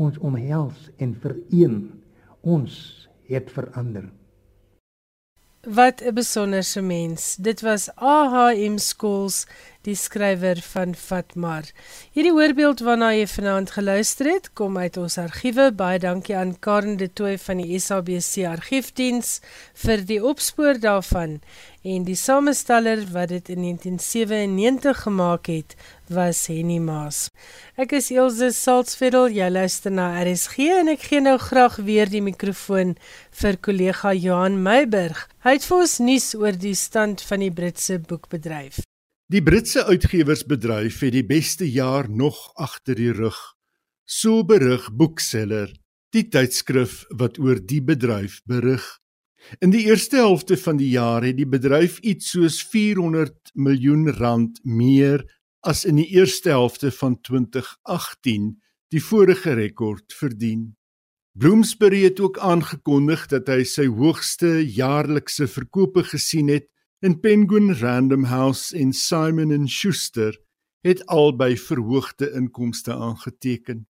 ons 0.00 0.18
omhels 0.24 0.88
en 1.02 1.14
vereen. 1.22 1.78
Ons 2.42 3.08
het 3.30 3.50
verander 3.54 4.08
Wat 5.68 6.00
'n 6.00 6.14
besonderse 6.14 6.80
mens. 6.80 7.36
Dit 7.38 7.60
was 7.60 7.88
AHM 7.94 8.78
Schools, 8.78 9.46
die 9.80 9.94
skrywer 9.94 10.58
van 10.62 10.94
Fatmar. 10.94 11.64
Hierdie 12.12 12.32
voorbeeld 12.32 12.80
waarna 12.80 13.12
jy 13.14 13.26
vanaand 13.26 13.70
geluister 13.70 14.26
het, 14.26 14.52
kom 14.52 14.78
uit 14.78 14.96
ons 14.96 15.18
argiewe. 15.18 15.72
Baie 15.72 15.98
dankie 15.98 16.36
aan 16.36 16.58
Karen 16.58 16.96
de 16.96 17.12
Tooy 17.12 17.38
van 17.38 17.56
die 17.62 17.78
SABC 17.78 18.44
Argiefdiens 18.46 19.40
vir 19.74 20.02
die 20.06 20.24
opspoor 20.24 20.80
daarvan. 20.80 21.40
En 21.82 22.04
die 22.04 22.18
samesteller 22.18 23.06
wat 23.12 23.28
dit 23.28 23.48
in 23.48 23.62
1997 23.62 25.02
gemaak 25.02 25.46
het, 25.46 25.76
was 26.12 26.46
Henny 26.46 26.78
Maas. 26.78 27.30
Ek 27.80 27.94
is 27.96 28.10
Elsje 28.12 28.50
Salzveld, 28.54 29.32
jy 29.34 29.48
luister 29.50 29.92
na 29.92 30.10
RSG 30.20 30.68
en 30.82 30.92
ek 30.92 31.08
gee 31.08 31.20
nou 31.24 31.34
graag 31.40 31.80
weer 31.86 32.10
die 32.12 32.22
mikrofoon 32.24 32.94
vir 33.40 33.58
kollega 33.64 34.12
Johan 34.14 34.60
Meiburg. 34.62 35.24
Hy 35.44 35.56
het 35.56 35.66
vir 35.66 35.78
ons 35.80 35.98
nuus 36.04 36.28
oor 36.38 36.56
die 36.56 36.76
stand 36.78 37.24
van 37.26 37.44
die 37.44 37.52
Britse 37.52 37.98
boekbedryf. 37.98 38.82
Die 39.32 39.42
Britse 39.42 39.86
uitgewersbedryf 39.88 41.00
het 41.06 41.14
die 41.16 41.26
beste 41.26 41.64
jaar 41.64 42.10
nog 42.10 42.50
agter 42.60 42.98
die 43.00 43.12
rug. 43.16 43.38
So 44.04 44.44
berig 44.44 44.90
Bookseller, 44.92 45.72
die 46.12 46.28
tydskrif 46.28 47.06
wat 47.16 47.38
oor 47.40 47.60
die 47.60 47.80
bedryf 47.80 48.42
berig. 48.44 48.84
In 49.58 49.72
die 49.72 49.86
eerste 49.88 50.20
helfte 50.20 50.56
van 50.56 50.76
die 50.78 50.90
jaar 50.92 51.24
het 51.26 51.36
die 51.38 51.48
bedryf 51.48 51.98
iets 52.06 52.30
soos 52.34 52.60
400 52.70 53.54
miljoen 53.54 54.10
rand 54.18 54.60
meer 54.62 55.24
as 55.62 55.84
in 55.86 55.96
die 56.00 56.08
eerste 56.18 56.50
helfte 56.50 56.90
van 56.90 57.20
2018 57.20 58.52
die 58.92 59.02
vorige 59.02 59.54
rekord 59.56 60.12
verdien. 60.12 60.72
Bloomsbury 61.38 62.02
het 62.04 62.20
ook 62.20 62.38
aangekondig 62.38 63.24
dat 63.30 63.48
hy 63.48 63.62
sy 63.64 63.86
hoogste 63.88 64.58
jaarlikse 64.60 65.46
verkope 65.48 66.04
gesien 66.04 66.50
het 66.52 66.68
en 67.02 67.16
Penguin 67.20 67.72
Random 67.80 68.26
House 68.28 68.76
en 68.76 68.92
Simon 68.92 69.54
& 69.66 69.68
Schuster 69.68 70.36
het 70.84 71.06
albei 71.06 71.56
verhoogde 71.56 72.28
inkomste 72.36 72.92
aangeteken. 72.94 73.86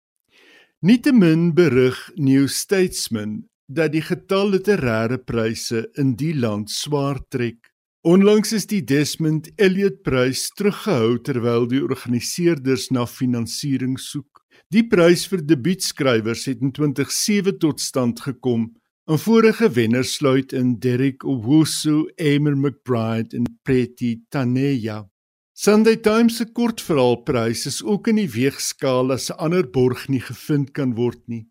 Nietemin 0.79 1.53
berig 1.53 2.11
New 2.15 2.47
Statesman 2.47 3.47
dat 3.65 3.93
die 3.95 4.03
getal 4.03 4.51
literêre 4.51 5.17
pryse 5.17 5.87
in 5.97 6.15
die 6.19 6.33
land 6.35 6.69
swaar 6.69 7.21
trek. 7.31 7.70
Onlangs 8.03 8.49
is 8.51 8.63
die 8.65 8.81
Desmond 8.81 9.51
Elliot 9.61 9.99
Prys 10.01 10.47
teruggehou 10.57 11.19
terwyl 11.21 11.67
die 11.69 11.83
organiseerders 11.85 12.87
na 12.89 13.03
finansiering 13.05 13.99
soek. 14.01 14.41
Die 14.73 14.81
prys 14.89 15.27
vir 15.29 15.43
debuutskrywers 15.45 16.47
het 16.49 16.63
in 16.65 16.71
2007 16.73 17.59
tot 17.61 17.77
stand 17.77 18.23
gekom. 18.25 18.71
En 19.05 19.21
vorige 19.21 19.69
wenners 19.75 20.15
sluit 20.17 20.49
in 20.57 20.79
Derek 20.81 21.21
Owusu, 21.21 22.07
Emer 22.17 22.57
McBride 22.57 23.37
en 23.37 23.45
Pretty 23.61 24.23
Taneya. 24.33 25.03
Sunday 25.53 26.01
Times 26.01 26.41
se 26.41 26.49
kortverhaalprys 26.49 27.67
is 27.69 27.83
ook 27.85 28.09
in 28.09 28.17
die 28.17 28.31
weegskaal 28.33 29.13
as 29.13 29.29
'n 29.29 29.37
ander 29.37 29.69
borg 29.69 30.09
nie 30.09 30.25
gevind 30.25 30.73
kan 30.73 30.95
word 30.97 31.21
nie. 31.27 31.45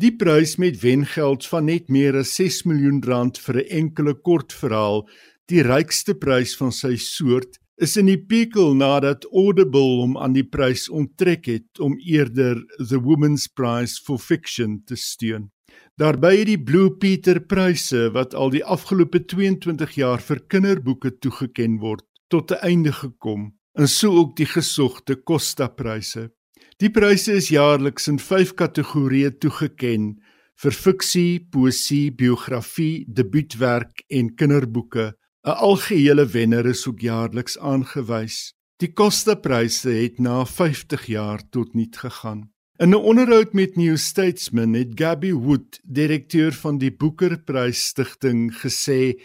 Die 0.00 0.16
prys 0.16 0.56
met 0.56 0.80
wengeld 0.82 1.46
van 1.46 1.66
net 1.68 1.88
meer 1.88 2.16
as 2.16 2.34
6 2.34 2.62
miljoen 2.64 3.02
rand 3.04 3.38
vir 3.38 3.56
'n 3.60 3.68
enkele 3.80 4.14
kortverhaal, 4.14 5.06
die 5.50 5.62
rykste 5.62 6.14
prys 6.14 6.54
van 6.58 6.72
sy 6.72 6.94
soort, 6.96 7.58
is 7.82 7.96
in 7.96 8.06
die 8.06 8.20
pikel 8.20 8.76
nadat 8.78 9.24
Audible 9.32 10.02
hom 10.02 10.18
aan 10.20 10.36
die 10.36 10.46
prys 10.46 10.88
onttrek 10.92 11.48
het 11.50 11.80
om 11.82 11.96
eerder 11.98 12.60
The 12.78 13.00
Women's 13.00 13.48
Prize 13.48 13.98
for 14.04 14.20
Fiction 14.22 14.82
te 14.86 14.96
steun. 14.96 15.50
Daarby 15.98 16.36
het 16.38 16.48
die 16.48 16.60
Blue 16.60 16.92
Peter 17.00 17.40
pryse 17.40 18.10
wat 18.14 18.36
al 18.38 18.52
die 18.54 18.62
afgelope 18.64 19.24
22 19.28 19.96
jaar 19.98 20.22
vir 20.24 20.40
kinderboeke 20.48 21.16
toegeken 21.20 21.80
word, 21.82 22.04
tot 22.28 22.52
'n 22.52 22.62
einde 22.62 22.92
gekom 22.92 23.52
en 23.74 23.88
so 23.88 24.12
ook 24.12 24.36
die 24.36 24.46
gesogte 24.46 25.16
Costa-pryse. 25.16 26.30
Die 26.78 26.90
pryse 26.90 27.32
is 27.32 27.48
jaarliks 27.48 28.08
in 28.08 28.18
5 28.18 28.54
kategorieë 28.54 29.38
toegeken 29.38 30.16
vir 30.62 30.72
fiksie, 30.72 31.40
poesie, 31.50 32.10
biografie, 32.10 33.04
debuutwerk 33.08 34.04
en 34.10 34.34
kinderboeke. 34.34 35.12
'n 35.44 35.50
Algehele 35.50 36.26
wenner 36.26 36.66
is 36.66 36.86
ook 36.86 37.00
jaarliks 37.00 37.58
aangewys. 37.58 38.54
Die 38.76 38.92
Costa-pryse 38.92 39.90
het 39.90 40.18
na 40.18 40.44
50 40.46 41.06
jaar 41.06 41.48
tot 41.50 41.74
niet 41.74 41.96
gegaan. 41.96 42.52
In 42.76 42.90
'n 42.90 42.94
onderhoud 42.94 43.52
met 43.52 43.76
New 43.76 43.96
Statesman 43.96 44.72
het 44.72 44.88
Gabby 44.94 45.32
Wood, 45.32 45.80
direkteur 45.82 46.52
van 46.52 46.78
die 46.78 46.92
Booker 46.96 47.40
Prys 47.40 47.86
Stichting, 47.86 48.52
gesê 48.54 49.20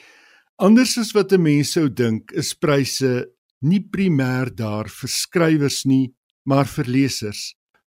Anders 0.56 0.98
as 0.98 1.12
wat 1.12 1.32
'n 1.32 1.42
mens 1.42 1.72
sou 1.72 1.94
dink, 1.94 2.32
is 2.32 2.54
pryse 2.54 3.30
nie 3.62 3.82
primêr 3.82 4.56
daar 4.56 4.90
vir 4.90 5.10
skrywers 5.10 5.86
nie, 5.86 6.16
maar 6.46 6.66
vir 6.66 6.86
lesers. 6.86 7.54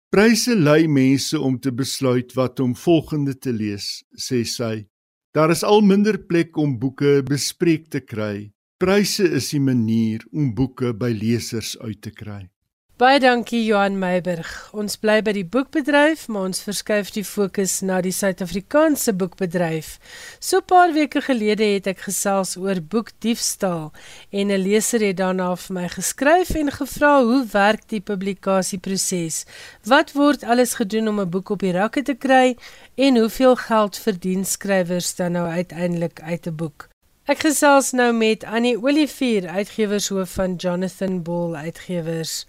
Pryse 0.10 0.56
lei 0.56 0.88
mense 0.88 1.40
om 1.40 1.60
te 1.60 1.72
besluit 1.72 2.34
wat 2.34 2.60
om 2.60 2.76
volgende 2.76 3.38
te 3.38 3.52
lees, 3.52 4.04
sê 4.16 4.46
sy. 4.46 4.86
Daar 5.34 5.50
is 5.50 5.64
al 5.66 5.82
minder 5.82 6.20
plek 6.30 6.58
om 6.62 6.76
boeke 6.78 7.24
bespreek 7.26 7.88
te 7.90 8.04
kry. 8.06 8.52
Pryse 8.78 9.26
is 9.34 9.48
die 9.50 9.62
manier 9.62 10.22
om 10.30 10.52
boeke 10.54 10.92
by 10.94 11.10
lesers 11.10 11.74
uit 11.82 12.04
te 12.06 12.12
kry. 12.14 12.53
Baie 13.02 13.18
dankie 13.18 13.64
Johan 13.66 13.96
Meiberg. 13.98 14.50
Ons 14.78 15.00
bly 15.02 15.16
by 15.26 15.32
die 15.34 15.48
boekbedryf, 15.50 16.28
maar 16.30 16.52
ons 16.52 16.60
verskuif 16.62 17.08
die 17.16 17.24
fokus 17.26 17.80
na 17.82 18.04
die 18.06 18.12
Suid-Afrikaanse 18.14 19.16
boekbedryf. 19.18 19.96
So 20.38 20.60
'n 20.62 20.68
paar 20.70 20.94
weke 20.94 21.24
gelede 21.26 21.66
het 21.74 21.88
ek 21.88 22.06
gesels 22.06 22.54
oor 22.56 22.78
boekdiefstal 22.94 23.92
en 24.30 24.52
'n 24.52 24.62
leser 24.62 25.02
het 25.02 25.18
daarna 25.18 25.56
vir 25.56 25.74
my 25.74 25.88
geskryf 25.90 26.54
en 26.54 26.70
gevra 26.70 27.24
hoe 27.24 27.42
werk 27.52 27.90
die 27.90 28.02
publikasieproses? 28.02 29.46
Wat 29.84 30.14
word 30.14 30.44
alles 30.44 30.74
gedoen 30.76 31.08
om 31.08 31.20
'n 31.20 31.30
boek 31.30 31.50
op 31.50 31.60
die 31.60 31.74
rakke 31.74 32.04
te 32.04 32.14
kry 32.14 32.56
en 32.96 33.18
hoeveel 33.18 33.56
geld 33.56 33.98
verdien 33.98 34.46
skrywers 34.46 35.16
dan 35.16 35.32
nou 35.32 35.48
uiteindelik 35.50 36.22
uit 36.22 36.46
'n 36.46 36.56
boek? 36.56 36.93
Ek 37.24 37.40
gesels 37.40 37.94
nou 37.96 38.10
met 38.12 38.42
Annie 38.44 38.76
Olivier, 38.76 39.46
uitgewershoof 39.48 40.34
van 40.36 40.58
Jonathan 40.60 41.22
Ball 41.24 41.54
Uitgewers. 41.56 42.42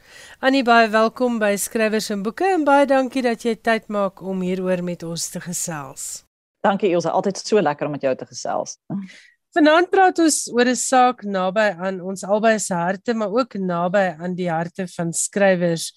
Annie, 0.42 0.64
baie 0.66 0.88
welkom 0.90 1.36
by 1.38 1.52
Skrywers 1.62 2.08
en 2.10 2.24
Boeke 2.26 2.48
en 2.56 2.64
baie 2.66 2.88
dankie 2.90 3.22
dat 3.22 3.46
jy 3.46 3.52
tyd 3.54 3.86
maak 3.86 4.18
om 4.18 4.42
hieroor 4.42 4.82
met 4.82 5.04
ons 5.06 5.28
te 5.30 5.38
gesels. 5.44 6.24
Dankie 6.66 6.90
Elsə, 6.90 7.12
altyd 7.14 7.38
so 7.38 7.62
lekker 7.62 7.86
om 7.86 7.94
met 7.94 8.02
jou 8.02 8.16
te 8.18 8.26
gesels. 8.26 8.74
Vanaand 9.54 9.92
praat 9.94 10.18
ons 10.18 10.40
oor 10.50 10.66
'n 10.66 10.74
saak 10.82 11.22
naby 11.22 11.70
aan 11.78 12.00
ons 12.02 12.26
albei 12.26 12.58
se 12.58 12.74
harte, 12.74 13.14
maar 13.14 13.30
ook 13.30 13.54
naby 13.54 14.18
aan 14.18 14.34
die 14.34 14.50
harte 14.50 14.88
van 14.96 15.12
skrywers. 15.12 15.92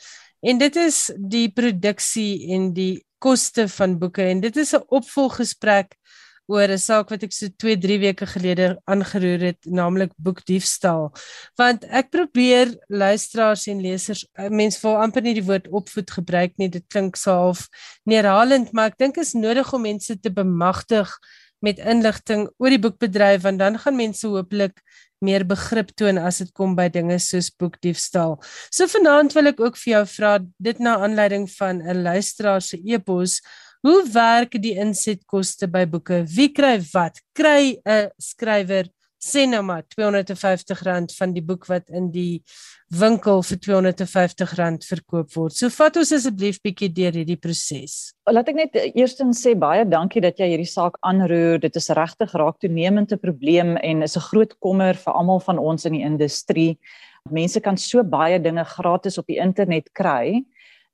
En 0.46 0.62
dit 0.62 0.76
is 0.76 1.10
die 1.18 1.50
produksie 1.50 2.54
en 2.54 2.74
die 2.74 3.02
koste 3.18 3.66
van 3.68 3.98
boeke 3.98 4.22
en 4.22 4.40
dit 4.40 4.56
is 4.56 4.76
'n 4.76 4.86
opvolggesprek 4.88 5.98
oor 6.48 6.68
'n 6.72 6.80
saak 6.80 7.10
wat 7.10 7.24
ek 7.24 7.32
so 7.32 7.48
2-3 7.48 8.00
weke 8.00 8.26
gelede 8.26 8.78
aangeroer 8.88 9.40
het, 9.52 9.60
naamlik 9.66 10.12
boekdiefstal. 10.18 11.12
Want 11.58 11.84
ek 11.84 12.10
probeer 12.12 12.76
luisteraars 12.88 13.68
en 13.68 13.82
lesers, 13.82 14.26
eh, 14.36 14.50
mense 14.50 14.80
wil 14.82 14.96
amper 14.98 15.22
nie 15.22 15.34
die 15.34 15.44
woord 15.46 15.68
opvoed 15.68 16.10
gebruik 16.12 16.54
nie. 16.58 16.70
Dit 16.70 16.88
klink 16.90 17.16
so 17.16 17.32
half 17.32 17.68
neerhalend, 18.06 18.72
maar 18.74 18.88
ek 18.88 18.98
dink 18.98 19.18
is 19.18 19.34
nodig 19.34 19.74
om 19.74 19.82
mense 19.82 20.16
te 20.20 20.30
bemagtig 20.30 21.12
met 21.60 21.80
inligting 21.80 22.48
oor 22.62 22.70
die 22.70 22.82
boekbedryf 22.82 23.42
want 23.42 23.60
dan 23.60 23.80
gaan 23.82 23.96
mense 23.98 24.28
hopelik 24.28 24.82
meer 25.26 25.46
begrip 25.50 25.96
toon 25.98 26.20
as 26.22 26.42
dit 26.44 26.52
kom 26.54 26.76
by 26.78 26.88
dinge 26.94 27.18
soos 27.20 27.50
boekdiefstal. 27.50 28.38
So 28.70 28.86
vanaand 28.92 29.34
wil 29.34 29.50
ek 29.52 29.62
ook 29.64 29.80
vir 29.82 29.94
jou 29.96 30.04
vra 30.14 30.38
dit 30.62 30.80
na 30.80 30.98
aanleiding 31.02 31.48
van 31.58 31.82
'n 31.82 32.04
luisteraar 32.04 32.62
se 32.62 32.78
e-pos 32.78 33.42
Hoe 33.86 34.02
werk 34.14 34.58
die 34.62 34.76
insetkoste 34.80 35.68
by 35.68 35.86
boeke? 35.86 36.24
Wie 36.26 36.50
kry 36.54 36.78
wat? 36.94 37.22
Kry 37.34 37.78
'n 37.86 38.10
skrywer 38.18 38.90
sê 39.18 39.46
nou 39.50 39.64
maar 39.66 39.84
R250 39.84 41.16
van 41.18 41.34
die 41.34 41.44
boek 41.44 41.66
wat 41.68 41.90
in 41.90 42.12
die 42.14 42.44
winkel 42.94 43.42
vir 43.44 43.58
R250 43.58 44.86
verkoop 44.88 45.34
word. 45.36 45.56
So 45.58 45.70
vat 45.74 45.98
ons 45.98 46.14
asseblief 46.16 46.62
bietjie 46.64 46.90
deur 46.94 47.18
hierdie 47.18 47.40
proses. 47.42 48.14
Laat 48.30 48.52
ek 48.54 48.60
net 48.60 48.78
eerstens 48.94 49.42
sê 49.44 49.56
baie 49.58 49.86
dankie 49.90 50.22
dat 50.24 50.40
jy 50.40 50.52
hierdie 50.54 50.70
saak 50.70 51.00
aanroer. 51.02 51.60
Dit 51.64 51.76
is 51.76 51.90
regtig 51.98 52.34
raak 52.38 52.62
toenemende 52.64 53.18
probleem 53.18 53.76
en 53.78 54.04
is 54.04 54.18
'n 54.18 54.28
groot 54.30 54.54
kommer 54.60 54.94
vir 54.94 55.14
almal 55.14 55.40
van 55.40 55.58
ons 55.60 55.86
in 55.86 55.94
die 55.94 56.06
industrie. 56.06 56.78
Mense 57.30 57.60
kan 57.60 57.78
so 57.78 58.04
baie 58.04 58.40
dinge 58.40 58.64
gratis 58.64 59.18
op 59.18 59.28
die 59.28 59.42
internet 59.42 59.94
kry 59.94 60.46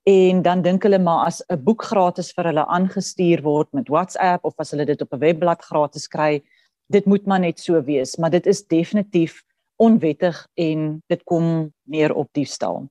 en 0.03 0.41
dan 0.43 0.61
dink 0.61 0.83
hulle 0.83 0.99
maar 0.99 1.25
as 1.25 1.41
'n 1.47 1.63
boek 1.63 1.83
gratis 1.83 2.33
vir 2.35 2.45
hulle 2.45 2.65
aangestuur 2.65 3.41
word 3.41 3.71
met 3.73 3.87
WhatsApp 3.87 4.43
of 4.45 4.53
as 4.57 4.71
hulle 4.71 4.85
dit 4.85 5.01
op 5.01 5.13
'n 5.13 5.19
webblad 5.19 5.61
gratis 5.61 6.07
kry, 6.07 6.43
dit 6.89 7.05
moet 7.05 7.25
maar 7.25 7.39
net 7.39 7.59
so 7.59 7.81
wees, 7.81 8.17
maar 8.17 8.29
dit 8.29 8.45
is 8.45 8.67
definitief 8.67 9.43
onwettig 9.75 10.47
en 10.53 11.01
dit 11.07 11.23
kom 11.23 11.73
neer 11.87 12.13
op 12.13 12.27
diefstal. 12.31 12.89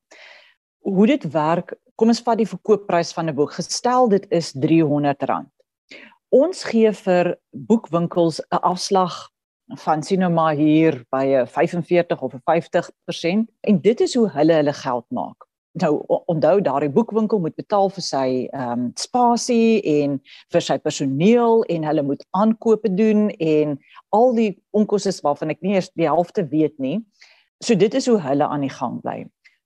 Hoe 0.81 1.07
dit 1.07 1.31
werk, 1.33 1.75
kom 1.97 2.09
ons 2.09 2.23
vat 2.23 2.39
die 2.39 2.49
verkoopprys 2.49 3.13
van 3.13 3.29
'n 3.29 3.35
boek. 3.35 3.53
Gestel 3.53 4.09
dit 4.09 4.27
is 4.31 4.55
R300. 4.55 5.47
Ons 6.31 6.65
gee 6.65 6.93
vir 6.93 7.37
boekwinkels 7.51 8.41
'n 8.41 8.63
afslag 8.63 9.29
van 9.85 10.03
sien 10.03 10.21
nou 10.21 10.33
maar 10.33 10.55
hier 10.55 11.05
by 11.11 11.25
'n 11.25 11.47
45 11.47 12.23
of 12.23 12.35
'n 12.35 12.41
50% 12.45 13.51
en 13.61 13.81
dit 13.81 14.01
is 14.01 14.15
hoe 14.15 14.29
hulle 14.31 14.53
hulle 14.53 14.73
geld 14.73 15.05
maak 15.11 15.52
nou 15.81 15.93
onthou 16.27 16.61
daardie 16.61 16.91
boekwinkel 16.93 17.41
moet 17.41 17.57
betaal 17.57 17.91
vir 17.91 18.05
sy 18.05 18.27
ehm 18.53 18.73
um, 18.73 18.89
spasie 19.01 19.81
en 19.89 20.19
vir 20.53 20.65
sy 20.65 20.77
personeel 20.79 21.65
en 21.73 21.87
hulle 21.89 22.03
moet 22.03 22.25
aankope 22.37 22.93
doen 22.95 23.31
en 23.41 23.79
al 24.13 24.35
die 24.37 24.51
onkoste 24.77 25.15
waarvan 25.25 25.55
ek 25.55 25.63
nie 25.63 25.77
eers 25.79 25.93
die 25.97 26.09
helfte 26.09 26.45
weet 26.49 26.77
nie. 26.79 27.01
So 27.65 27.75
dit 27.79 27.95
is 27.95 28.07
hoe 28.11 28.21
hulle 28.21 28.49
aan 28.49 28.67
die 28.67 28.75
gang 28.75 29.01
bly. 29.01 29.23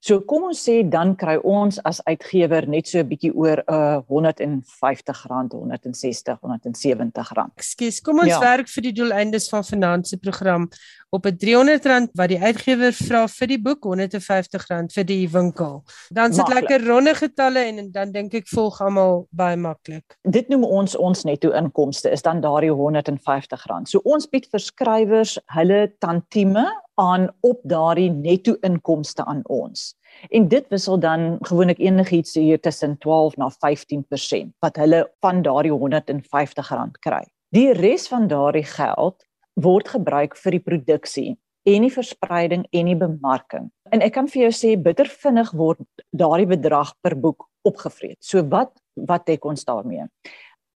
So 0.07 0.21
kom 0.29 0.45
ons 0.47 0.59
sê 0.61 0.83
dan 0.85 1.15
kry 1.17 1.35
ons 1.41 1.79
as 1.89 1.99
uitgewer 2.05 2.67
net 2.69 2.87
so 2.87 2.99
'n 2.99 3.09
bietjie 3.09 3.33
oor 3.33 3.63
'n 3.65 3.73
uh, 3.73 3.99
R150, 4.07 5.25
R160, 5.27 6.37
R170. 6.37 7.49
Ekskuus, 7.57 7.99
kom 8.05 8.19
ons 8.19 8.29
ja. 8.29 8.39
werk 8.39 8.69
vir 8.69 8.83
die 8.83 8.93
doeleindes 8.93 9.49
van 9.49 9.65
finansie 9.65 10.19
program 10.21 10.69
op 11.09 11.25
'n 11.25 11.35
R300 11.35 12.11
wat 12.13 12.29
die 12.29 12.39
uitgewer 12.39 12.93
vra 12.93 13.27
vir 13.27 13.47
die 13.47 13.61
boek, 13.61 13.85
R150 13.85 14.93
vir 14.93 15.05
die 15.05 15.29
winkel. 15.31 15.83
Dan 16.09 16.33
sit 16.33 16.47
lekker 16.47 16.87
ronde 16.87 17.15
getalle 17.15 17.59
en 17.59 17.91
dan 17.91 18.11
dink 18.11 18.33
ek 18.33 18.47
volg 18.47 18.81
almal 18.81 19.27
baie 19.31 19.57
maklik. 19.57 20.17
Dit 20.23 20.49
noem 20.49 20.63
ons 20.63 20.95
ons 20.95 21.23
netto 21.23 21.51
inkomste 21.51 22.09
is 22.11 22.21
dan 22.21 22.41
daardie 22.41 22.71
R150. 22.71 23.87
So 23.87 23.99
ons 24.03 24.27
bied 24.27 24.47
vir 24.51 24.59
skrywers 24.59 25.37
hulle 25.45 25.93
tantieme 25.99 26.67
aan 26.97 27.29
op 27.41 27.59
daardie 27.63 28.09
netto 28.11 28.55
inkomste 28.61 29.25
aan 29.25 29.41
ons. 29.45 29.95
En 30.29 30.47
dit 30.47 30.65
wissel 30.69 30.99
dan 30.99 31.37
gewoonlik 31.41 31.79
enigiets 31.79 32.33
hier 32.33 32.59
tussen 32.59 32.97
12 32.97 33.37
na 33.37 33.49
15% 33.51 34.53
wat 34.59 34.75
hulle 34.75 35.05
van 35.21 35.41
daardie 35.41 35.71
R150 35.71 36.99
kry. 36.99 37.23
Die 37.55 37.71
res 37.71 38.07
van 38.07 38.27
daardie 38.27 38.65
geld 38.65 39.26
word 39.57 39.89
gebruik 39.89 40.37
vir 40.37 40.57
die 40.57 40.63
produksie 40.63 41.29
en 41.67 41.83
die 41.83 41.91
verspreiding 41.91 42.65
en 42.71 42.89
die 42.89 42.97
bemarking. 42.97 43.69
En 43.91 44.03
ek 44.05 44.15
kan 44.15 44.27
vir 44.31 44.47
jou 44.47 44.53
sê 44.55 44.75
bitter 44.79 45.09
vinnig 45.23 45.51
word 45.57 45.81
daardie 46.15 46.47
bedrag 46.47 46.93
per 47.03 47.17
boek 47.19 47.47
opgevreet. 47.67 48.19
So 48.23 48.45
wat 48.51 48.75
wat 49.07 49.27
dek 49.27 49.45
ons 49.45 49.65
daarmee? 49.67 50.07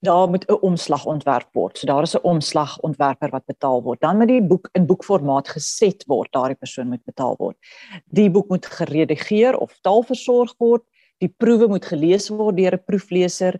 Daar 0.03 0.29
moet 0.29 0.45
'n 0.49 0.59
omslag 0.61 1.05
ontwerp 1.05 1.53
word. 1.53 1.77
So 1.77 1.87
daar 1.87 2.03
is 2.03 2.15
'n 2.15 2.23
omslagontwerper 2.23 3.29
wat 3.29 3.45
betaal 3.45 3.83
word. 3.83 4.01
Dan 4.01 4.17
moet 4.17 4.27
die 4.27 4.41
boek 4.41 4.69
in 4.73 4.85
boekformaat 4.85 5.47
geset 5.47 6.03
word. 6.07 6.31
Daardie 6.31 6.57
persoon 6.57 6.89
moet 6.89 7.03
betaal 7.05 7.35
word. 7.37 7.57
Die 8.05 8.29
boek 8.29 8.49
moet 8.49 8.65
geredigeer 8.65 9.57
of 9.57 9.79
taalversorg 9.81 10.53
word. 10.57 10.83
Die 11.17 11.33
proewe 11.37 11.67
moet 11.67 11.85
gelees 11.85 12.29
word 12.29 12.57
deur 12.57 12.73
'n 12.73 12.83
proefleser 12.85 13.59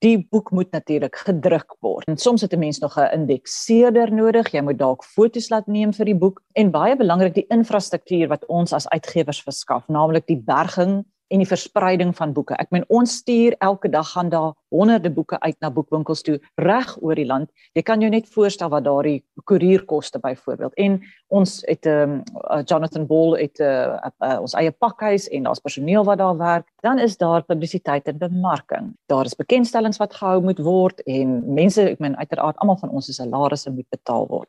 die 0.00 0.16
boek 0.30 0.50
moet 0.50 0.70
natuurlik 0.72 1.16
gedruk 1.26 1.76
word. 1.84 2.08
En 2.08 2.16
soms 2.16 2.40
het 2.40 2.52
'n 2.52 2.58
mens 2.58 2.78
nog 2.78 2.96
'n 2.96 3.12
indekseerder 3.12 4.12
nodig. 4.12 4.52
Jy 4.52 4.62
moet 4.62 4.78
dalk 4.78 5.04
foto's 5.04 5.48
laat 5.48 5.66
neem 5.66 5.92
vir 5.92 6.04
die 6.04 6.18
boek 6.18 6.42
en 6.52 6.70
baie 6.70 6.96
belangrik 6.96 7.34
die 7.34 7.46
infrastruktuur 7.48 8.28
wat 8.28 8.46
ons 8.46 8.72
as 8.72 8.88
uitgewers 8.88 9.42
verskaf, 9.42 9.88
naamlik 9.88 10.26
die 10.26 10.42
berging 10.44 11.04
en 11.30 11.42
die 11.42 11.48
verspreiding 11.48 12.10
van 12.16 12.32
boeke. 12.34 12.56
Ek 12.58 12.72
meen 12.74 12.84
ons 12.90 13.20
stuur 13.22 13.54
elke 13.62 13.88
dag 13.90 14.08
gaan 14.12 14.30
daar 14.32 14.52
honderde 14.74 15.10
boeke 15.14 15.38
uit 15.40 15.56
na 15.62 15.70
boekwinkels 15.70 16.22
toe 16.26 16.38
reg 16.62 16.90
oor 17.02 17.18
die 17.18 17.26
land. 17.26 17.50
Jy 17.78 17.84
kan 17.86 18.02
jou 18.02 18.10
net 18.10 18.28
voorstel 18.34 18.70
wat 18.72 18.84
daardie 18.86 19.20
koerierkoste 19.50 20.18
byvoorbeeld. 20.22 20.74
En 20.74 20.98
ons 21.28 21.62
het 21.66 21.86
'n 21.86 21.88
um, 21.88 22.22
uh, 22.50 22.62
Jonathan 22.64 23.06
Ball 23.06 23.38
het 23.38 23.60
'n 23.60 23.62
uh, 23.62 23.98
uh, 24.06 24.28
uh, 24.28 24.40
ons 24.40 24.54
eie 24.54 24.70
pakhuis 24.70 25.28
en 25.28 25.42
daar's 25.42 25.62
personeel 25.62 26.04
wat 26.04 26.18
daar 26.18 26.36
werk. 26.36 26.66
Dan 26.82 26.98
is 26.98 27.16
daar 27.16 27.42
publisiteit 27.42 28.08
en 28.08 28.18
bemarking. 28.18 28.96
Daar 29.06 29.24
is 29.24 29.34
bekendstellings 29.34 29.98
wat 29.98 30.14
gehou 30.14 30.42
moet 30.42 30.58
word 30.58 31.00
en 31.06 31.54
mense, 31.54 31.82
ek 31.82 31.98
meen 31.98 32.16
uiteraard 32.16 32.56
almal 32.56 32.76
van 32.76 32.90
ons 32.90 33.06
se 33.06 33.12
salarisse 33.12 33.70
moet 33.70 33.88
betaal 33.90 34.26
word. 34.26 34.48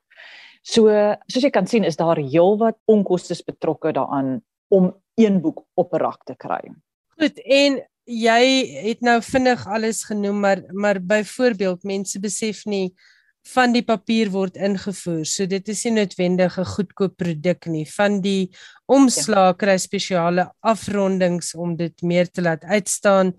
So 0.62 0.90
soos 1.28 1.44
jy 1.44 1.50
kan 1.50 1.68
sien 1.68 1.84
is 1.84 1.98
daar 1.98 2.18
heelwat 2.18 2.78
onkoste 2.86 3.44
betrokke 3.46 3.92
daaraan 3.92 4.42
om 4.70 4.94
een 5.26 5.42
boek 5.42 5.66
op 5.74 5.94
'n 5.94 5.98
rak 5.98 6.24
te 6.24 6.36
kry. 6.36 6.72
Goed, 7.18 7.40
en 7.40 7.82
jy 8.04 8.44
het 8.88 9.02
nou 9.02 9.22
vinnig 9.22 9.68
alles 9.68 10.04
genoem, 10.04 10.40
maar 10.40 10.62
maar 10.74 11.02
byvoorbeeld 11.02 11.84
mense 11.84 12.20
besef 12.20 12.66
nie 12.66 12.94
van 13.56 13.74
die 13.74 13.84
papier 13.84 14.30
word 14.30 14.58
ingevoer. 14.58 15.26
So 15.26 15.46
dit 15.50 15.68
is 15.70 15.84
nie 15.86 15.94
noodwendig 15.94 16.58
'n 16.60 16.66
goedkoop 16.66 17.18
produk 17.18 17.66
nie. 17.66 17.86
Van 17.86 18.22
die 18.22 18.52
omslag 18.86 19.54
ja. 19.54 19.58
kry 19.58 19.78
spesiale 19.78 20.52
afrondings 20.60 21.56
om 21.56 21.76
dit 21.76 22.02
meer 22.02 22.30
te 22.30 22.42
laat 22.42 22.64
uitstaan. 22.64 23.34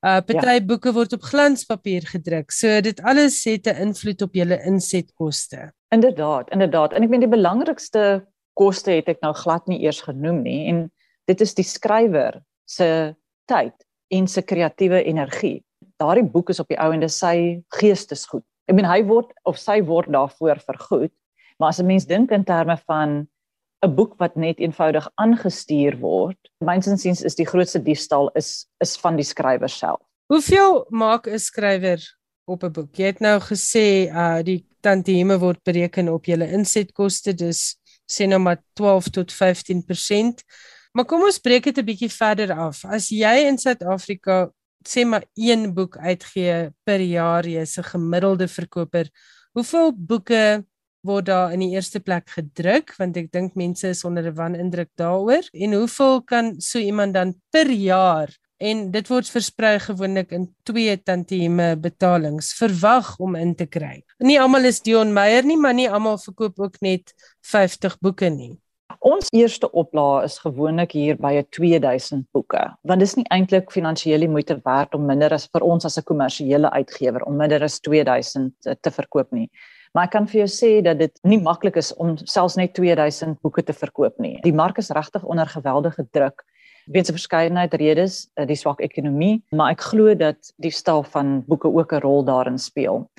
Uh 0.00 0.20
party 0.20 0.60
ja. 0.60 0.64
boeke 0.64 0.92
word 0.92 1.12
op 1.12 1.22
glanspapier 1.22 2.06
gedruk. 2.06 2.50
So 2.50 2.80
dit 2.80 3.00
alles 3.00 3.44
het 3.44 3.66
'n 3.66 3.88
invloed 3.88 4.22
op 4.22 4.34
julle 4.34 4.62
insetkoste. 4.64 5.72
Inderdaad, 5.88 6.50
inderdaad. 6.50 6.92
En 6.92 7.02
ek 7.02 7.08
meen 7.08 7.20
die 7.20 7.28
belangrikste 7.28 8.26
koste 8.54 8.90
het 8.90 9.08
ek 9.08 9.20
nou 9.20 9.34
glad 9.34 9.66
nie 9.66 9.80
eers 9.80 10.00
genoem 10.00 10.42
nie 10.42 10.68
en 10.68 10.90
dit 11.28 11.40
is 11.44 11.54
die 11.54 11.66
skrywer 11.66 12.40
se 12.68 13.14
tyd 13.48 13.74
en 14.14 14.28
sy 14.28 14.42
kreatiewe 14.42 15.02
energie. 15.04 15.60
Daardie 16.00 16.26
boek 16.26 16.52
is 16.52 16.60
op 16.62 16.68
die 16.70 16.78
ou 16.80 16.90
ende 16.94 17.10
sy 17.12 17.60
geestesgoed. 17.78 18.44
Ek 18.68 18.76
meen 18.76 18.88
hy 18.88 19.02
word 19.08 19.32
of 19.48 19.58
sy 19.60 19.80
word 19.84 20.10
daarvoor 20.12 20.60
vergoed, 20.64 21.12
maar 21.58 21.72
as 21.72 21.80
'n 21.80 21.86
mens 21.86 22.06
dink 22.06 22.30
in 22.30 22.44
terme 22.44 22.76
van 22.86 23.28
'n 23.82 23.94
boek 23.94 24.18
wat 24.18 24.36
net 24.36 24.58
eenvoudig 24.58 25.08
aangestuur 25.16 25.98
word, 26.00 26.38
myns 26.64 26.86
insiens 26.86 27.22
is 27.22 27.34
die 27.34 27.46
grootste 27.46 27.82
diefstal 27.82 28.30
is 28.34 28.66
is 28.80 28.96
van 28.96 29.16
die 29.16 29.24
skrywer 29.24 29.68
self. 29.68 30.00
Hoeveel 30.28 30.86
maak 30.90 31.26
'n 31.26 31.38
skrywer 31.38 32.00
op 32.46 32.64
'n 32.64 32.72
boek? 32.72 32.96
Jy 32.96 33.06
het 33.06 33.20
nou 33.20 33.38
gesê 33.40 34.08
uh 34.10 34.42
die 34.42 34.66
tantieme 34.80 35.38
word 35.38 35.62
bereken 35.64 36.08
op 36.08 36.24
julle 36.24 36.50
insetkoste, 36.52 37.34
dis 37.34 37.76
sê 38.06 38.26
nou 38.26 38.38
maar 38.38 38.62
12 38.74 39.10
tot 39.10 39.32
15%. 39.32 40.44
Maar 40.92 41.04
kom 41.04 41.22
ons 41.22 41.38
breek 41.38 41.64
dit 41.64 41.78
'n 41.78 41.84
bietjie 41.84 42.10
verder 42.10 42.52
af. 42.52 42.84
As 42.84 43.08
jy 43.08 43.46
in 43.48 43.58
Suid-Afrika 43.58 44.50
sê 44.86 45.04
maar 45.04 45.24
een 45.34 45.74
boek 45.74 45.96
uitgee 45.96 46.70
per 46.84 47.00
jaar, 47.00 47.44
jy's 47.46 47.78
'n 47.78 47.84
gemiddelde 47.84 48.48
verkoper, 48.48 49.10
hoeveel 49.52 49.92
boeke 49.92 50.64
word 51.00 51.26
daar 51.26 51.52
in 51.52 51.60
die 51.60 51.74
eerste 51.74 52.00
plek 52.00 52.28
gedruk 52.34 52.92
want 52.98 53.16
ek 53.16 53.30
dink 53.32 53.54
mense 53.54 53.88
is 53.88 54.04
onder 54.04 54.26
'n 54.26 54.34
wanindruk 54.34 54.90
daaroor 54.96 55.44
en 55.52 55.72
hoeveel 55.72 56.22
kan 56.22 56.60
so 56.60 56.78
iemand 56.78 57.14
dan 57.14 57.34
per 57.50 57.70
jaar 57.70 58.28
en 58.58 58.90
dit 58.90 59.08
word 59.08 59.30
versprei 59.30 59.78
gewoonlik 59.78 60.32
in 60.32 60.48
twee 60.66 60.96
tantieme 60.96 61.76
betalings 61.76 62.52
verwag 62.58 63.16
om 63.18 63.36
in 63.38 63.54
te 63.54 63.66
kry. 63.66 64.02
Nie 64.18 64.40
almal 64.40 64.64
is 64.64 64.80
Dion 64.82 65.12
Meyer 65.12 65.44
nie, 65.46 65.56
maar 65.56 65.74
nie 65.74 65.88
almal 65.90 66.18
verkoop 66.18 66.58
ook 66.58 66.80
net 66.80 67.14
50 67.40 67.98
boeke 68.02 68.28
nie. 68.28 68.58
Ons 68.98 69.28
eerste 69.30 69.70
oplaag 69.72 70.24
is 70.24 70.38
gewoonlik 70.42 70.92
hier 70.92 71.16
by 71.16 71.32
'n 71.38 71.46
2000 71.50 72.26
boeke, 72.32 72.62
want 72.82 73.00
dit 73.00 73.08
is 73.08 73.16
nie 73.16 73.28
eintlik 73.30 73.70
finansiële 73.70 74.28
moeite 74.28 74.60
werd 74.64 74.94
om 74.94 75.06
minder 75.06 75.32
as 75.32 75.46
vir 75.52 75.62
ons 75.62 75.84
as 75.84 75.98
'n 75.98 76.02
kommersiële 76.02 76.70
uitgewer 76.70 77.22
om 77.22 77.36
minder 77.36 77.62
as 77.62 77.80
2000 77.80 78.52
te 78.80 78.90
verkoop 78.90 79.30
nie. 79.32 79.50
Maar 79.92 80.04
ek 80.04 80.10
kan 80.10 80.26
vir 80.26 80.46
jou 80.46 80.48
sê 80.48 80.82
dat 80.82 80.98
dit 80.98 81.20
nie 81.22 81.40
maklik 81.40 81.76
is 81.76 81.94
om 81.96 82.16
selfs 82.16 82.56
net 82.56 82.74
2000 82.74 83.40
boeke 83.40 83.62
te 83.62 83.72
verkoop 83.72 84.18
nie. 84.18 84.38
Die 84.42 84.52
mark 84.52 84.78
is 84.78 84.90
regtig 84.90 85.24
onder 85.24 85.46
geweldige 85.46 86.06
druk 86.12 86.44
weens 86.86 87.08
'n 87.10 87.18
verskeidenheid 87.18 87.74
redes, 87.74 88.30
eh, 88.34 88.46
die 88.46 88.56
swak 88.56 88.80
ekonomie, 88.80 89.42
maar 89.50 89.70
ek 89.72 89.80
glo 89.80 90.14
dat 90.14 90.52
die 90.56 90.70
stal 90.70 91.02
van 91.02 91.44
boeke 91.46 91.68
ook 91.68 91.92
'n 91.92 92.00
rol 92.00 92.24
daarin 92.24 92.58
speel. 92.58 93.10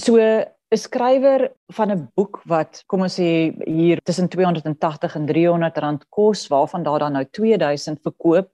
So 0.00 0.44
'n 0.68 0.76
skrywer 0.76 1.48
van 1.72 1.90
'n 1.90 2.08
boek 2.14 2.42
wat 2.44 2.82
kom 2.86 3.00
ons 3.06 3.14
sê 3.16 3.56
hier 3.64 4.00
tussen 4.04 4.28
280 4.28 5.14
en 5.16 5.26
300 5.26 5.78
rand 5.78 6.02
kos 6.10 6.48
waarvan 6.52 6.82
daar 6.82 6.98
dan 6.98 7.12
nou 7.12 7.24
2000 7.24 8.00
verkoop 8.04 8.50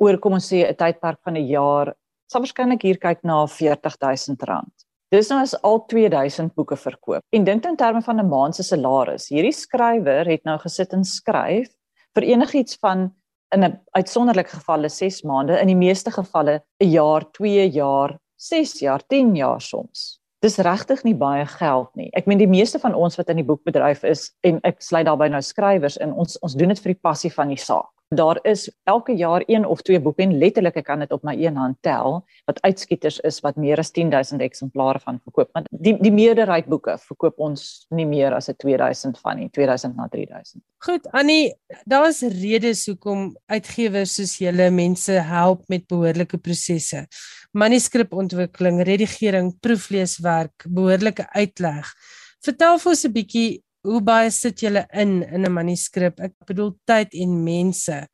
oor 0.00 0.18
kom 0.18 0.32
ons 0.32 0.48
sê 0.52 0.64
'n 0.64 0.74
tydperk 0.74 1.20
van 1.22 1.36
'n 1.36 1.46
jaar 1.46 1.94
sal 2.32 2.40
waarskynlik 2.40 2.82
hier 2.82 2.98
kyk 2.98 3.24
na 3.24 3.46
40000 3.46 4.42
rand. 4.42 4.72
Dis 5.10 5.28
nou 5.28 5.40
as 5.40 5.54
al 5.62 5.84
2000 5.86 6.54
boeke 6.54 6.76
verkoop. 6.76 7.22
En 7.32 7.44
dink 7.44 7.64
in 7.64 7.76
terme 7.76 8.02
van 8.02 8.20
'n 8.20 8.28
maand 8.28 8.54
se 8.54 8.62
salaris. 8.62 9.28
Hierdie 9.28 9.52
skrywer 9.52 10.24
het 10.26 10.44
nou 10.44 10.58
gesit 10.58 10.92
en 10.92 11.04
skryf 11.04 11.68
vir 12.14 12.22
enigiets 12.22 12.76
van 12.80 13.12
in 13.54 13.64
'n 13.64 13.80
uitsonderlike 13.92 14.50
gevalle 14.50 14.88
6 14.88 15.22
maande, 15.24 15.60
in 15.60 15.66
die 15.66 15.76
meeste 15.76 16.10
gevalle 16.10 16.62
'n 16.80 16.90
jaar, 16.90 17.24
2 17.32 17.68
jaar, 17.70 18.18
6 18.36 18.80
jaar, 18.80 19.02
10 19.08 19.36
jaar 19.36 19.60
soms 19.60 20.17
dis 20.44 20.58
regtig 20.62 21.02
nie 21.04 21.16
baie 21.18 21.46
geld 21.58 21.90
nie. 21.98 22.08
Ek 22.16 22.28
meen 22.30 22.38
die 22.38 22.50
meeste 22.50 22.78
van 22.78 22.94
ons 22.94 23.18
wat 23.18 23.30
in 23.32 23.40
die 23.40 23.46
boekbedryf 23.46 24.04
is 24.06 24.28
en 24.46 24.60
ek 24.68 24.82
sluit 24.84 25.06
daarbey 25.08 25.30
nou 25.32 25.42
skrywers 25.42 25.98
in, 26.02 26.12
ons 26.14 26.38
ons 26.44 26.54
doen 26.58 26.70
dit 26.70 26.82
vir 26.84 26.94
die 26.94 27.02
passie 27.02 27.32
van 27.34 27.50
die 27.50 27.60
saak. 27.60 27.90
Daar 28.08 28.38
is 28.42 28.70
elke 28.84 29.12
jaar 29.12 29.42
een 29.46 29.66
of 29.66 29.82
twee 29.82 30.00
boeke 30.00 30.22
en 30.22 30.38
letterlik 30.38 30.78
ek 30.80 30.86
kan 30.88 31.02
dit 31.04 31.10
op 31.12 31.26
my 31.28 31.34
een 31.36 31.56
hand 31.60 31.76
tel 31.84 32.22
wat 32.48 32.60
uitskieters 32.64 33.18
is 33.28 33.40
wat 33.44 33.58
meer 33.60 33.78
as 33.78 33.90
10000 33.92 34.40
eksemplare 34.40 35.02
van 35.04 35.18
verkoop. 35.26 35.50
Want 35.52 35.68
die 35.68 35.92
die 36.00 36.12
meerderheid 36.12 36.70
boeke 36.72 36.94
verkoop 37.02 37.36
ons 37.38 37.84
nie 37.92 38.06
meer 38.08 38.32
as 38.32 38.48
'n 38.48 38.56
2000 38.56 39.20
van 39.20 39.36
nie, 39.36 39.50
2000 39.50 39.96
na 39.96 40.08
3000. 40.08 40.62
Goed, 40.78 41.10
Annie, 41.12 41.52
daar's 41.84 42.22
redes 42.22 42.86
hoekom 42.86 43.36
uitgewers 43.46 44.14
soos 44.14 44.38
julle 44.38 44.70
mense 44.70 45.12
help 45.12 45.68
met 45.68 45.86
behoorlike 45.86 46.38
prosesse 46.38 47.06
manuskripontwikkeling, 47.52 48.82
redigering, 48.82 49.52
proefleeswerk, 49.60 50.64
behoorlike 50.68 51.28
uitleg. 51.32 51.92
Vertel 52.40 52.78
vir 52.78 52.90
ons 52.90 53.04
'n 53.04 53.12
bietjie 53.12 53.62
hoe 53.88 54.02
baie 54.04 54.30
sit 54.34 54.60
julle 54.64 54.84
in 54.92 55.22
in 55.22 55.46
'n 55.46 55.52
manuskrip? 55.52 56.20
Ek 56.20 56.34
bedoel 56.46 56.76
tyd 56.86 57.14
en 57.14 57.42
mense 57.44 58.06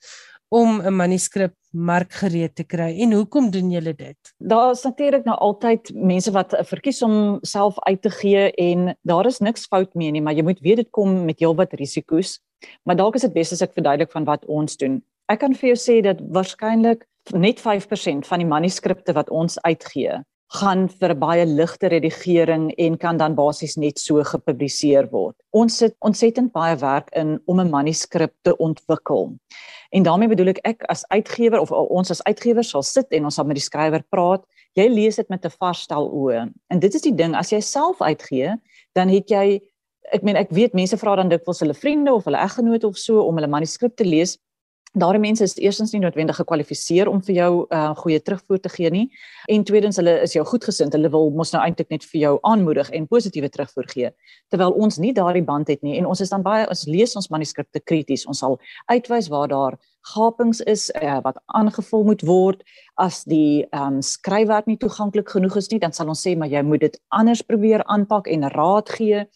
om 0.48 0.80
'n 0.80 0.96
manuskrip 0.96 1.54
markgereed 1.74 2.54
te 2.54 2.64
kry 2.64 2.92
en 3.02 3.12
hoekom 3.12 3.50
doen 3.50 3.70
julle 3.70 3.94
dit? 3.94 4.16
Daar 4.38 4.70
is 4.70 4.84
natuurlik 4.84 5.24
nou 5.24 5.36
altyd 5.36 5.90
mense 5.94 6.30
wat 6.30 6.54
verkies 6.68 7.02
om 7.02 7.38
self 7.42 7.78
uit 7.88 8.02
te 8.02 8.10
gee 8.10 8.52
en 8.52 8.94
daar 9.02 9.26
is 9.26 9.40
niks 9.40 9.66
fout 9.66 9.94
mee 9.94 10.10
nie, 10.10 10.22
maar 10.22 10.34
jy 10.34 10.42
moet 10.42 10.60
weet 10.60 10.76
dit 10.76 10.90
kom 10.90 11.24
met 11.24 11.40
heelwat 11.40 11.72
risiko's. 11.72 12.38
Maar 12.84 12.96
dalk 12.96 13.14
is 13.14 13.26
dit 13.26 13.32
bes 13.32 13.52
as 13.52 13.62
ek 13.62 13.74
verduidelik 13.74 14.12
van 14.12 14.24
wat 14.24 14.46
ons 14.46 14.76
doen. 14.76 15.02
Ek 15.28 15.40
kan 15.40 15.54
vir 15.54 15.74
jou 15.74 15.78
sê 15.80 16.02
dat 16.02 16.20
waarskynlik 16.20 17.04
net 17.32 17.60
5% 17.60 18.26
van 18.26 18.38
die 18.38 18.48
manuskripte 18.48 19.12
wat 19.12 19.30
ons 19.30 19.58
uitgee, 19.64 20.20
gaan 20.54 20.88
vir 20.88 21.10
'n 21.10 21.18
baie 21.18 21.46
ligte 21.46 21.88
redigering 21.88 22.70
en 22.78 22.96
kan 22.96 23.16
dan 23.16 23.34
basies 23.34 23.76
net 23.76 23.98
so 23.98 24.22
gepubliseer 24.22 25.10
word. 25.10 25.34
Ons 25.52 25.76
sit 25.76 25.94
ontsettend 26.00 26.52
baie 26.52 26.76
werk 26.76 27.08
in 27.16 27.40
om 27.46 27.60
'n 27.60 27.70
manuskrip 27.70 28.32
te 28.42 28.56
ontwikkel. 28.56 29.34
En 29.90 30.02
daarmee 30.02 30.28
bedoel 30.28 30.48
ek 30.48 30.60
ek 30.64 30.82
as 30.88 31.04
uitgewer 31.08 31.60
of 31.60 31.70
ons 31.72 32.10
as 32.10 32.22
uitgewers 32.22 32.70
sal 32.70 32.82
sit 32.82 33.06
en 33.10 33.24
ons 33.24 33.34
sal 33.34 33.44
met 33.44 33.56
die 33.56 33.68
skrywer 33.70 34.02
praat. 34.10 34.44
Jy 34.74 34.88
lees 34.88 35.16
dit 35.16 35.28
met 35.28 35.44
'n 35.44 35.50
varstel 35.50 36.10
oë. 36.10 36.52
En 36.70 36.78
dit 36.78 36.94
is 36.94 37.02
die 37.02 37.14
ding, 37.14 37.34
as 37.34 37.50
jy 37.50 37.60
self 37.60 38.00
uitgee, 38.00 38.56
dan 38.94 39.08
het 39.08 39.28
jy 39.28 39.60
ek 40.12 40.22
meen 40.22 40.36
ek 40.36 40.50
weet 40.50 40.74
mense 40.74 40.96
vra 40.96 41.16
dan 41.16 41.28
dikwels 41.28 41.60
hulle 41.60 41.74
vriende 41.74 42.12
of 42.12 42.24
hulle 42.24 42.36
eggenoot 42.36 42.84
of 42.84 42.96
so 42.96 43.22
om 43.22 43.34
hulle 43.34 43.48
manuskrip 43.48 43.96
te 43.96 44.04
lees 44.04 44.38
daardie 44.94 45.20
mense 45.20 45.42
is 45.44 45.56
eerstens 45.58 45.92
nie 45.92 46.00
noodwendig 46.02 46.36
gekwalifiseer 46.38 47.08
om 47.10 47.20
vir 47.22 47.34
jou 47.34 47.52
'n 47.62 47.74
uh, 47.74 47.94
goeie 47.98 48.20
terugvoer 48.22 48.60
te 48.60 48.68
gee 48.68 48.90
nie 48.90 49.10
en 49.48 49.64
tweedens 49.64 49.96
hulle 49.96 50.22
is 50.22 50.32
jou 50.32 50.44
goedgesind. 50.44 50.92
Hulle 50.92 51.10
wil 51.10 51.30
mos 51.30 51.52
nou 51.52 51.62
eintlik 51.62 51.90
net 51.90 52.04
vir 52.04 52.20
jou 52.20 52.38
aanmoedig 52.42 52.90
en 52.90 53.06
positiewe 53.06 53.48
terugvoer 53.48 53.88
gee 53.88 54.10
terwyl 54.50 54.72
ons 54.72 54.98
nie 54.98 55.12
daardie 55.12 55.44
band 55.44 55.68
het 55.68 55.82
nie 55.82 55.98
en 55.98 56.06
ons 56.06 56.20
is 56.20 56.30
dan 56.30 56.42
baie 56.42 56.68
ons 56.68 56.86
lees 56.86 57.16
ons 57.16 57.28
manuskripte 57.28 57.80
krities 57.80 58.26
ons 58.26 58.38
sal 58.38 58.58
uitwys 58.86 59.28
waar 59.28 59.48
daar 59.48 59.78
gapings 60.14 60.60
is 60.60 60.90
uh, 61.02 61.20
wat 61.24 61.40
aangevul 61.46 62.04
moet 62.04 62.22
word. 62.22 62.62
As 62.96 63.24
die 63.24 63.66
um, 63.72 64.02
skryfwerk 64.02 64.66
nie 64.66 64.76
toeganklik 64.76 65.28
genoeg 65.28 65.56
is 65.56 65.70
nie 65.70 65.80
dan 65.80 65.92
sal 65.92 66.08
ons 66.08 66.22
sê 66.26 66.36
maar 66.36 66.48
jy 66.48 66.62
moet 66.62 66.80
dit 66.80 67.00
anders 67.08 67.42
probeer 67.42 67.82
aanpak 67.84 68.26
en 68.28 68.50
raad 68.50 68.88
gee 68.88 69.26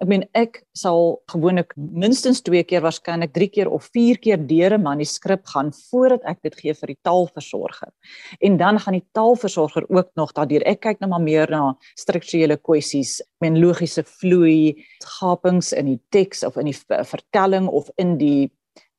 Ek 0.00 0.08
meen 0.08 0.22
ek 0.32 0.62
sal 0.72 1.18
gewoonlik 1.28 1.74
minstens 1.76 2.38
2 2.46 2.62
keer 2.64 2.80
waarskynlik 2.80 3.34
3 3.36 3.48
keer 3.52 3.68
of 3.68 3.84
4 3.92 4.16
keer 4.24 4.40
deur 4.48 4.72
'n 4.78 4.82
manuskrip 4.82 5.44
gaan 5.52 5.72
voordat 5.90 6.24
ek 6.24 6.38
dit 6.42 6.54
gee 6.56 6.74
vir 6.74 6.86
die 6.94 7.00
taalversorger. 7.04 7.92
En 8.40 8.56
dan 8.56 8.80
gaan 8.80 8.96
die 8.96 9.08
taalversorger 9.12 9.84
ook 9.90 10.08
nog 10.16 10.32
daardeur 10.32 10.64
ek 10.64 10.80
kyk 10.80 11.00
nou 11.00 11.10
maar 11.10 11.20
meer 11.20 11.50
na 11.50 11.76
strukturele 11.96 12.56
kwessies, 12.56 13.20
ek 13.20 13.40
meen 13.40 13.60
logiese 13.60 14.02
vloei, 14.02 14.74
gapings 15.20 15.72
in 15.72 15.86
die 15.86 16.00
teks 16.10 16.44
of 16.44 16.56
in 16.56 16.72
die 16.72 16.80
vertelling 17.04 17.68
of 17.68 17.90
in 17.98 18.16
die 18.16 18.50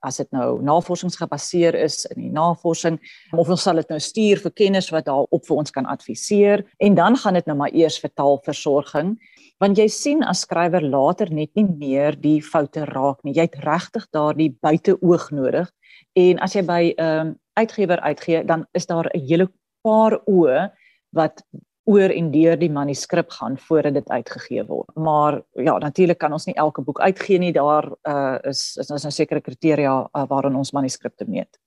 as 0.02 0.18
dit 0.18 0.32
nou 0.32 0.62
navorsingsgebaseer 0.66 1.76
is 1.76 2.06
in 2.16 2.22
die 2.24 2.32
navorsing 2.32 3.00
of 3.38 3.50
ons 3.50 3.64
sal 3.64 3.76
dit 3.76 3.90
nou 3.90 4.00
stuur 4.00 4.42
vir 4.44 4.52
kenners 4.52 4.92
wat 4.92 5.06
daarop 5.06 5.46
vir 5.48 5.58
ons 5.58 5.72
kan 5.72 5.86
adviseer 5.86 6.66
en 6.80 6.96
dan 6.96 7.18
gaan 7.18 7.34
dit 7.34 7.48
nou 7.48 7.58
maar 7.58 7.74
eers 7.74 8.00
vir 8.02 8.14
taalversorging 8.16 9.16
want 9.62 9.78
jy 9.78 9.88
sien 9.94 10.24
as 10.26 10.42
skrywer 10.48 10.82
later 10.82 11.30
net 11.30 11.52
nie 11.56 11.68
meer 11.70 12.18
die 12.18 12.40
foute 12.42 12.88
raak 12.90 13.20
nie. 13.24 13.36
Jy 13.38 13.46
het 13.46 13.60
regtig 13.62 14.08
daardie 14.16 14.50
buiteoog 14.66 15.28
nodig. 15.38 15.70
En 16.18 16.42
as 16.42 16.56
jy 16.58 16.64
by 16.66 16.82
'n 16.82 16.98
um, 16.98 17.06
ehm, 17.06 17.36
uitgewer 17.62 18.00
uitgee, 18.00 18.44
dan 18.44 18.66
is 18.74 18.86
daar 18.86 19.06
'n 19.14 19.20
hele 19.20 19.48
paar 19.84 20.20
oë 20.26 20.72
wat 21.14 21.44
oor 21.90 22.14
en 22.14 22.30
deur 22.32 22.60
die 22.60 22.70
manuskrip 22.72 23.32
gaan 23.32 23.58
voordat 23.58 23.94
dit 23.94 24.10
uitgegee 24.10 24.64
word. 24.66 24.96
Maar 24.96 25.42
ja, 25.58 25.78
natuurlik 25.78 26.20
kan 26.22 26.34
ons 26.34 26.46
nie 26.46 26.56
elke 26.56 26.82
boek 26.82 27.00
uitgee 27.02 27.40
nie. 27.42 27.52
Daar 27.56 27.90
uh, 28.10 28.38
is 28.50 28.78
is 28.78 28.92
ons 28.92 29.04
nou 29.08 29.12
sekere 29.12 29.42
kriteria 29.42 29.96
uh, 30.06 30.26
waarin 30.30 30.56
ons 30.56 30.72
manuskripte 30.72 31.26
meet. 31.28 31.58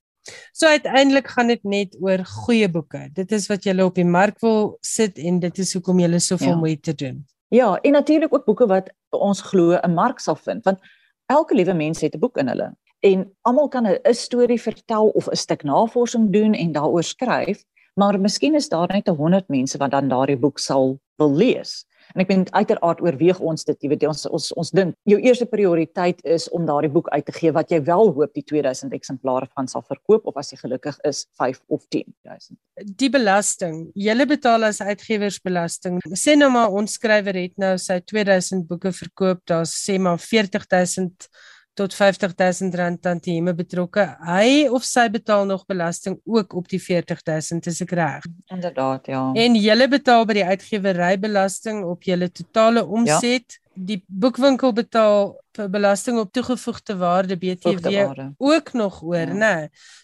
So 0.53 0.67
uiteindelik 0.67 1.29
gaan 1.29 1.51
dit 1.53 1.65
net 1.65 1.97
oor 2.01 2.25
goeie 2.25 2.69
boeke. 2.69 3.09
Dit 3.13 3.33
is 3.33 3.49
wat 3.51 3.67
jy 3.67 3.75
op 3.83 3.95
die 3.95 4.07
mark 4.09 4.41
wil 4.41 4.77
sit 4.81 5.19
en 5.19 5.41
dit 5.41 5.59
is 5.59 5.75
hoekom 5.75 6.01
jy 6.01 6.19
soveel 6.19 6.55
ja. 6.55 6.61
moeite 6.63 6.95
doen. 6.95 7.25
Ja, 7.53 7.75
en 7.83 7.93
natuurlik 7.93 8.33
ook 8.35 8.47
boeke 8.47 8.67
wat 8.67 8.91
ons 9.11 9.41
glo 9.41 9.77
'n 9.77 9.95
mark 9.95 10.21
sal 10.21 10.37
vind, 10.37 10.65
want 10.65 10.81
elke 11.27 11.55
liewe 11.55 11.75
mens 11.75 12.01
het 12.01 12.15
'n 12.15 12.19
boek 12.19 12.37
in 12.39 12.49
hulle 12.49 12.73
en 13.05 13.25
almal 13.43 13.69
kan 13.69 13.87
'n 13.87 14.15
storie 14.15 14.61
vertel 14.61 15.09
of 15.09 15.29
'n 15.29 15.37
stuk 15.37 15.63
navorsing 15.63 16.33
doen 16.33 16.55
en 16.55 16.73
daaroor 16.73 17.03
skryf, 17.03 17.65
maar 18.01 18.19
miskien 18.21 18.55
is 18.55 18.69
daar 18.69 18.93
net 18.93 19.09
100 19.09 19.49
mense 19.49 19.79
wat 19.79 19.91
dan 19.95 20.09
daardie 20.09 20.39
boek 20.39 20.59
sal 20.59 20.99
wil 21.21 21.35
lees. 21.35 21.85
En 22.13 22.23
ek 22.23 22.29
meen 22.29 22.43
uiteraard 22.53 23.01
oorweeg 23.03 23.39
ons 23.41 23.65
dit, 23.65 23.79
jy 23.81 23.91
weet 23.95 24.05
ons 24.09 24.27
ons 24.29 24.51
ons 24.61 24.71
dink 24.77 24.93
jou 25.09 25.17
eerste 25.25 25.47
prioriteit 25.49 26.21
is 26.37 26.47
om 26.55 26.67
daardie 26.69 26.91
boek 26.93 27.09
uit 27.15 27.25
te 27.27 27.35
gee 27.35 27.53
wat 27.57 27.73
jy 27.73 27.81
wel 27.87 28.13
hoop 28.17 28.35
die 28.37 28.45
2000 28.45 28.93
eksemplare 28.97 29.49
van 29.57 29.71
sal 29.71 29.85
verkoop 29.89 30.29
of 30.29 30.37
as 30.41 30.53
jy 30.53 30.61
gelukkig 30.61 30.99
is 31.09 31.25
5 31.41 31.63
of 31.73 31.87
10000. 31.95 32.59
Die 33.01 33.11
belasting, 33.15 33.87
jy 33.97 34.29
betaal 34.29 34.69
as 34.69 34.83
uitgewersbelasting. 34.85 36.01
Sê 36.13 36.37
nou 36.37 36.51
maar 36.53 36.75
ons 36.77 36.99
skrywer 36.99 37.41
het 37.41 37.57
nou 37.63 37.75
sy 37.81 38.01
2000 38.05 38.69
boeke 38.69 38.93
verkoop, 38.95 39.43
daar's 39.49 39.75
sê 39.81 39.99
maar 39.99 40.21
40000 40.21 41.29
tot 41.75 41.95
50000 41.95 42.75
rand 42.79 43.03
tantieme 43.03 43.55
betrokke. 43.55 44.07
Hy 44.27 44.67
of 44.71 44.87
sy 44.87 45.09
betaal 45.11 45.47
nog 45.51 45.65
belasting 45.67 46.21
ook 46.25 46.55
op 46.55 46.69
die 46.71 46.81
40000, 46.83 47.67
is 47.71 47.83
ek 47.83 47.95
reg? 47.99 48.27
Inderdaad, 48.55 49.11
ja. 49.11 49.25
En 49.35 49.59
jy 49.59 49.89
betaal 49.91 50.27
by 50.29 50.39
die 50.39 50.47
uitgewery 50.47 51.15
belasting 51.21 51.83
op 51.85 52.07
jou 52.07 52.19
totale 52.31 52.85
omset. 52.87 53.59
Ja. 53.59 53.61
Die 53.75 53.99
boekwinkel 54.07 54.71
betaal 54.73 55.33
vir 55.55 55.71
belasting 55.71 56.19
op 56.23 56.31
toegevoegde 56.35 56.95
waarde 56.99 57.37
BTW 57.37 58.31
ook 58.39 58.73
nog 58.73 59.03
oor, 59.03 59.35
ja. 59.35 59.35
né? 59.35 59.55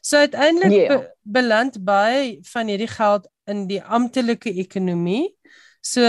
So 0.02 0.18
uiteindelik 0.18 0.74
ja. 0.74 0.98
be 0.98 1.14
beland 1.22 1.78
baie 1.86 2.38
van 2.50 2.66
hierdie 2.66 2.90
geld 2.90 3.28
in 3.46 3.68
die 3.70 3.82
amptelike 3.82 4.50
ekonomie. 4.58 5.30
So 5.80 6.02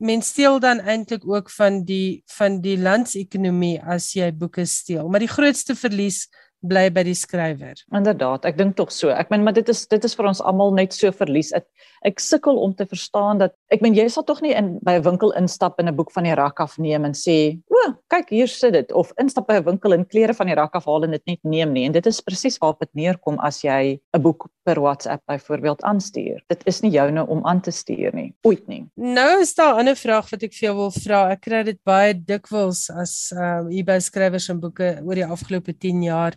mens 0.00 0.32
steel 0.32 0.60
dan 0.60 0.80
eintlik 0.80 1.26
ook 1.28 1.50
van 1.50 1.84
die 1.84 2.22
van 2.36 2.60
die 2.64 2.78
landsekonomie 2.80 3.78
as 3.84 4.12
jy 4.16 4.30
boeke 4.32 4.64
steel. 4.66 5.08
Maar 5.08 5.26
die 5.26 5.34
grootste 5.34 5.76
verlies 5.76 6.26
bly 6.60 6.88
by 6.92 7.02
die 7.06 7.16
skrywer. 7.16 7.78
Inderdaad, 7.96 8.44
ek 8.48 8.58
dink 8.58 8.76
tog 8.76 8.92
so. 8.92 9.08
Ek 9.12 9.30
meen 9.32 9.44
maar 9.46 9.56
dit 9.56 9.68
is 9.72 9.86
dit 9.88 10.04
is 10.04 10.14
vir 10.16 10.28
ons 10.28 10.42
almal 10.44 10.74
net 10.76 10.92
so 10.96 11.12
verlies. 11.16 11.52
Ek, 11.56 11.64
ek 12.06 12.20
sukkel 12.20 12.58
om 12.60 12.74
te 12.76 12.84
verstaan 12.88 13.40
dat 13.40 13.54
ek 13.72 13.84
meen 13.84 13.96
jy 13.96 14.06
sal 14.12 14.26
tog 14.28 14.42
nie 14.44 14.52
in 14.56 14.74
by 14.84 14.98
'n 14.98 15.06
winkel 15.06 15.32
instap 15.40 15.80
en 15.80 15.88
'n 15.88 15.96
boek 15.96 16.12
van 16.12 16.24
die 16.24 16.36
rak 16.36 16.60
af 16.60 16.78
neem 16.78 17.04
en 17.04 17.12
sê, 17.12 17.58
"O, 17.70 17.94
kyk 18.10 18.30
hier 18.30 18.48
sit 18.48 18.72
dit." 18.72 18.92
Of 18.92 19.12
instap 19.18 19.46
by 19.48 19.56
'n 19.56 19.64
winkel 19.64 19.94
en 19.94 20.04
klere 20.04 20.34
van 20.34 20.46
die 20.46 20.54
rak 20.56 20.74
af 20.74 20.84
haal 20.84 21.04
en 21.04 21.10
dit 21.12 21.26
net 21.26 21.40
neem 21.44 21.72
nie. 21.72 21.86
En 21.86 21.92
dit 21.92 22.06
is 22.06 22.20
presies 22.20 22.58
waarop 22.58 22.80
dit 22.80 22.94
neerkom 22.94 23.38
as 23.40 23.62
jy 23.62 24.00
'n 24.14 24.22
boek 24.22 24.48
per 24.70 24.80
WhatsApp 24.80 25.26
byvoorbeeld 25.26 25.82
aanstuur. 25.82 26.42
Dit 26.46 26.62
is 26.70 26.80
nie 26.84 26.92
joune 26.94 27.26
om 27.26 27.42
aan 27.46 27.60
te 27.60 27.72
stuur 27.74 28.14
nie. 28.14 28.28
Ooit 28.46 28.66
nie. 28.70 28.84
Nou 28.94 29.40
is 29.40 29.54
daar 29.54 29.74
'n 29.74 29.78
ander 29.82 29.96
vraag 29.96 30.30
wat 30.30 30.42
ek 30.42 30.54
vir 30.54 30.66
jou 30.68 30.76
wil 30.76 30.90
vra. 30.90 31.30
Ek 31.30 31.40
kry 31.40 31.62
dit 31.62 31.80
baie 31.84 32.14
dikwels 32.14 32.90
as 32.90 33.32
ehm 33.34 33.66
uh, 33.66 33.78
e-book 33.78 34.00
skrywers 34.00 34.48
en 34.48 34.60
boeke 34.60 35.00
oor 35.02 35.14
die 35.14 35.26
afgelope 35.26 35.72
10 35.72 36.02
jaar. 36.02 36.34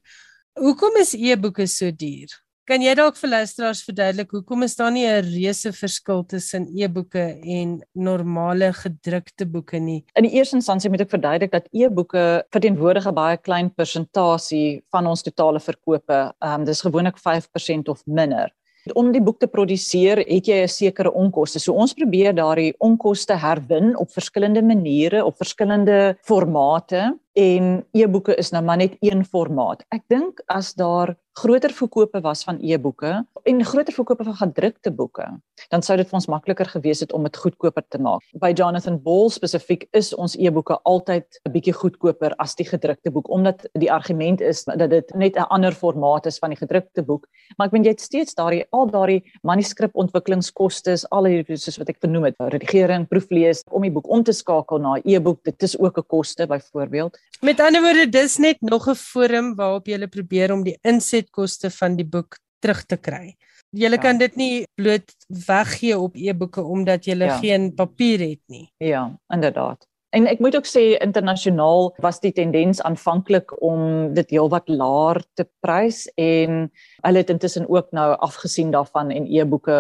Hoekom 0.54 0.98
is 1.02 1.14
e-boeke 1.14 1.68
so 1.68 1.92
duur? 1.92 2.30
Kan 2.64 2.80
jy 2.80 2.94
dalk 2.96 3.18
vir 3.20 3.28
luisteraars 3.28 3.82
verduidelik 3.84 4.30
hoekom 4.32 4.62
is 4.64 4.78
daar 4.80 4.92
nie 4.96 5.04
'n 5.04 5.26
reuse 5.26 5.74
verskil 5.76 6.24
tussen 6.24 6.64
e-boeke 6.72 7.36
en 7.44 7.84
normale 7.94 8.72
gedrukte 8.72 9.46
boeke 9.46 9.80
nie? 9.80 10.06
In 10.16 10.24
die 10.24 10.32
eerste 10.32 10.56
instansie 10.56 10.90
moet 10.90 11.02
ek 11.02 11.12
verduidelik 11.12 11.52
dat 11.52 11.68
e-boeke 11.74 12.46
verteenwoordig 12.56 13.06
'n 13.06 13.14
baie 13.14 13.38
klein 13.38 13.70
persentasie 13.70 14.82
van 14.94 15.08
ons 15.08 15.24
totale 15.24 15.60
verkope. 15.60 16.32
Ehm 16.40 16.62
um, 16.62 16.66
dis 16.66 16.82
gewoonlik 16.82 17.18
5% 17.20 17.90
of 17.90 18.02
minder. 18.06 18.50
Om 18.94 19.12
die 19.12 19.22
boek 19.22 19.40
te 19.40 19.48
produseer, 19.48 20.18
het 20.20 20.48
jy 20.48 20.64
'n 20.64 20.68
sekere 20.68 21.12
onkoste. 21.12 21.60
So 21.60 21.74
ons 21.74 21.94
probeer 21.94 22.34
daardie 22.34 22.74
onkoste 22.80 23.36
herwin 23.36 23.98
op 23.98 24.10
verskillende 24.10 24.62
maniere, 24.62 25.26
op 25.26 25.36
verskillende 25.36 26.18
formate 26.22 27.20
en 27.34 27.86
e-boeke 27.92 28.36
is 28.38 28.52
nou 28.54 28.64
maar 28.64 28.78
net 28.78 28.98
een 29.02 29.26
formaat. 29.26 29.84
Ek 29.90 30.06
dink 30.08 30.42
as 30.54 30.74
daar 30.78 31.16
groter 31.34 31.74
verkope 31.74 32.22
was 32.22 32.44
van 32.46 32.60
e-boeke 32.62 33.12
en 33.50 33.64
groter 33.66 33.94
verkope 33.94 34.24
van 34.24 34.36
gedrukte 34.38 34.92
boeke, 34.94 35.26
dan 35.74 35.82
sou 35.82 35.96
dit 35.98 36.08
vir 36.10 36.18
ons 36.20 36.28
makliker 36.30 36.70
gewees 36.70 37.02
het 37.02 37.14
om 37.14 37.26
dit 37.26 37.38
goedkoper 37.38 37.84
te 37.90 37.98
maak. 38.02 38.22
By 38.38 38.52
Jonathan 38.54 39.00
Ball 39.02 39.32
spesifiek 39.34 39.88
is 39.98 40.12
ons 40.14 40.36
e-boeke 40.38 40.78
altyd 40.86 41.26
'n 41.46 41.52
bietjie 41.56 41.74
goedkoper 41.74 42.36
as 42.38 42.56
die 42.56 42.68
gedrukte 42.70 43.12
boek 43.12 43.30
omdat 43.30 43.66
die 43.74 43.92
argument 43.92 44.42
is 44.42 44.64
dat 44.64 44.90
dit 44.90 45.16
net 45.16 45.36
'n 45.36 45.50
ander 45.50 45.72
formaat 45.72 46.26
is 46.26 46.38
van 46.38 46.50
die 46.50 46.60
gedrukte 46.60 47.02
boek. 47.02 47.26
Maar 47.58 47.68
ek 47.68 47.74
weet 47.74 47.86
jy 47.86 47.92
het 47.92 48.02
steeds 48.02 48.36
daardie 48.36 48.66
al 48.72 48.86
daardie 48.86 49.24
manuskripontwikkelingskoste, 49.42 51.08
al 51.10 51.26
hierdie 51.26 51.58
soos 51.58 51.78
wat 51.78 51.90
ek 51.90 51.98
genoem 52.00 52.24
het, 52.26 52.36
redigering, 52.38 53.08
proeflees 53.08 53.64
om 53.72 53.82
die 53.82 53.92
boek 53.92 54.08
om 54.08 54.24
te 54.24 54.32
skakel 54.32 54.78
na 54.78 55.02
e-boek, 55.04 55.44
dit 55.44 55.64
is 55.64 55.80
ook 55.80 55.98
'n 55.98 56.08
koste 56.08 56.48
byvoorbeeld. 56.48 57.18
Met 57.42 57.60
ander 57.60 57.82
woorde, 57.82 58.10
dis 58.10 58.38
net 58.38 58.62
nog 58.62 58.88
'n 58.90 58.96
forum 58.96 59.56
waarop 59.56 59.88
jy 59.88 60.08
probeer 60.08 60.52
om 60.52 60.64
die 60.64 60.78
inset 60.82 60.94
insetkoste 60.94 61.70
van 61.70 61.96
die 61.96 62.06
boek 62.06 62.38
terug 62.60 62.86
te 62.86 62.98
kry. 62.98 63.36
Jy 63.74 63.90
ja. 63.90 63.98
kan 63.98 64.18
dit 64.18 64.36
nie 64.36 64.66
bloot 64.76 65.16
weggee 65.28 65.98
op 65.98 66.16
e-boeke 66.16 66.62
omdat 66.62 67.06
jy 67.06 67.18
ja. 67.18 67.38
geen 67.40 67.74
papier 67.74 68.20
het 68.20 68.42
nie. 68.48 68.72
Ja, 68.78 69.20
inderdaad. 69.34 69.88
En 70.14 70.28
ek 70.30 70.42
moet 70.46 70.54
ook 70.56 70.68
sê 70.70 70.84
internasionaal 71.02 71.88
was 72.04 72.20
die 72.22 72.32
tendens 72.38 72.82
aanvanklik 72.86 73.50
om 73.66 74.14
dit 74.14 74.36
heelwat 74.36 74.68
laer 74.70 75.18
te 75.40 75.46
prys 75.66 76.04
en 76.22 76.68
hulle 77.02 77.24
het 77.24 77.32
intussen 77.34 77.66
ook 77.66 77.90
nou 77.98 78.12
afgesien 78.28 78.70
daarvan 78.76 79.10
en 79.10 79.26
e-boeke 79.26 79.78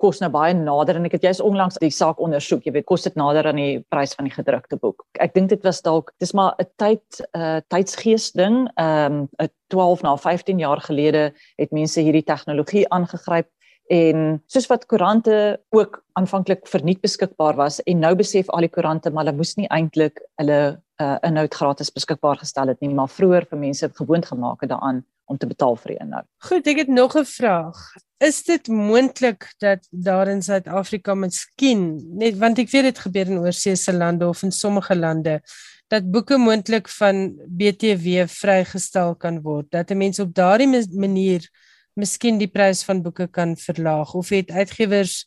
kos 0.00 0.22
nou 0.24 0.30
baie 0.32 0.54
nader 0.56 0.96
en 0.96 1.08
ek 1.10 1.18
het 1.18 1.28
jous 1.28 1.42
onlangs 1.44 1.76
die 1.82 1.92
saak 1.92 2.22
ondersoek, 2.24 2.64
jy 2.64 2.72
weet, 2.78 2.88
kos 2.88 3.04
dit 3.04 3.20
nader 3.20 3.50
aan 3.50 3.60
die 3.60 3.82
prys 3.92 4.16
van 4.16 4.30
die 4.30 4.32
gedrukte 4.32 4.80
boek. 4.80 5.04
Ek 5.20 5.36
dink 5.36 5.52
dit 5.52 5.68
was 5.68 5.82
dalk 5.84 6.14
dis 6.24 6.32
maar 6.32 6.56
'n 6.56 6.72
tyd 6.80 7.20
uh, 7.36 7.60
tydsgees 7.68 8.32
ding. 8.32 8.64
Ehm 8.80 9.28
um, 9.28 9.28
'n 9.44 9.52
12 9.68 10.02
na 10.02 10.16
15 10.16 10.58
jaar 10.58 10.80
gelede 10.80 11.32
het 11.56 11.70
mense 11.72 12.00
hierdie 12.00 12.24
tegnologie 12.24 12.88
aangegryp 12.88 13.48
En 13.92 14.42
soos 14.50 14.66
wat 14.66 14.86
koerante 14.86 15.60
ook 15.70 16.00
aanvanklik 16.18 16.66
verniet 16.66 17.00
beskikbaar 17.00 17.54
was 17.54 17.78
en 17.82 17.98
nou 18.02 18.14
besef 18.18 18.48
al 18.48 18.66
die 18.66 18.72
koerante 18.72 19.10
maar 19.10 19.24
hulle 19.24 19.36
moes 19.36 19.54
nie 19.56 19.68
eintlik 19.70 20.18
hulle 20.40 20.60
uh, 21.00 21.16
inhoud 21.22 21.54
gratis 21.54 21.92
beskikbaar 21.94 22.40
gestel 22.40 22.72
het 22.72 22.80
nie, 22.80 22.90
maar 22.94 23.08
vroeër 23.12 23.46
vir 23.50 23.60
mense 23.60 23.90
gewoond 23.94 24.26
gemaak 24.26 24.64
het 24.64 24.72
daaraan 24.72 25.04
om 25.26 25.38
te 25.38 25.46
betaal 25.46 25.76
vir 25.82 25.92
die 25.92 26.00
inhoud. 26.02 26.26
Goed, 26.48 26.66
ek 26.70 26.82
het 26.84 26.90
nog 26.90 27.16
'n 27.16 27.24
vraag. 27.24 27.78
Is 28.18 28.42
dit 28.44 28.68
moontlik 28.68 29.54
dat 29.58 29.86
daar 29.90 30.28
in 30.28 30.42
Suid-Afrika 30.42 31.14
miskien 31.14 32.02
net 32.16 32.38
want 32.38 32.58
ek 32.58 32.70
weet 32.70 32.82
dit 32.82 32.98
gebeur 32.98 33.26
in 33.26 33.38
oorseese 33.38 33.92
lande 33.92 34.28
of 34.28 34.42
in 34.42 34.52
sommige 34.52 34.96
lande 34.96 35.42
dat 35.88 36.10
boeke 36.10 36.38
moontlik 36.38 36.88
van 36.88 37.36
BTW 37.46 38.26
vrygestel 38.26 39.14
kan 39.14 39.42
word 39.42 39.70
dat 39.70 39.90
'n 39.90 39.96
mens 39.96 40.18
op 40.18 40.34
daardie 40.34 40.88
manier 40.90 41.50
miskien 41.96 42.38
die 42.38 42.50
prys 42.50 42.84
van 42.84 43.02
boeke 43.02 43.26
kan 43.26 43.56
verlaag 43.56 44.14
of 44.14 44.28
het 44.34 44.50
uitgewers 44.50 45.24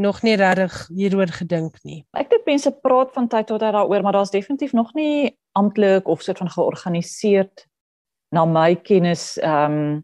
nog 0.00 0.22
nie 0.22 0.36
regtig 0.36 0.88
hieroor 0.94 1.30
gedink 1.34 1.76
nie. 1.84 2.02
Ek 2.16 2.30
dink 2.30 2.46
mense 2.48 2.72
praat 2.84 3.12
van 3.12 3.28
tyd 3.28 3.46
tot 3.50 3.60
tyd 3.60 3.74
daaroor, 3.74 4.02
maar 4.02 4.16
daar's 4.16 4.32
definitief 4.32 4.72
nog 4.72 4.94
nie 4.94 5.34
amptelik 5.58 6.08
of 6.08 6.22
soort 6.22 6.38
van 6.38 6.50
georganiseerd 6.50 7.66
na 8.32 8.46
my 8.48 8.74
kennis 8.74 9.36
ehm 9.42 9.76
um, 9.76 10.00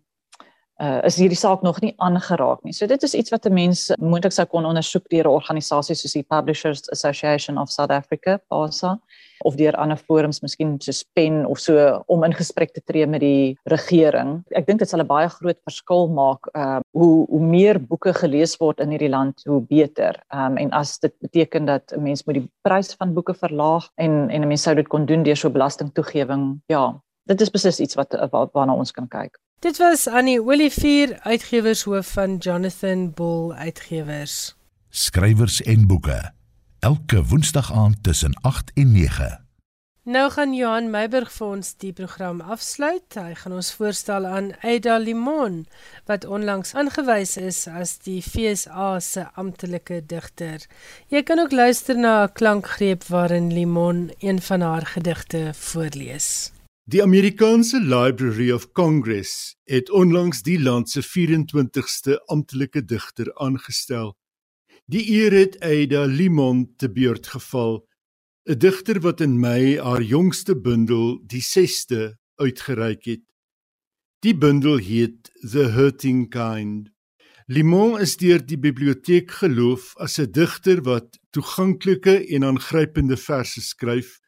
uh, 0.78 1.00
is 1.02 1.16
hierdie 1.18 1.38
saak 1.38 1.62
nog 1.66 1.80
nie 1.82 1.94
aangeraak 1.96 2.62
nie. 2.62 2.72
So 2.72 2.86
dit 2.86 3.02
is 3.02 3.14
iets 3.14 3.30
wat 3.30 3.46
'n 3.46 3.52
mens 3.52 3.90
moontlik 3.98 4.32
sou 4.32 4.46
kon 4.46 4.64
ondersoek 4.64 5.08
deur 5.08 5.26
'n 5.26 5.38
organisasie 5.40 5.94
soos 5.94 6.12
die 6.12 6.22
Publishers 6.22 6.90
Association 6.90 7.58
of 7.58 7.70
South 7.70 7.90
Africa, 7.90 8.38
PASA 8.48 9.00
of 9.44 9.56
deur 9.56 9.76
ander 9.76 9.96
forums 9.96 10.40
miskien 10.42 10.76
soos 10.80 11.04
PEN 11.14 11.44
of 11.46 11.58
so 11.58 12.04
om 12.06 12.24
in 12.24 12.34
gesprek 12.34 12.72
te 12.72 12.82
tree 12.84 13.06
met 13.06 13.20
die 13.20 13.56
regering. 13.64 14.42
Ek 14.56 14.66
dink 14.66 14.80
dit 14.80 14.88
sal 14.88 15.00
'n 15.00 15.06
baie 15.06 15.28
groot 15.28 15.58
verskil 15.64 16.08
maak 16.08 16.46
uh 16.54 16.80
hoe 16.92 17.26
hoe 17.28 17.40
meer 17.40 17.78
boeke 17.78 18.12
gelees 18.14 18.56
word 18.60 18.80
in 18.80 18.90
hierdie 18.90 19.12
land, 19.12 19.42
hoe 19.46 19.60
beter. 19.60 20.22
Um 20.34 20.56
en 20.56 20.70
as 20.72 20.98
dit 20.98 21.14
beteken 21.20 21.64
dat 21.66 21.92
'n 21.92 22.02
mens 22.02 22.24
moet 22.24 22.40
die 22.40 22.50
prys 22.62 22.94
van 22.94 23.14
boeke 23.14 23.34
verlaag 23.34 23.90
en 23.96 24.30
en 24.30 24.42
'n 24.42 24.48
mens 24.48 24.62
sou 24.62 24.74
dit 24.74 24.88
kon 24.88 25.06
doen 25.06 25.22
deur 25.22 25.36
so 25.36 25.50
belastingtoegewing, 25.50 26.60
ja, 26.66 26.94
dit 27.26 27.40
is 27.40 27.50
beslis 27.50 27.80
iets 27.80 27.94
wat 27.94 28.14
waarna 28.52 28.74
ons 28.74 28.92
kan 28.92 29.08
kyk. 29.08 29.38
Dit 29.60 29.78
was 29.78 30.06
Annie 30.06 30.40
Olivier, 30.40 31.18
uitgewershoof 31.20 32.06
van 32.06 32.36
Jonathan 32.36 33.12
Bull 33.14 33.52
Uitgewers. 33.52 34.54
Skrywers 34.88 35.62
en 35.62 35.86
boeke. 35.86 36.37
Elke 36.80 37.24
Woensdag 37.24 37.72
aand 37.72 38.02
tussen 38.02 38.34
8 38.40 38.70
en 38.74 38.92
9. 38.92 39.46
Nou 40.02 40.30
gaan 40.30 40.54
Johan 40.54 40.90
Meiburg 40.90 41.32
vir 41.34 41.46
ons 41.46 41.72
die 41.82 41.90
program 41.92 42.38
afsluit. 42.40 43.16
Hy 43.18 43.34
gaan 43.34 43.56
ons 43.58 43.72
voorstel 43.74 44.26
aan 44.26 44.52
Ada 44.62 44.98
Limon 45.02 45.64
wat 46.06 46.24
onlangs 46.24 46.76
aangewys 46.78 47.34
is 47.36 47.64
as 47.66 47.96
die 48.06 48.20
FSA 48.22 49.00
se 49.02 49.26
amptelike 49.34 50.04
digter. 50.06 50.62
Jy 51.10 51.24
kan 51.26 51.42
ook 51.42 51.52
luister 51.52 51.98
na 51.98 52.22
'n 52.28 52.32
klankgreep 52.32 53.04
waarin 53.10 53.52
Limon 53.52 54.12
een 54.18 54.40
van 54.40 54.60
haar 54.60 54.86
gedigte 54.86 55.50
voorlees. 55.54 56.52
Die 56.84 57.02
Amerikaanse 57.02 57.80
Library 57.80 58.52
of 58.52 58.72
Congress 58.72 59.56
het 59.64 59.90
onlangs 59.90 60.42
die 60.42 60.60
land 60.62 60.90
se 60.90 61.02
24ste 61.02 62.22
amptelike 62.26 62.84
digter 62.84 63.34
aangestel. 63.34 64.17
Die 64.88 65.04
eer 65.12 65.34
het 65.36 65.58
Ada 65.60 66.06
Limon 66.08 66.62
te 66.80 66.88
beurt 66.88 67.26
geval, 67.28 67.84
'n 68.48 68.58
digter 68.58 69.00
wat 69.04 69.20
in 69.20 69.40
Mei 69.40 69.76
haar 69.76 70.02
jongste 70.02 70.54
bundel, 70.56 71.20
die 71.26 71.42
6ste, 71.42 72.16
uitgereik 72.40 73.04
het. 73.04 73.24
Die 74.24 74.34
bundel 74.34 74.76
heet 74.76 75.30
The 75.52 75.68
Hurting 75.76 76.30
Kind. 76.30 76.88
Limon 77.46 78.00
is 78.00 78.16
deur 78.16 78.40
die 78.40 78.56
biblioteek 78.58 79.30
geloof 79.30 79.92
as 79.96 80.18
'n 80.18 80.32
digter 80.32 80.80
wat 80.82 81.18
toeganklike 81.30 82.24
en 82.34 82.44
aangrypende 82.44 83.16
verse 83.16 83.60
skryf 83.60 84.20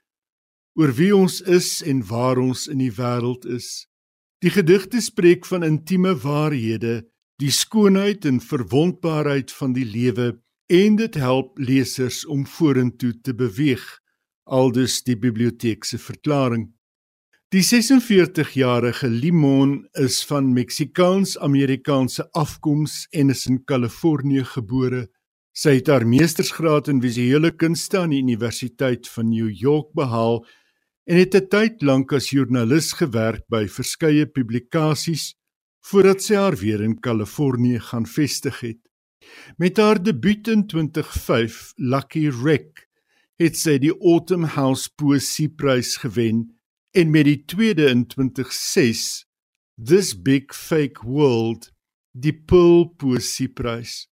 oor 0.74 0.92
wie 0.92 1.16
ons 1.16 1.40
is 1.40 1.82
en 1.82 2.06
waar 2.06 2.38
ons 2.38 2.68
in 2.68 2.78
die 2.78 2.92
wêreld 2.92 3.46
is. 3.46 3.86
Die 4.40 4.50
gedigte 4.50 5.00
spreek 5.00 5.46
van 5.46 5.62
intieme 5.62 6.14
waarhede, 6.14 7.08
die 7.36 7.50
skoonheid 7.50 8.24
en 8.24 8.40
verwondbaarheid 8.40 9.52
van 9.52 9.72
die 9.72 9.84
lewe 9.84 10.36
en 10.70 10.96
dit 10.96 11.16
help 11.18 11.58
lesers 11.58 12.22
om 12.30 12.44
vorentoe 12.46 13.16
te 13.26 13.32
beweeg, 13.34 13.82
aldus 14.46 15.00
die 15.02 15.16
biblioteek 15.18 15.82
se 15.84 15.98
verklaring. 15.98 16.68
Die 17.50 17.64
46-jarige 17.66 19.08
Limon 19.10 19.80
is 19.98 20.20
van 20.28 20.52
Meksikaans-Amerikaanse 20.54 22.28
afkoms 22.38 23.08
en 23.10 23.32
is 23.34 23.48
in 23.50 23.58
Kalifornië 23.66 24.44
gebore. 24.52 25.08
Sy 25.50 25.80
het 25.80 25.90
haar 25.90 26.06
meestersgraad 26.06 26.92
in 26.92 27.00
visuele 27.02 27.50
kunste 27.50 27.98
aan 28.04 28.14
die 28.14 28.20
Universiteit 28.22 29.10
van 29.10 29.26
New 29.32 29.50
York 29.50 29.90
behaal 29.98 30.44
en 31.10 31.18
het 31.18 31.34
'n 31.34 31.48
tyd 31.50 31.82
lank 31.82 32.12
as 32.12 32.30
joernalis 32.30 32.92
gewerk 32.92 33.42
by 33.50 33.66
verskeie 33.66 34.26
publikasies 34.26 35.34
voordat 35.82 36.22
sy 36.22 36.34
haar 36.34 36.56
weer 36.56 36.80
in 36.80 37.00
Kalifornië 37.00 37.80
gaan 37.80 38.06
vestig 38.06 38.60
het. 38.60 38.89
Met 39.56 39.76
haar 39.76 40.02
debuut 40.02 40.48
in 40.48 40.66
2005, 40.66 41.72
Lucky 41.76 42.30
Wreck, 42.30 42.86
het 43.40 43.56
sy 43.56 43.78
die 43.80 43.92
Autumn 43.98 44.44
House 44.56 44.90
Poesieprys 44.94 45.96
gewen 46.02 46.50
en 46.92 47.10
met 47.10 47.24
die 47.28 47.40
tweede 47.48 47.88
in 47.88 48.06
2006, 48.06 49.24
This 49.80 50.12
Big 50.22 50.54
Fake 50.54 51.06
World, 51.06 51.70
die 52.12 52.34
Pearl 52.34 52.88
Poesieprys. 52.98 54.10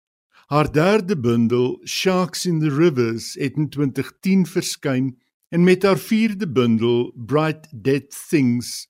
Haar 0.53 0.73
derde 0.73 1.17
bundel, 1.17 1.79
Sharks 1.85 2.47
in 2.47 2.61
the 2.61 2.71
Rivers, 2.71 3.35
het 3.41 3.57
in 3.57 3.71
2010 3.71 4.47
verskyn 4.47 5.13
en 5.49 5.65
met 5.65 5.83
haar 5.83 5.99
vierde 5.99 6.49
bundel 6.49 7.13
Bright 7.17 7.69
Dead 7.71 8.11
Things 8.29 8.89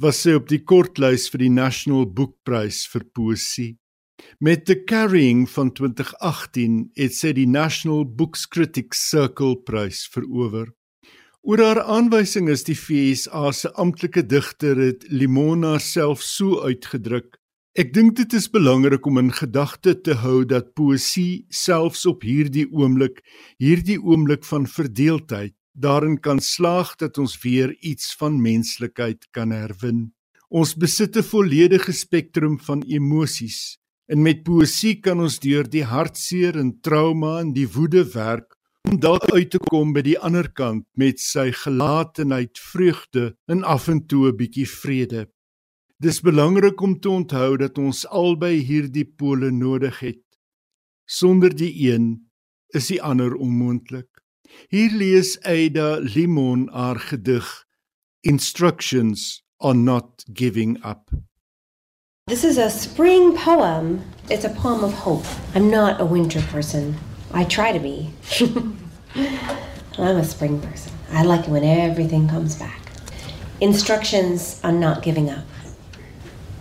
was 0.00 0.22
sy 0.24 0.34
op 0.38 0.48
die 0.50 0.62
kortlys 0.64 1.28
vir 1.32 1.44
die 1.44 1.52
National 1.52 2.06
Book 2.06 2.38
Prize 2.46 2.88
vir 2.90 3.04
poesie. 3.14 3.70
Met 4.38 4.64
The 4.64 4.84
Carrying 4.84 5.50
van 5.50 5.72
2018 5.72 6.90
het 6.96 7.14
sy 7.14 7.32
die 7.36 7.46
National 7.46 8.06
Books 8.06 8.46
Critics 8.48 9.02
Circle 9.10 9.58
Prys 9.60 10.06
verower. 10.12 10.70
Oor 11.42 11.60
haar 11.60 11.80
aanwysing 11.82 12.48
is 12.48 12.64
die 12.64 12.76
FSA 12.78 13.50
se 13.52 13.70
amptelike 13.76 14.22
digter 14.26 14.78
het 14.80 15.04
Limona 15.10 15.76
self 15.78 16.22
so 16.22 16.62
uitgedruk: 16.64 17.36
Ek 17.76 17.92
dink 17.92 18.16
dit 18.16 18.32
is 18.32 18.48
belangrik 18.48 19.06
om 19.06 19.20
in 19.20 19.32
gedagte 19.36 19.94
te 20.00 20.16
hou 20.22 20.44
dat 20.48 20.72
poesie 20.74 21.44
selfs 21.50 22.06
op 22.06 22.24
hierdie 22.24 22.68
oomblik, 22.72 23.20
hierdie 23.58 23.98
oomblik 24.00 24.48
van 24.48 24.66
verdeeldheid 24.66 25.54
daarin 25.72 26.18
kan 26.20 26.40
slaag 26.40 26.96
dat 27.00 27.18
ons 27.18 27.38
weer 27.44 27.72
iets 27.80 28.14
van 28.20 28.40
menslikheid 28.40 29.28
kan 29.32 29.52
herwin. 29.52 30.12
Ons 30.48 30.74
besit 30.76 31.16
'n 31.16 31.22
volledige 31.22 31.92
spektrum 31.92 32.58
van 32.60 32.82
emosies 32.82 33.81
en 34.10 34.22
met 34.22 34.42
poësie 34.44 35.00
kan 35.00 35.20
ons 35.20 35.38
deur 35.42 35.68
die 35.68 35.84
hartseer 35.84 36.58
en 36.58 36.80
trauma 36.80 37.38
en 37.40 37.52
die 37.56 37.68
woede 37.68 38.04
werk 38.14 38.56
om 38.88 38.98
dalk 39.00 39.28
uit 39.30 39.52
te 39.54 39.60
kom 39.70 39.92
by 39.94 40.02
die 40.02 40.18
ander 40.18 40.48
kant 40.50 40.84
met 40.98 41.20
sy 41.22 41.50
gelatenheid, 41.54 42.58
vreugde 42.58 43.32
en 43.46 43.62
af 43.62 43.88
en 43.88 44.02
toe 44.06 44.28
'n 44.28 44.36
bietjie 44.36 44.66
vrede. 44.66 45.28
Dis 46.02 46.20
belangrik 46.20 46.80
om 46.80 46.98
te 47.00 47.08
onthou 47.08 47.56
dat 47.56 47.78
ons 47.78 48.06
albei 48.06 48.58
hierdie 48.58 49.06
pole 49.06 49.50
nodig 49.50 50.00
het. 50.00 50.24
Sonder 51.06 51.54
die 51.54 51.92
een 51.92 52.30
is 52.74 52.88
die 52.88 53.02
ander 53.02 53.34
onmoontlik. 53.34 54.08
Hier 54.68 54.90
lees 54.90 55.38
Ada 55.44 55.98
Limon 56.00 56.68
haar 56.72 56.98
gedig 56.98 57.46
Instructions 58.20 59.44
on 59.58 59.84
Not 59.84 60.24
Giving 60.32 60.84
Up. 60.84 61.10
This 62.28 62.44
is 62.44 62.56
a 62.56 62.70
spring 62.70 63.36
poem. 63.36 64.04
It's 64.30 64.44
a 64.44 64.48
poem 64.48 64.84
of 64.84 64.94
hope. 64.94 65.26
I'm 65.56 65.68
not 65.68 66.00
a 66.00 66.06
winter 66.06 66.40
person. 66.40 66.96
I 67.32 67.42
try 67.42 67.72
to 67.72 67.80
be. 67.80 68.14
I'm 69.98 70.16
a 70.16 70.24
spring 70.24 70.60
person. 70.60 70.92
I 71.10 71.24
like 71.24 71.48
it 71.48 71.50
when 71.50 71.64
everything 71.64 72.28
comes 72.28 72.54
back. 72.54 72.80
Instructions 73.60 74.60
on 74.62 74.78
not 74.78 75.02
giving 75.02 75.30
up 75.30 75.44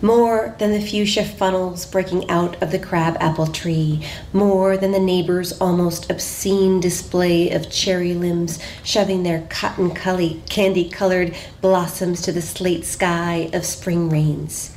more 0.02 0.56
than 0.58 0.72
the 0.72 0.82
fuchsia 0.82 1.24
funnels 1.24 1.86
breaking 1.86 2.28
out 2.28 2.62
of 2.64 2.72
the 2.72 2.80
crab 2.80 3.16
apple 3.20 3.46
tree, 3.46 4.04
more 4.34 4.76
than 4.76 4.92
the 4.92 5.00
neighbor's 5.00 5.62
almost 5.62 6.10
obscene 6.10 6.80
display 6.80 7.52
of 7.52 7.70
cherry 7.70 8.16
limbs 8.16 8.58
shoving 8.84 9.22
their 9.22 9.46
cotton 9.48 9.92
candy 9.92 10.90
colored 10.90 11.36
blossoms 11.62 12.20
to 12.24 12.32
the 12.32 12.42
slate 12.42 12.84
sky 12.84 13.48
of 13.54 13.64
spring 13.64 14.10
rains. 14.10 14.76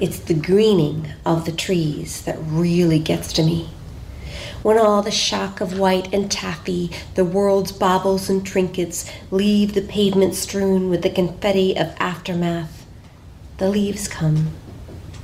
It's 0.00 0.18
the 0.18 0.34
greening 0.34 1.08
of 1.24 1.44
the 1.44 1.52
trees 1.52 2.22
that 2.22 2.38
really 2.40 2.98
gets 2.98 3.32
to 3.34 3.44
me. 3.44 3.68
When 4.62 4.76
all 4.76 5.02
the 5.02 5.12
shock 5.12 5.60
of 5.60 5.78
white 5.78 6.12
and 6.12 6.28
taffy, 6.28 6.90
the 7.14 7.24
world's 7.24 7.70
baubles 7.70 8.28
and 8.28 8.44
trinkets 8.44 9.08
leave 9.30 9.74
the 9.74 9.82
pavement 9.82 10.34
strewn 10.34 10.90
with 10.90 11.02
the 11.02 11.10
confetti 11.10 11.76
of 11.76 11.94
aftermath, 12.00 12.84
the 13.58 13.68
leaves 13.68 14.08
come, 14.08 14.48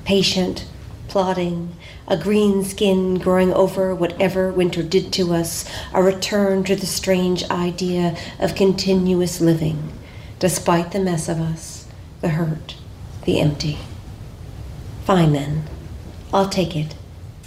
patient, 0.04 0.66
plodding, 1.08 1.74
a 2.06 2.16
green 2.16 2.62
skin 2.62 3.18
growing 3.18 3.52
over 3.52 3.92
whatever 3.92 4.52
winter 4.52 4.84
did 4.84 5.12
to 5.14 5.34
us, 5.34 5.68
a 5.92 6.00
return 6.00 6.62
to 6.62 6.76
the 6.76 6.86
strange 6.86 7.42
idea 7.50 8.16
of 8.38 8.54
continuous 8.54 9.40
living, 9.40 9.92
despite 10.38 10.92
the 10.92 11.00
mess 11.00 11.28
of 11.28 11.40
us, 11.40 11.88
the 12.20 12.28
hurt, 12.28 12.76
the 13.24 13.40
empty. 13.40 13.78
Fine 15.10 15.32
then, 15.32 15.64
I'll 16.32 16.48
take 16.48 16.76
it, 16.76 16.94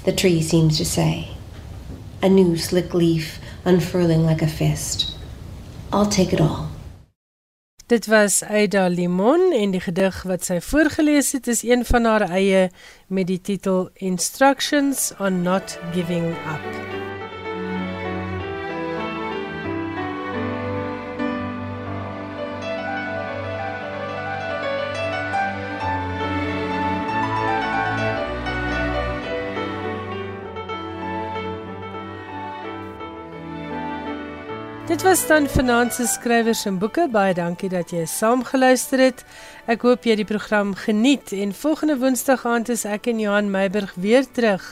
the 0.04 0.12
tree 0.12 0.42
seems 0.42 0.78
to 0.80 0.84
say. 0.84 1.30
A 2.22 2.28
new 2.28 2.58
slick 2.58 2.94
leaf 2.94 3.40
unfurling 3.64 4.26
like 4.26 4.42
a 4.42 4.48
fist. 4.48 5.16
I'll 5.94 6.10
take 6.10 6.34
it 6.34 6.42
all. 6.42 6.68
Dit 7.88 8.08
was 8.08 8.44
Aida 8.44 8.88
Limon 8.88 9.54
en 9.54 9.72
die 9.72 9.80
gedig 9.80 10.24
wat 10.28 10.44
sy 10.44 10.60
voorgeles 10.60 11.32
het 11.32 11.48
is 11.48 11.64
een 11.64 11.86
van 11.88 12.04
haar 12.04 12.28
eie 12.28 12.68
met 13.08 13.32
die 13.32 13.40
titel 13.40 13.88
Instructions 13.94 15.14
on 15.20 15.42
Not 15.48 15.80
Giving 15.94 16.36
Up. 16.36 17.03
Dit 35.04 35.12
was 35.12 35.28
dan 35.28 35.50
vanaand 35.50 35.94
se 35.94 36.06
skrywers 36.08 36.62
en 36.66 36.78
boeke. 36.80 37.10
Baie 37.12 37.34
dankie 37.36 37.68
dat 37.70 37.90
jy 37.92 38.06
saam 38.08 38.46
geluister 38.48 39.02
het. 39.04 39.26
Ek 39.68 39.84
hoop 39.84 40.08
jy 40.08 40.16
die 40.16 40.28
program 40.30 40.72
geniet 40.80 41.34
en 41.36 41.52
volgende 41.52 41.98
Woensdag 42.00 42.46
aand 42.48 42.72
is 42.72 42.86
ek 42.88 43.10
en 43.12 43.20
Johan 43.20 43.52
Meiburg 43.52 43.92
weer 44.00 44.24
terug 44.24 44.64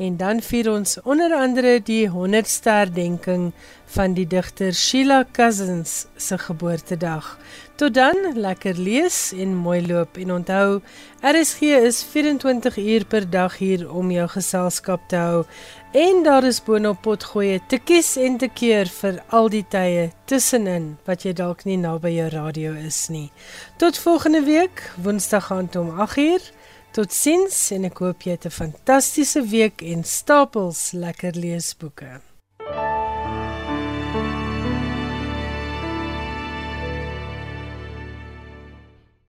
en 0.00 0.16
dan 0.16 0.40
vier 0.40 0.68
ons 0.72 0.98
onder 1.04 1.32
andere 1.36 1.78
die 1.84 2.06
100ste 2.12 2.72
herdenking 2.72 3.50
van 3.92 4.14
die 4.16 4.24
digter 4.28 4.72
Sheila 4.72 5.24
Cousins 5.32 6.06
se 6.16 6.38
geboortedag. 6.38 7.34
Tot 7.76 7.94
dan, 7.94 8.16
lekker 8.36 8.76
lees 8.76 9.32
en 9.32 9.56
mooi 9.56 9.80
loop 9.86 10.16
en 10.20 10.32
onthou, 10.32 10.80
RSG 11.24 11.72
is 11.88 12.02
24 12.04 12.76
uur 12.76 13.04
per 13.08 13.28
dag 13.30 13.56
hier 13.60 13.86
om 13.92 14.12
jou 14.12 14.28
geselskap 14.28 15.08
te 15.08 15.20
hou. 15.20 15.44
En 15.92 16.22
daar 16.22 16.44
is 16.44 16.60
boonop 16.62 17.00
potgoeie 17.02 17.56
te 17.66 17.80
kies 17.82 18.12
en 18.16 18.36
te 18.38 18.46
keer 18.54 18.86
vir 19.00 19.16
al 19.34 19.48
die 19.50 19.64
tye 19.74 20.04
tussenin 20.30 20.92
wat 21.08 21.26
jy 21.26 21.32
dalk 21.34 21.64
nie 21.66 21.80
naby 21.82 22.12
jou 22.14 22.28
radio 22.30 22.76
is 22.78 23.08
nie. 23.10 23.32
Tot 23.82 23.98
volgende 23.98 24.44
week, 24.46 24.84
Woensdag 25.02 25.50
aand 25.50 25.74
om 25.82 25.90
8uur. 25.98 26.46
Totsiens 26.94 27.58
en 27.74 27.90
ek 27.90 27.98
hoop 28.06 28.22
jy 28.22 28.38
het 28.38 28.46
'n 28.46 28.54
fantastiese 28.54 29.42
week 29.42 29.82
en 29.82 30.04
stapels 30.04 30.92
lekker 30.92 31.34
leesboeke. 31.34 32.29